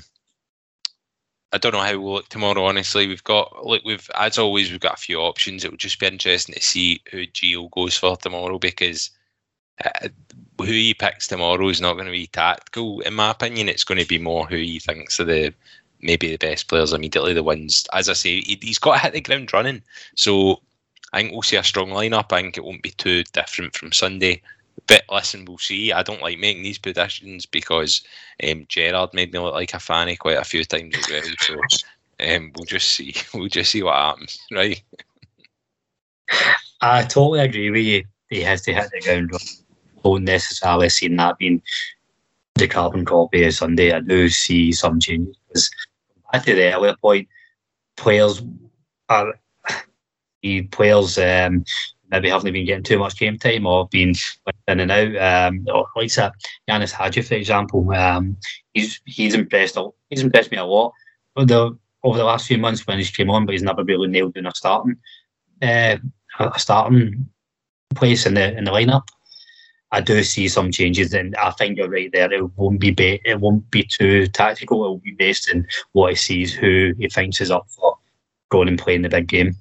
I 1.56 1.58
don't 1.58 1.72
know 1.72 1.80
how 1.80 1.98
we'll 1.98 2.16
look 2.16 2.28
tomorrow. 2.28 2.66
Honestly, 2.66 3.08
we've 3.08 3.24
got 3.24 3.66
look, 3.66 3.82
we've 3.86 4.10
as 4.16 4.38
always 4.38 4.70
we've 4.70 4.82
got 4.82 4.96
a 4.96 5.02
few 5.02 5.20
options. 5.20 5.64
It 5.64 5.72
would 5.72 5.80
just 5.80 6.02
be 6.02 6.06
interesting 6.06 6.54
to 6.54 6.62
see 6.62 7.02
who 7.10 7.26
Gio 7.28 7.72
goes 7.72 7.98
for 7.98 8.18
tomorrow 8.18 8.60
because 8.60 9.10
uh, 9.86 10.10
who 10.60 10.66
he 10.66 10.94
picks 10.94 11.28
tomorrow 11.28 11.70
is 11.70 11.80
not 11.80 11.94
going 11.94 12.08
to 12.08 12.12
be 12.12 12.28
tactical, 12.28 13.00
in 13.00 13.14
my 13.14 13.32
opinion. 13.32 13.70
It's 13.70 13.86
going 13.86 14.02
to 14.02 14.06
be 14.06 14.20
more 14.20 14.46
who 14.46 14.58
he 14.58 14.80
thinks 14.80 15.18
are 15.22 15.24
the 15.24 15.54
maybe 16.02 16.30
the 16.30 16.38
best 16.38 16.68
players 16.68 16.92
immediately, 16.92 17.34
the 17.34 17.42
ones. 17.42 17.88
As 17.94 18.10
I 18.10 18.14
say, 18.14 18.42
he, 18.42 18.60
has 18.68 18.78
got 18.78 18.96
to 18.96 19.00
hit 19.00 19.14
the 19.14 19.22
ground 19.22 19.54
running. 19.54 19.82
So 20.16 20.62
I 21.14 21.22
think 21.22 21.32
we'll 21.32 21.42
see 21.42 21.56
a 21.56 21.64
strong 21.64 21.88
lineup. 21.88 22.34
I 22.34 22.42
think 22.42 22.58
it 22.58 22.66
won't 22.66 22.84
be 22.84 22.92
too 22.92 23.24
different 23.32 23.78
from 23.78 23.94
Sunday. 23.94 24.42
But 24.88 25.04
listen, 25.12 25.46
we'll 25.46 25.58
see. 25.58 25.92
I 25.92 26.04
don't 26.04 26.22
like 26.22 26.38
making 26.38 26.64
these 26.64 26.78
predictions 26.78 27.46
because 27.46 28.04
um, 28.48 28.66
Gerrard 28.68 29.14
made 29.14 29.34
me 29.34 29.40
look 29.40 29.54
like 29.54 29.74
a 29.74 29.80
fanny 29.80 30.16
quite 30.16 30.38
a 30.38 30.44
few 30.44 30.64
times 30.64 30.96
already. 31.10 31.36
So 31.40 31.56
um, 32.20 32.52
we'll 32.56 32.66
just 32.66 32.90
see. 32.90 33.16
We'll 33.34 33.48
just 33.48 33.72
see 33.72 33.84
what 33.84 33.96
happens, 33.96 34.40
right? 34.52 34.82
I 36.82 37.04
totally 37.04 37.40
agree 37.40 37.72
with 37.72 37.84
you. 37.84 38.04
He 38.30 38.42
has 38.42 38.62
to 38.64 38.74
hit 38.74 38.90
the 38.92 39.02
ground. 39.02 39.32
Don't 40.04 40.24
necessarily 40.24 40.90
see 40.90 41.08
that 41.08 41.38
being 41.38 41.62
the 42.56 42.68
carbon 42.68 43.06
copy 43.06 43.44
of 43.44 43.54
Sunday. 43.54 43.92
I 43.92 44.00
do 44.00 44.30
see 44.30 44.72
some 44.72 45.00
changes. 45.00 45.36
Because 45.48 45.70
back 46.32 46.46
to 46.46 46.56
the 46.56 46.74
earlier 46.74 46.96
point, 47.02 47.28
players 47.98 48.42
are 49.10 49.34
players 50.72 51.18
um, 51.18 51.66
maybe 52.12 52.30
haven't 52.30 52.54
been 52.54 52.66
getting 52.66 52.84
too 52.84 53.00
much 53.00 53.18
game 53.18 53.38
time 53.38 53.66
or 53.66 53.88
been 53.88 54.14
in 54.68 54.80
and 54.80 54.92
out. 54.92 55.16
Um, 55.18 55.66
like 55.96 56.14
that, 56.14 56.34
Ianis 56.70 56.92
Hagi, 56.92 57.22
for 57.22 57.36
example, 57.36 57.92
um, 57.94 58.38
he's 58.74 59.02
he's 59.06 59.34
impressed. 59.34 59.78
He's 60.10 60.24
impressed 60.24 60.52
me 60.52 60.58
a 60.58 60.66
lot 60.66 60.94
over 61.36 61.46
the 61.46 61.78
over 62.04 62.18
the 62.18 62.24
last 62.24 62.48
few 62.48 62.58
months 62.58 62.86
when 62.86 62.98
he's 62.98 63.10
came 63.12 63.30
on, 63.30 63.46
but 63.46 63.54
he's 63.54 63.64
never 63.64 63.84
really 63.84 64.08
nailed 64.08 64.38
in 64.38 64.46
a 64.46 64.54
starting 64.54 64.98
uh, 65.62 65.98
a 66.40 66.60
starting 66.60 67.30
place 67.96 68.26
in 68.26 68.34
the 68.34 68.58
in 68.58 68.64
the 68.64 68.72
lineup. 68.72 69.08
I 69.92 70.02
do 70.02 70.24
see 70.24 70.48
some 70.50 70.72
changes, 70.72 71.14
and 71.14 71.36
I 71.38 71.52
think 71.52 71.78
you're 71.78 71.90
right 71.90 72.12
there. 72.12 72.32
It 72.32 72.44
won't 72.58 72.80
be, 72.80 72.94
it 73.24 73.40
won't 73.40 73.70
be 73.72 73.84
too 73.84 74.28
tactical. 74.28 74.84
It 74.84 74.90
will 74.90 74.98
be 74.98 75.12
based 75.12 75.50
on 75.54 75.66
what 75.94 76.10
he 76.10 76.16
sees, 76.16 76.54
who 76.54 76.94
he 76.98 77.08
thinks 77.08 77.40
is 77.40 77.52
up 77.52 77.68
for 77.70 77.98
going 78.50 78.68
and 78.68 78.80
playing 78.80 79.04
the 79.04 79.10
big 79.10 79.28
game. 79.28 79.56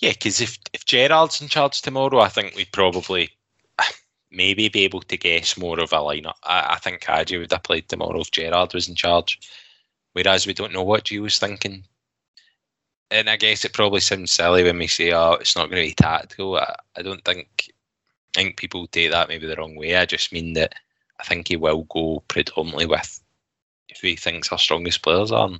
Yeah, 0.00 0.12
because 0.12 0.40
if 0.40 0.58
if 0.72 0.86
Gerrard's 0.86 1.42
in 1.42 1.48
charge 1.48 1.82
tomorrow, 1.82 2.20
I 2.20 2.28
think 2.28 2.54
we'd 2.56 2.72
probably 2.72 3.30
maybe 4.30 4.68
be 4.68 4.84
able 4.84 5.02
to 5.02 5.16
guess 5.18 5.58
more 5.58 5.78
of 5.78 5.92
a 5.92 5.96
lineup. 5.96 6.36
I, 6.42 6.74
I 6.74 6.78
think 6.78 7.04
Hagi 7.04 7.36
would 7.36 7.52
have 7.52 7.62
played 7.62 7.88
tomorrow 7.88 8.20
if 8.20 8.30
Gerrard 8.30 8.72
was 8.72 8.88
in 8.88 8.94
charge. 8.94 9.38
Whereas 10.14 10.46
we 10.46 10.54
don't 10.54 10.72
know 10.72 10.82
what 10.82 11.04
G 11.04 11.18
was 11.20 11.38
thinking. 11.38 11.84
And 13.10 13.28
I 13.28 13.36
guess 13.36 13.64
it 13.64 13.74
probably 13.74 14.00
sounds 14.00 14.32
silly 14.32 14.64
when 14.64 14.78
we 14.78 14.86
say, 14.86 15.12
"Oh, 15.12 15.32
it's 15.34 15.56
not 15.56 15.68
going 15.70 15.82
to 15.82 15.88
be 15.88 15.94
tactical." 15.94 16.56
I, 16.56 16.74
I 16.96 17.02
don't 17.02 17.24
think. 17.24 17.70
I 18.36 18.42
think 18.42 18.56
people 18.56 18.86
take 18.86 19.10
that 19.10 19.28
maybe 19.28 19.46
the 19.46 19.56
wrong 19.56 19.76
way. 19.76 19.96
I 19.96 20.06
just 20.06 20.32
mean 20.32 20.54
that 20.54 20.74
I 21.20 21.24
think 21.24 21.48
he 21.48 21.56
will 21.56 21.82
go 21.84 22.22
predominantly 22.28 22.86
with 22.86 23.20
who 24.00 24.08
he 24.08 24.16
thinks 24.16 24.50
our 24.52 24.58
strongest 24.58 25.02
players 25.02 25.32
are, 25.32 25.50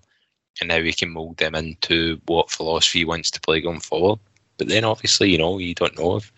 and 0.60 0.72
how 0.72 0.78
we 0.78 0.92
can 0.92 1.10
mould 1.10 1.36
them 1.36 1.54
into 1.54 2.20
what 2.26 2.50
philosophy 2.50 3.00
he 3.00 3.04
wants 3.04 3.30
to 3.32 3.40
play 3.40 3.60
going 3.60 3.80
forward. 3.80 4.20
But 4.60 4.68
then 4.68 4.84
obviously, 4.84 5.30
you 5.30 5.38
know, 5.38 5.56
you 5.56 5.74
don't 5.74 5.98
know 5.98 6.16
if 6.16 6.30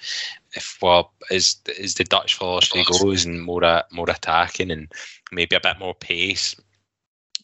if 0.52 0.78
well 0.80 1.12
is 1.28 1.56
as 1.80 1.94
the 1.94 2.04
Dutch 2.04 2.36
philosophy 2.36 2.84
goes 2.84 3.24
and 3.24 3.42
more 3.42 3.64
uh, 3.64 3.82
more 3.90 4.08
attacking 4.08 4.70
and 4.70 4.92
maybe 5.32 5.56
a 5.56 5.60
bit 5.60 5.80
more 5.80 5.92
pace. 5.92 6.54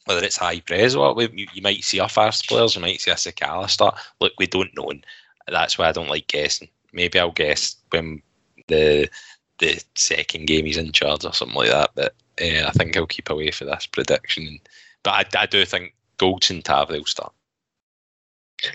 Whether 0.04 0.24
it's 0.24 0.36
high 0.36 0.60
press 0.60 0.94
or 0.94 1.16
what, 1.16 1.36
you, 1.36 1.48
you 1.52 1.62
might 1.62 1.82
see 1.82 1.98
a 1.98 2.08
fast 2.08 2.48
players, 2.48 2.76
you 2.76 2.80
might 2.80 3.00
see 3.00 3.10
a 3.10 3.14
Sakala 3.14 3.68
start. 3.68 3.98
Look, 4.20 4.34
we 4.38 4.46
don't 4.46 4.70
know. 4.76 4.88
And 4.88 5.04
that's 5.48 5.76
why 5.76 5.88
I 5.88 5.92
don't 5.92 6.08
like 6.08 6.28
guessing. 6.28 6.68
Maybe 6.92 7.18
I'll 7.18 7.32
guess 7.32 7.74
when 7.90 8.22
the 8.68 9.10
the 9.58 9.82
second 9.96 10.46
game 10.46 10.66
he's 10.66 10.76
in 10.76 10.92
charge 10.92 11.24
or 11.24 11.34
something 11.34 11.56
like 11.56 11.70
that. 11.70 11.90
But 11.96 12.14
uh, 12.40 12.68
I 12.68 12.70
think 12.70 12.96
I'll 12.96 13.08
keep 13.08 13.30
away 13.30 13.50
for 13.50 13.64
this 13.64 13.86
prediction. 13.86 14.60
But 15.02 15.34
I, 15.34 15.40
I 15.40 15.46
do 15.46 15.64
think 15.64 15.96
Goldson 16.18 16.62
Tav 16.62 16.90
will 16.90 17.04
start. 17.04 17.32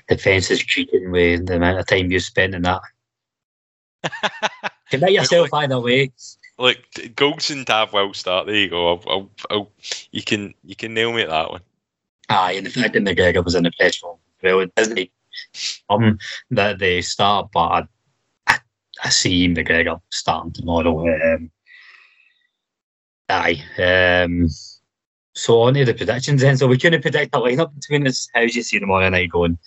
Defence 0.08 0.50
is 0.52 0.60
cheating 0.60 1.12
with 1.12 1.48
the 1.48 1.56
amount 1.58 1.80
of 1.80 1.88
time 1.88 2.12
you 2.12 2.20
spent 2.20 2.56
in 2.56 2.62
that. 2.64 2.82
Commit 4.90 5.12
yourself 5.12 5.52
like, 5.52 5.66
either 5.66 5.80
way. 5.80 6.12
Look, 6.60 6.78
Goldson 7.16 7.66
Tav 7.66 7.94
will 7.94 8.14
start. 8.14 8.48
There 8.48 8.56
you 8.56 8.70
go. 8.70 8.90
I'll, 8.90 9.04
I'll, 9.08 9.32
I'll, 9.50 9.72
you 10.12 10.22
can 10.24 10.54
you 10.64 10.76
can 10.76 10.94
nail 10.94 11.12
me 11.12 11.24
at 11.24 11.30
that 11.30 11.50
one. 11.50 11.62
Aye, 12.30 12.54
and 12.54 12.66
the 12.66 12.70
fact 12.70 12.94
that 12.94 13.04
McGregor 13.04 13.44
was 13.44 13.56
in 13.56 13.64
the 13.64 13.72
press 13.72 14.02
room, 14.04 14.18
well, 14.42 14.60
it 14.60 14.74
doesn't 14.76 15.10
um 15.90 16.18
that 16.52 16.80
they 16.80 17.02
start, 17.02 17.50
but 17.54 17.60
I, 17.60 17.88
I, 18.48 18.60
I 19.04 19.10
see 19.10 19.48
McGregor 19.50 20.00
starting 20.10 20.52
tomorrow. 20.52 21.36
Um, 21.36 21.52
aye. 23.30 23.62
Um, 23.78 24.48
so 25.34 25.62
on 25.62 25.74
to 25.74 25.86
the 25.86 25.94
predictions 25.94 26.42
then. 26.42 26.58
So 26.58 26.68
we 26.68 26.78
couldn't 26.78 27.02
predict 27.02 27.36
a 27.36 27.40
lineup 27.40 27.74
between 27.74 28.08
us. 28.08 28.30
How 28.34 28.42
do 28.42 28.48
you 28.48 28.64
see 28.64 28.80
tomorrow 28.80 29.10
night 29.10 29.32
going? 29.32 29.58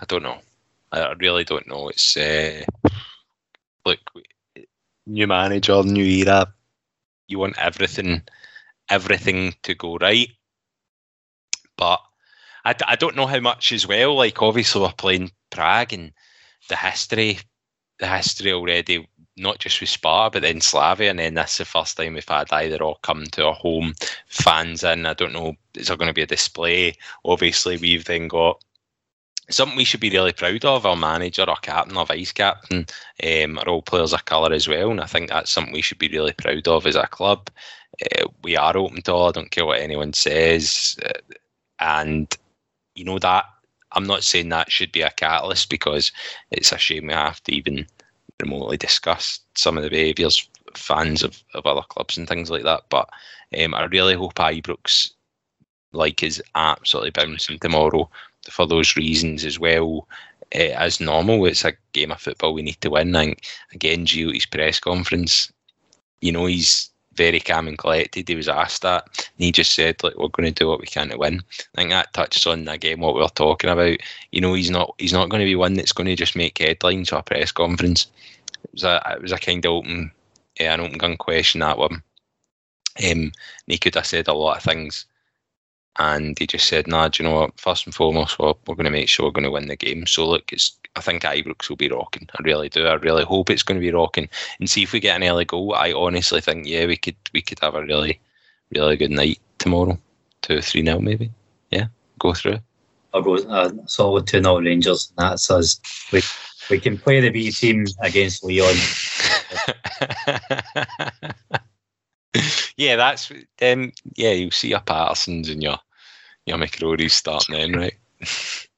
I 0.00 0.04
don't 0.06 0.22
know. 0.22 0.38
I 0.92 1.12
really 1.18 1.44
don't 1.44 1.66
know. 1.66 1.88
It's 1.88 2.16
uh, 2.16 2.62
look, 3.84 3.98
new 5.06 5.26
manager, 5.26 5.82
new 5.82 6.04
era. 6.04 6.52
You 7.28 7.38
want 7.38 7.58
everything, 7.58 8.22
everything 8.88 9.54
to 9.62 9.74
go 9.74 9.96
right. 9.96 10.28
But 11.76 12.00
I, 12.64 12.74
I 12.86 12.96
don't 12.96 13.16
know 13.16 13.26
how 13.26 13.40
much 13.40 13.72
as 13.72 13.86
well. 13.86 14.14
Like 14.16 14.42
obviously 14.42 14.80
we're 14.82 14.92
playing 14.92 15.32
Prague 15.50 15.92
and 15.92 16.12
the 16.68 16.76
history, 16.76 17.38
the 17.98 18.06
history 18.06 18.52
already. 18.52 19.08
Not 19.36 19.58
just 19.58 19.80
with 19.80 19.90
Sparta, 19.90 20.32
but 20.32 20.42
then 20.42 20.60
Slavia, 20.60 21.10
and 21.10 21.18
then 21.18 21.34
this 21.34 21.52
is 21.52 21.58
the 21.58 21.64
first 21.66 21.96
time 21.96 22.14
we've 22.14 22.28
had 22.28 22.50
either 22.52 22.82
all 22.82 22.98
come 23.02 23.24
to 23.26 23.48
a 23.48 23.52
home, 23.52 23.94
fans 24.28 24.82
in. 24.82 25.04
I 25.04 25.14
don't 25.14 25.34
know, 25.34 25.54
is 25.74 25.88
there 25.88 25.96
going 25.96 26.08
to 26.08 26.14
be 26.14 26.22
a 26.22 26.26
display? 26.26 26.94
Obviously, 27.24 27.76
we've 27.76 28.06
then 28.06 28.28
got 28.28 28.62
something 29.50 29.76
we 29.76 29.84
should 29.84 30.00
be 30.00 30.10
really 30.10 30.32
proud 30.32 30.64
of. 30.64 30.86
Our 30.86 30.96
manager, 30.96 31.44
our 31.48 31.56
captain, 31.56 31.96
our 31.96 32.06
vice 32.06 32.32
captain 32.32 32.86
um, 33.22 33.58
all 33.66 33.82
players 33.82 34.12
of 34.12 34.24
colour 34.24 34.52
as 34.52 34.68
well, 34.68 34.90
and 34.90 35.00
I 35.00 35.06
think 35.06 35.28
that's 35.28 35.50
something 35.50 35.72
we 35.72 35.82
should 35.82 35.98
be 35.98 36.08
really 36.08 36.32
proud 36.32 36.66
of 36.68 36.86
as 36.86 36.96
a 36.96 37.06
club. 37.06 37.50
Uh, 38.02 38.26
we 38.42 38.56
are 38.56 38.76
open 38.76 39.02
to 39.02 39.12
all. 39.12 39.28
I 39.28 39.32
don't 39.32 39.50
care 39.50 39.66
what 39.66 39.80
anyone 39.80 40.12
says, 40.12 40.96
uh, 41.04 41.34
and 41.78 42.34
you 42.94 43.04
know 43.04 43.18
that 43.18 43.44
I'm 43.92 44.06
not 44.06 44.24
saying 44.24 44.48
that 44.50 44.70
should 44.70 44.92
be 44.92 45.02
a 45.02 45.10
catalyst 45.10 45.70
because 45.70 46.12
it's 46.50 46.72
a 46.72 46.78
shame 46.78 47.06
we 47.06 47.12
have 47.14 47.42
to 47.44 47.54
even 47.54 47.86
remotely 48.40 48.76
discuss 48.76 49.40
some 49.54 49.76
of 49.76 49.82
the 49.82 49.90
behaviours 49.90 50.48
fans 50.74 51.22
of, 51.22 51.42
of 51.54 51.66
other 51.66 51.82
clubs 51.88 52.16
and 52.16 52.28
things 52.28 52.50
like 52.50 52.64
that. 52.64 52.84
But 52.90 53.08
um, 53.62 53.74
I 53.74 53.84
really 53.84 54.14
hope 54.14 54.34
Ibrox 54.34 55.12
like 55.92 56.22
is 56.22 56.42
absolutely 56.54 57.10
bouncing 57.10 57.58
tomorrow 57.58 58.10
for 58.50 58.66
those 58.66 58.96
reasons 58.96 59.44
as 59.44 59.58
well. 59.58 60.06
Uh, 60.54 60.74
as 60.76 61.00
normal, 61.00 61.44
it's 61.46 61.64
a 61.64 61.72
game 61.92 62.12
of 62.12 62.20
football 62.20 62.54
we 62.54 62.62
need 62.62 62.80
to 62.80 62.90
win. 62.90 63.14
And 63.16 63.36
again, 63.72 64.06
Gio's 64.06 64.46
press 64.46 64.78
conference, 64.78 65.52
you 66.20 66.32
know, 66.32 66.46
he's 66.46 66.90
very 67.16 67.40
calm 67.40 67.68
and 67.68 67.78
collected. 67.78 68.28
He 68.28 68.34
was 68.34 68.48
asked 68.48 68.82
that, 68.82 69.04
and 69.18 69.44
he 69.44 69.52
just 69.52 69.74
said, 69.74 70.02
"Like 70.02 70.16
we're 70.16 70.28
going 70.28 70.52
to 70.52 70.64
do 70.64 70.68
what 70.68 70.80
we 70.80 70.86
can 70.86 71.08
to 71.10 71.18
win." 71.18 71.42
I 71.58 71.62
think 71.74 71.90
that 71.90 72.12
touches 72.12 72.46
on 72.46 72.68
again 72.68 73.00
what 73.00 73.14
we 73.14 73.22
are 73.22 73.30
talking 73.30 73.70
about. 73.70 73.98
You 74.32 74.40
know, 74.40 74.54
he's 74.54 74.70
not 74.70 74.94
he's 74.98 75.12
not 75.12 75.28
going 75.28 75.40
to 75.40 75.46
be 75.46 75.56
one 75.56 75.74
that's 75.74 75.92
going 75.92 76.06
to 76.06 76.16
just 76.16 76.36
make 76.36 76.58
headlines 76.58 77.12
or 77.12 77.18
a 77.18 77.22
press 77.22 77.52
conference. 77.52 78.06
It 78.64 78.72
was 78.72 78.84
a 78.84 79.02
it 79.12 79.22
was 79.22 79.32
a 79.32 79.38
kind 79.38 79.64
of 79.64 79.72
open, 79.72 80.10
yeah, 80.60 80.74
an 80.74 80.80
open 80.80 80.98
gun 80.98 81.16
question 81.16 81.60
that 81.60 81.78
one. 81.78 82.02
Um, 83.10 83.32
he 83.66 83.78
could 83.78 83.94
have 83.94 84.06
said 84.06 84.28
a 84.28 84.32
lot 84.32 84.56
of 84.56 84.62
things 84.62 85.06
and 85.98 86.38
he 86.38 86.46
just 86.46 86.66
said, 86.66 86.86
"Nah, 86.86 87.08
do 87.08 87.22
you 87.22 87.28
know 87.28 87.34
what? 87.34 87.60
First 87.60 87.86
and 87.86 87.94
foremost, 87.94 88.38
we're, 88.38 88.54
we're 88.66 88.74
going 88.74 88.84
to 88.84 88.90
make 88.90 89.08
sure 89.08 89.26
we're 89.26 89.32
going 89.32 89.44
to 89.44 89.50
win 89.50 89.68
the 89.68 89.76
game." 89.76 90.06
So 90.06 90.28
look, 90.28 90.52
it's 90.52 90.76
I 90.96 91.00
think 91.00 91.22
Ibrox 91.22 91.68
will 91.68 91.76
be 91.76 91.90
rocking. 91.90 92.28
I 92.32 92.42
really 92.42 92.68
do. 92.68 92.86
I 92.86 92.94
really 92.94 93.24
hope 93.24 93.50
it's 93.50 93.62
going 93.62 93.80
to 93.80 93.86
be 93.86 93.92
rocking. 93.92 94.28
And 94.58 94.68
see 94.68 94.82
if 94.82 94.92
we 94.92 95.00
get 95.00 95.16
an 95.16 95.28
early 95.28 95.44
goal. 95.44 95.74
I 95.74 95.92
honestly 95.92 96.40
think 96.40 96.66
yeah, 96.66 96.86
we 96.86 96.96
could 96.96 97.16
we 97.32 97.42
could 97.42 97.58
have 97.60 97.74
a 97.74 97.82
really 97.82 98.18
really 98.74 98.96
good 98.96 99.10
night 99.10 99.40
tomorrow. 99.58 99.98
Two 100.42 100.58
or 100.58 100.62
three 100.62 100.82
now 100.82 100.98
maybe. 100.98 101.30
Yeah, 101.70 101.86
go 102.18 102.32
through. 102.34 102.58
I'll 103.12 103.22
go 103.22 103.36
uh, 103.36 103.70
solid 103.86 104.26
two 104.26 104.42
0 104.42 104.60
Rangers. 104.60 105.12
That's 105.16 105.50
us. 105.50 105.80
We 106.12 106.22
we 106.70 106.80
can 106.80 106.98
play 106.98 107.20
the 107.20 107.30
B 107.30 107.50
team 107.50 107.86
against 108.00 108.44
Lyon. 108.44 108.76
yeah, 112.76 112.96
that's 112.96 113.30
um, 113.62 113.92
yeah. 114.14 114.32
You'll 114.32 114.50
see 114.50 114.68
your 114.68 114.80
Pattersons 114.80 115.48
and 115.48 115.62
your 115.62 115.78
your 116.46 116.58
McCrorie's 116.58 117.12
starting 117.12 117.54
then, 117.54 117.72
right? 117.72 117.94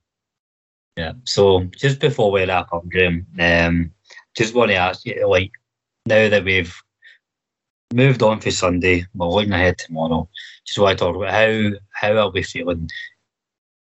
yeah. 0.97 1.13
So 1.25 1.65
just 1.77 2.01
before 2.01 2.33
we 2.33 2.45
wrap 2.45 2.73
up, 2.73 2.89
Graham, 2.89 3.27
um, 3.39 3.93
just 4.37 4.55
want 4.55 4.71
to 4.71 4.77
ask 4.77 5.05
you, 5.05 5.29
like, 5.29 5.53
now 6.07 6.29
that 6.29 6.45
we've 6.45 6.75
moved 7.93 8.23
on 8.23 8.41
for 8.41 8.51
Sunday, 8.51 9.07
we're 9.15 9.29
looking 9.29 9.53
ahead 9.53 9.79
tomorrow. 9.79 10.29
Just 10.65 10.79
want 10.79 10.99
to 10.99 11.05
talk 11.05 11.17
about 11.17 11.33
how 11.33 11.71
how 11.93 12.17
are 12.19 12.31
we 12.31 12.43
feeling 12.43 12.89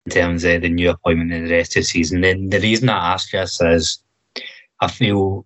in 0.05 0.11
terms 0.11 0.43
of 0.43 0.61
the 0.61 0.69
new 0.69 0.89
appointment 0.89 1.33
in 1.33 1.45
the 1.45 1.51
rest 1.51 1.75
of 1.75 1.81
the 1.81 1.87
season. 1.87 2.23
And 2.23 2.51
the 2.51 2.59
reason 2.59 2.89
I 2.89 3.13
ask 3.13 3.31
this 3.31 3.59
is, 3.61 3.99
I 4.81 4.87
feel 4.87 5.45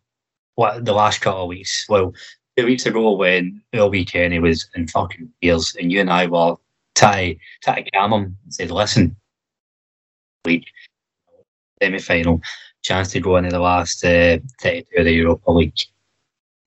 what 0.55 0.85
the 0.85 0.93
last 0.93 1.21
couple 1.21 1.43
of 1.43 1.47
weeks, 1.49 1.85
well, 1.89 2.13
two 2.57 2.65
weeks 2.65 2.85
ago 2.85 3.13
when 3.13 3.61
LB 3.73 4.07
Kenny 4.07 4.39
was 4.39 4.67
in 4.75 4.87
fucking 4.87 5.31
tears 5.41 5.75
and 5.79 5.91
you 5.91 6.01
and 6.01 6.11
I 6.11 6.27
were 6.27 6.55
calm 7.93 8.13
him 8.13 8.37
and 8.43 8.53
said, 8.53 8.71
listen, 8.71 9.15
league 10.45 10.65
semi 11.81 11.99
final, 11.99 12.41
chance 12.83 13.11
to 13.11 13.19
go 13.19 13.37
into 13.37 13.49
the 13.49 13.59
last 13.59 14.03
uh, 14.05 14.37
32 14.61 14.97
of 14.97 15.05
the 15.05 15.11
Europa 15.11 15.51
League. 15.51 15.73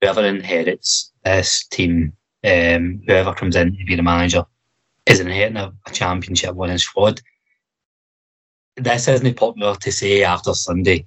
Whoever 0.00 0.24
inherits 0.24 1.12
this 1.24 1.66
team, 1.66 2.12
um, 2.44 3.02
whoever 3.06 3.32
comes 3.32 3.56
in 3.56 3.76
to 3.76 3.84
be 3.84 3.96
the 3.96 4.02
manager, 4.02 4.44
is 5.06 5.20
inheriting 5.20 5.56
a, 5.56 5.72
a 5.86 5.90
championship 5.90 6.54
winning 6.54 6.78
squad. 6.78 7.20
This 8.76 9.08
isn't 9.08 9.36
popular 9.36 9.76
to 9.76 9.92
say 9.92 10.24
after 10.24 10.52
Sunday. 10.52 11.06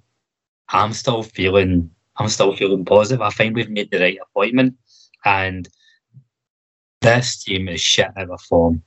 I'm 0.69 0.93
still 0.93 1.23
feeling 1.23 1.89
I'm 2.17 2.29
still 2.29 2.55
feeling 2.55 2.83
positive. 2.83 3.21
I 3.21 3.29
think 3.29 3.55
we've 3.55 3.69
made 3.69 3.91
the 3.91 3.99
right 3.99 4.17
appointment, 4.21 4.75
and 5.25 5.67
this 7.01 7.43
team 7.43 7.69
is 7.69 7.79
shit 7.79 8.09
out 8.17 8.29
of 8.29 8.41
form. 8.41 8.81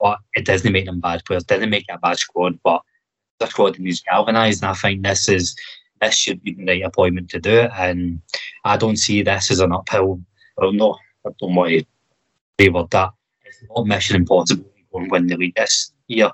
But 0.00 0.18
it 0.34 0.46
doesn't 0.46 0.72
make 0.72 0.86
them 0.86 1.00
bad 1.00 1.24
players. 1.24 1.44
Doesn't 1.44 1.70
make 1.70 1.84
it 1.88 1.94
a 1.94 1.98
bad 1.98 2.18
squad. 2.18 2.58
But 2.64 2.82
the 3.38 3.46
squad 3.46 3.78
needs 3.78 4.02
galvanised, 4.02 4.62
and 4.62 4.70
I 4.70 4.74
think 4.74 5.02
this 5.02 5.28
is 5.28 5.54
this 6.00 6.14
should 6.14 6.42
be 6.42 6.54
the 6.54 6.66
right 6.66 6.82
appointment 6.82 7.28
to 7.30 7.40
do 7.40 7.50
it. 7.50 7.70
And 7.74 8.20
I 8.64 8.76
don't 8.76 8.96
see 8.96 9.22
this 9.22 9.50
as 9.50 9.60
an 9.60 9.72
uphill. 9.72 10.20
Well, 10.56 10.72
no, 10.72 10.96
I 11.26 11.30
don't 11.38 11.54
want 11.54 11.70
to 11.70 11.84
reword 12.58 12.90
that. 12.90 13.10
It's 13.44 13.62
not 13.74 13.86
mission 13.86 14.16
impossible 14.16 14.64
to 14.64 14.82
go 14.92 14.98
and 15.00 15.10
win 15.10 15.26
the 15.26 15.36
league 15.36 15.54
this 15.54 15.92
year. 16.08 16.30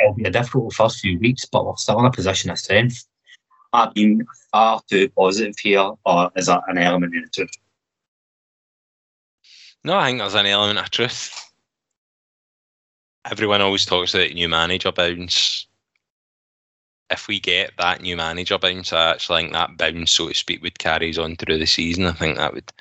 It'll 0.00 0.14
be 0.14 0.24
a 0.24 0.30
difficult 0.30 0.74
first 0.74 1.00
few 1.00 1.18
weeks, 1.18 1.44
but 1.44 1.66
we're 1.66 1.76
still 1.76 1.98
in 2.00 2.06
a 2.06 2.10
position 2.10 2.50
of 2.50 2.58
strength. 2.58 3.06
I've 3.72 3.94
been 3.94 4.24
far 4.50 4.80
too 4.88 5.08
positive 5.10 5.54
here, 5.60 5.90
or 6.04 6.30
is 6.36 6.46
that 6.46 6.62
an 6.68 6.78
element 6.78 7.16
of 7.16 7.32
truth? 7.32 7.50
No, 9.84 9.96
I 9.96 10.06
think 10.06 10.18
there's 10.18 10.34
an 10.34 10.46
element 10.46 10.78
of 10.78 10.90
truth. 10.90 11.51
Everyone 13.30 13.60
always 13.60 13.86
talks 13.86 14.14
about 14.14 14.32
new 14.32 14.48
manager 14.48 14.90
bounce. 14.92 15.66
If 17.10 17.28
we 17.28 17.38
get 17.38 17.72
that 17.78 18.00
new 18.00 18.16
manager 18.16 18.58
bounce, 18.58 18.92
I 18.92 19.10
actually 19.10 19.42
think 19.42 19.52
that 19.52 19.76
bounce, 19.76 20.12
so 20.12 20.28
to 20.28 20.34
speak, 20.34 20.62
would 20.62 20.78
carries 20.78 21.18
on 21.18 21.36
through 21.36 21.58
the 21.58 21.66
season. 21.66 22.06
I 22.06 22.12
think 22.12 22.36
that 22.36 22.54
would 22.54 22.72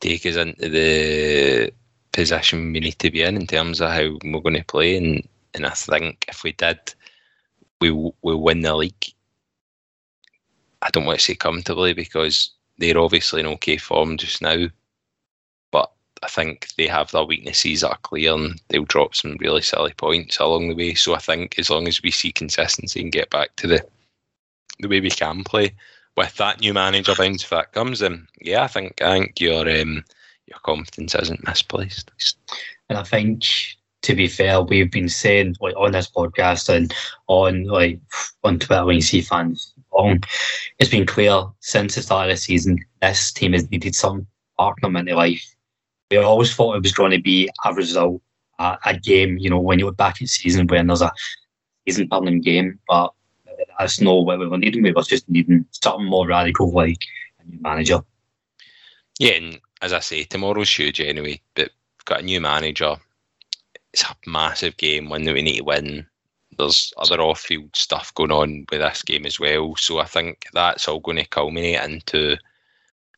take 0.00 0.26
us 0.26 0.36
into 0.36 0.68
the 0.68 1.72
position 2.12 2.72
we 2.72 2.80
need 2.80 2.98
to 2.98 3.10
be 3.10 3.22
in 3.22 3.36
in 3.36 3.46
terms 3.46 3.80
of 3.80 3.90
how 3.90 4.16
we're 4.24 4.40
going 4.40 4.56
to 4.56 4.64
play. 4.64 4.96
And, 4.96 5.28
and 5.54 5.66
I 5.66 5.70
think 5.70 6.24
if 6.28 6.42
we 6.42 6.52
did, 6.52 6.78
we 7.80 7.90
we 7.90 8.34
win 8.34 8.62
the 8.62 8.74
league. 8.74 9.14
I 10.82 10.90
don't 10.90 11.04
want 11.04 11.18
to 11.18 11.24
say 11.24 11.34
comfortably 11.34 11.92
because 11.92 12.50
they're 12.78 12.98
obviously 12.98 13.40
in 13.40 13.46
okay 13.46 13.76
form 13.76 14.16
just 14.16 14.42
now. 14.42 14.66
I 16.22 16.28
think 16.28 16.68
they 16.76 16.86
have 16.86 17.10
their 17.10 17.24
weaknesses 17.24 17.82
that 17.82 17.90
are 17.90 17.98
clear 17.98 18.34
and 18.34 18.60
they'll 18.68 18.84
drop 18.84 19.14
some 19.14 19.36
really 19.38 19.62
silly 19.62 19.92
points 19.92 20.38
along 20.38 20.68
the 20.68 20.74
way. 20.74 20.94
So 20.94 21.14
I 21.14 21.18
think 21.18 21.58
as 21.58 21.70
long 21.70 21.86
as 21.86 22.02
we 22.02 22.10
see 22.10 22.32
consistency 22.32 23.02
and 23.02 23.12
get 23.12 23.30
back 23.30 23.54
to 23.56 23.66
the 23.66 23.86
the 24.80 24.88
way 24.88 25.00
we 25.00 25.10
can 25.10 25.42
play 25.42 25.74
with 26.16 26.34
that 26.36 26.60
new 26.60 26.74
manager 26.74 27.14
bounce 27.14 27.44
if 27.44 27.50
that 27.50 27.72
comes, 27.72 28.00
then 28.00 28.26
yeah, 28.40 28.62
I 28.62 28.68
think 28.68 29.00
I 29.02 29.18
think 29.18 29.40
your 29.40 29.68
um, 29.68 30.04
your 30.46 30.58
confidence 30.62 31.14
isn't 31.14 31.46
misplaced. 31.46 32.10
And 32.88 32.98
I 32.98 33.02
think 33.02 33.44
to 34.02 34.14
be 34.14 34.28
fair, 34.28 34.62
we've 34.62 34.90
been 34.90 35.08
saying 35.08 35.56
like 35.60 35.76
on 35.76 35.92
this 35.92 36.10
podcast 36.10 36.68
and 36.68 36.94
on 37.26 37.64
like 37.64 38.00
on 38.44 38.58
Twitter 38.58 38.84
when 38.84 38.96
you 38.96 39.02
see 39.02 39.20
fans 39.20 39.74
long, 39.92 40.22
it's 40.78 40.90
been 40.90 41.06
clear 41.06 41.44
since 41.60 41.94
the 41.94 42.02
start 42.02 42.28
of 42.28 42.34
the 42.34 42.40
season 42.40 42.78
this 43.02 43.32
team 43.32 43.52
has 43.52 43.70
needed 43.70 43.94
some 43.94 44.26
partner 44.56 44.98
into 44.98 45.14
life. 45.14 45.55
We 46.10 46.18
always 46.18 46.54
thought 46.54 46.76
it 46.76 46.82
was 46.82 46.92
going 46.92 47.12
to 47.12 47.20
be 47.20 47.48
a 47.64 47.74
result, 47.74 48.22
a, 48.58 48.78
a 48.84 48.96
game. 48.96 49.38
You 49.38 49.50
know, 49.50 49.60
when 49.60 49.78
you 49.78 49.86
look 49.86 49.96
back 49.96 50.22
at 50.22 50.28
season 50.28 50.66
when 50.66 50.86
there's 50.86 51.02
a 51.02 51.12
season 51.86 52.08
turning 52.08 52.40
game, 52.40 52.78
but 52.88 53.12
that's 53.78 54.00
not 54.00 54.24
what 54.24 54.38
we 54.38 54.46
were 54.46 54.58
needing. 54.58 54.82
We 54.82 54.92
were 54.92 55.02
just 55.02 55.28
needing 55.28 55.66
something 55.70 56.06
more 56.06 56.26
radical, 56.26 56.72
like 56.72 57.02
a 57.40 57.50
new 57.50 57.60
manager. 57.60 58.00
Yeah, 59.18 59.32
and 59.32 59.60
as 59.82 59.92
I 59.92 60.00
say, 60.00 60.24
tomorrow's 60.24 60.74
huge 60.74 61.00
anyway. 61.00 61.40
But 61.54 61.70
we've 61.98 62.04
got 62.04 62.20
a 62.20 62.24
new 62.24 62.40
manager 62.40 62.96
it's 63.96 64.04
a 64.04 64.30
massive 64.30 64.76
game, 64.76 65.08
one 65.08 65.24
that 65.24 65.32
we 65.32 65.40
need 65.40 65.56
to 65.56 65.64
win. 65.64 66.06
There's 66.58 66.92
other 66.98 67.18
off-field 67.18 67.74
stuff 67.74 68.12
going 68.14 68.30
on 68.30 68.66
with 68.70 68.80
this 68.80 69.02
game 69.02 69.24
as 69.24 69.40
well, 69.40 69.74
so 69.76 70.00
I 70.00 70.04
think 70.04 70.44
that's 70.52 70.86
all 70.86 71.00
going 71.00 71.16
to 71.16 71.26
culminate 71.26 71.82
into 71.82 72.36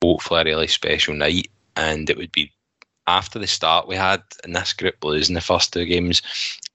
hopefully 0.01 0.43
a 0.43 0.45
really 0.45 0.68
special 0.68 1.14
night. 1.14 1.49
And 1.74 2.09
it 2.09 2.16
would 2.16 2.30
be 2.30 2.53
after 3.09 3.38
the 3.38 3.46
start 3.46 3.88
we 3.88 3.96
had 3.96 4.22
in 4.44 4.52
this 4.52 4.74
group, 4.74 5.02
losing 5.02 5.34
the 5.34 5.40
first 5.40 5.72
two 5.72 5.86
games, 5.86 6.22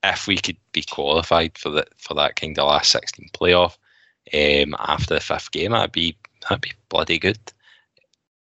if 0.04 0.28
we 0.28 0.36
could 0.38 0.58
be 0.74 0.84
qualified 0.84 1.58
for 1.58 1.70
that 1.70 1.90
for 1.98 2.16
that 2.16 2.36
kind 2.36 2.58
of 2.58 2.68
last 2.68 2.92
16 2.92 3.30
playoff 3.34 3.78
um, 4.34 4.76
after 4.80 5.14
the 5.14 5.20
fifth 5.22 5.52
game, 5.52 5.72
that'd 5.72 5.92
be 5.92 6.18
that'd 6.42 6.62
be 6.62 6.74
bloody 6.90 7.20
good. 7.20 7.40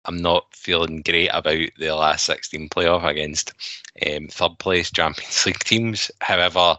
I'm 0.07 0.17
not 0.17 0.47
feeling 0.55 1.03
great 1.03 1.29
about 1.29 1.69
the 1.79 1.91
last 1.91 2.25
16 2.25 2.71
playoff 2.71 3.05
against 3.05 3.53
um, 4.07 4.29
third 4.29 4.59
place 4.59 4.91
Champions 4.91 5.45
League 5.47 5.59
teams. 5.61 6.11
However, 6.21 6.77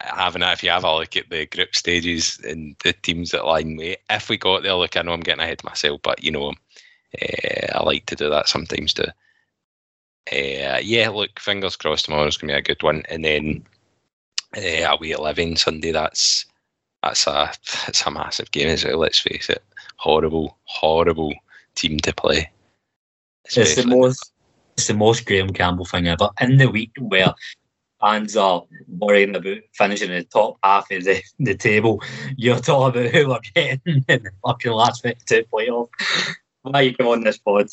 having 0.00 0.42
if 0.42 0.62
you 0.62 0.70
have 0.70 0.84
a 0.84 0.94
look 0.94 1.16
at 1.16 1.30
the 1.30 1.46
group 1.46 1.74
stages 1.74 2.38
and 2.44 2.76
the 2.84 2.92
teams 2.92 3.30
that 3.30 3.46
line 3.46 3.76
me, 3.76 3.96
if 4.10 4.28
we 4.28 4.36
got 4.38 4.62
there, 4.62 4.74
look, 4.74 4.96
I 4.96 5.02
know 5.02 5.12
I'm 5.12 5.20
getting 5.20 5.42
ahead 5.42 5.60
of 5.60 5.64
myself, 5.64 6.00
but 6.02 6.22
you 6.22 6.30
know, 6.30 6.54
uh, 7.22 7.66
I 7.74 7.82
like 7.84 8.06
to 8.06 8.16
do 8.16 8.30
that 8.30 8.48
sometimes 8.48 8.94
too. 8.94 9.06
Uh, 10.32 10.78
yeah, 10.82 11.08
look, 11.08 11.38
fingers 11.38 11.76
crossed 11.76 12.04
tomorrow's 12.04 12.36
gonna 12.36 12.52
be 12.52 12.58
a 12.58 12.62
good 12.62 12.82
one, 12.82 13.02
and 13.08 13.24
then 13.24 13.64
uh, 14.56 14.92
away 14.92 15.12
at 15.12 15.22
Living 15.22 15.56
Sunday. 15.56 15.92
That's 15.92 16.44
that's 17.02 17.26
a 17.26 17.52
it's 17.86 18.04
a 18.06 18.10
massive 18.10 18.50
game 18.50 18.68
as 18.68 18.84
well. 18.84 18.98
Let's 18.98 19.20
face 19.20 19.48
it, 19.48 19.62
horrible, 19.96 20.58
horrible 20.64 21.32
team 21.74 21.98
to 22.00 22.12
play. 22.12 22.50
It's 23.44 23.76
the 23.76 23.86
most 23.86 24.32
it's 24.76 24.86
the 24.86 24.94
most 24.94 25.26
Graham 25.26 25.52
Campbell 25.52 25.84
thing 25.84 26.08
ever. 26.08 26.30
In 26.40 26.58
the 26.58 26.70
week 26.70 26.92
where 26.98 27.34
fans 28.00 28.36
are 28.36 28.64
worrying 28.86 29.34
about 29.34 29.58
finishing 29.72 30.10
in 30.10 30.18
the 30.18 30.24
top 30.24 30.56
half 30.62 30.90
of 30.90 31.04
the, 31.04 31.22
the 31.40 31.54
table, 31.54 32.02
you're 32.36 32.60
talking 32.60 33.00
about 33.00 33.14
who 33.14 33.28
we're 33.28 33.40
getting 33.54 33.80
in 33.86 34.22
the 34.22 34.30
fucking 34.44 34.72
last 34.72 35.02
52 35.02 35.46
playoff. 35.52 35.88
Why 36.62 36.72
are 36.72 36.82
you 36.82 36.94
come 36.94 37.08
on 37.08 37.24
this 37.24 37.38
pod? 37.38 37.68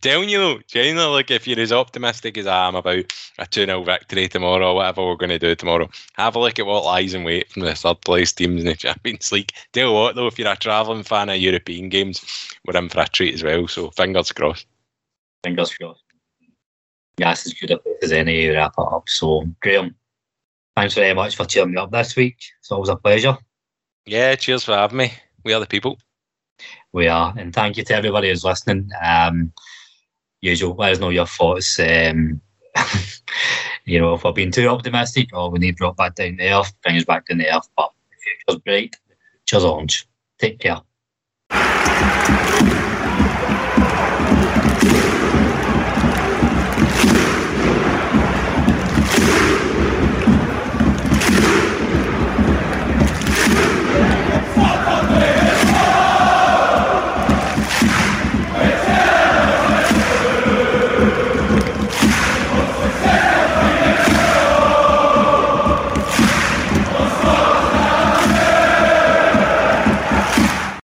Telling 0.00 0.28
you 0.28 0.38
though, 0.38 0.60
genuinely, 0.66 1.12
like 1.12 1.30
if 1.30 1.46
you're 1.46 1.60
as 1.60 1.72
optimistic 1.72 2.38
as 2.38 2.46
I 2.46 2.68
am 2.68 2.74
about 2.74 3.12
a 3.38 3.46
2 3.46 3.66
0 3.66 3.82
victory 3.82 4.28
tomorrow, 4.28 4.70
or 4.70 4.74
whatever 4.76 5.06
we're 5.06 5.16
going 5.16 5.30
to 5.30 5.38
do 5.38 5.54
tomorrow, 5.54 5.88
have 6.14 6.36
a 6.36 6.38
look 6.38 6.58
at 6.58 6.66
what 6.66 6.84
lies 6.84 7.14
in 7.14 7.24
wait 7.24 7.50
from 7.50 7.62
the 7.62 7.74
third 7.74 8.00
place 8.02 8.32
teams 8.32 8.60
in 8.60 8.66
the 8.66 8.74
Champions 8.76 9.32
League. 9.32 9.52
Tell 9.72 9.88
you 9.88 9.94
what 9.94 10.14
though, 10.14 10.26
if 10.26 10.38
you're 10.38 10.50
a 10.50 10.56
travelling 10.56 11.02
fan 11.02 11.28
of 11.28 11.36
European 11.36 11.88
games, 11.88 12.24
we're 12.66 12.78
in 12.78 12.88
for 12.88 13.00
a 13.00 13.08
treat 13.08 13.34
as 13.34 13.42
well. 13.42 13.68
So 13.68 13.90
fingers 13.90 14.32
crossed. 14.32 14.66
Fingers 15.42 15.74
crossed. 15.74 16.04
Yes, 17.18 17.46
as 17.46 17.54
good 17.54 17.70
a 17.70 17.78
place 17.78 17.98
as 18.02 18.12
any 18.12 18.46
to 18.46 18.54
wrap 18.54 18.74
it 18.78 18.82
up. 18.82 19.08
So, 19.08 19.44
Graham, 19.60 19.94
thanks 20.76 20.94
very 20.94 21.14
much 21.14 21.36
for 21.36 21.44
cheering 21.44 21.72
me 21.72 21.76
up 21.78 21.90
this 21.90 22.16
week. 22.16 22.38
It's 22.60 22.72
always 22.72 22.88
a 22.88 22.96
pleasure. 22.96 23.36
Yeah, 24.06 24.34
cheers 24.36 24.64
for 24.64 24.72
having 24.72 24.96
me. 24.96 25.12
We 25.44 25.52
are 25.52 25.60
the 25.60 25.66
people 25.66 25.98
we 26.92 27.08
are. 27.08 27.34
And 27.36 27.52
thank 27.52 27.76
you 27.76 27.84
to 27.84 27.94
everybody 27.94 28.28
who's 28.28 28.44
listening. 28.44 28.90
Um, 29.02 29.52
usual, 30.40 30.74
let 30.74 30.92
us 30.92 30.98
know 30.98 31.10
your 31.10 31.26
thoughts. 31.26 31.78
Um, 31.78 32.40
you 33.84 34.00
know, 34.00 34.14
if 34.14 34.24
we're 34.24 34.32
being 34.32 34.52
too 34.52 34.68
optimistic 34.68 35.28
or 35.32 35.50
we 35.50 35.58
need 35.58 35.72
to 35.72 35.76
drop 35.76 35.96
back 35.96 36.14
down 36.14 36.36
the 36.36 36.52
earth, 36.52 36.72
bring 36.82 36.96
us 36.96 37.04
back 37.04 37.26
down 37.26 37.38
the 37.38 37.54
earth. 37.54 37.68
But 37.76 37.90
the 38.10 38.16
future's 38.16 38.62
bright. 38.62 38.96
Cheers, 39.46 39.64
Orange. 39.64 40.08
Take 40.38 40.58
care. 40.58 40.80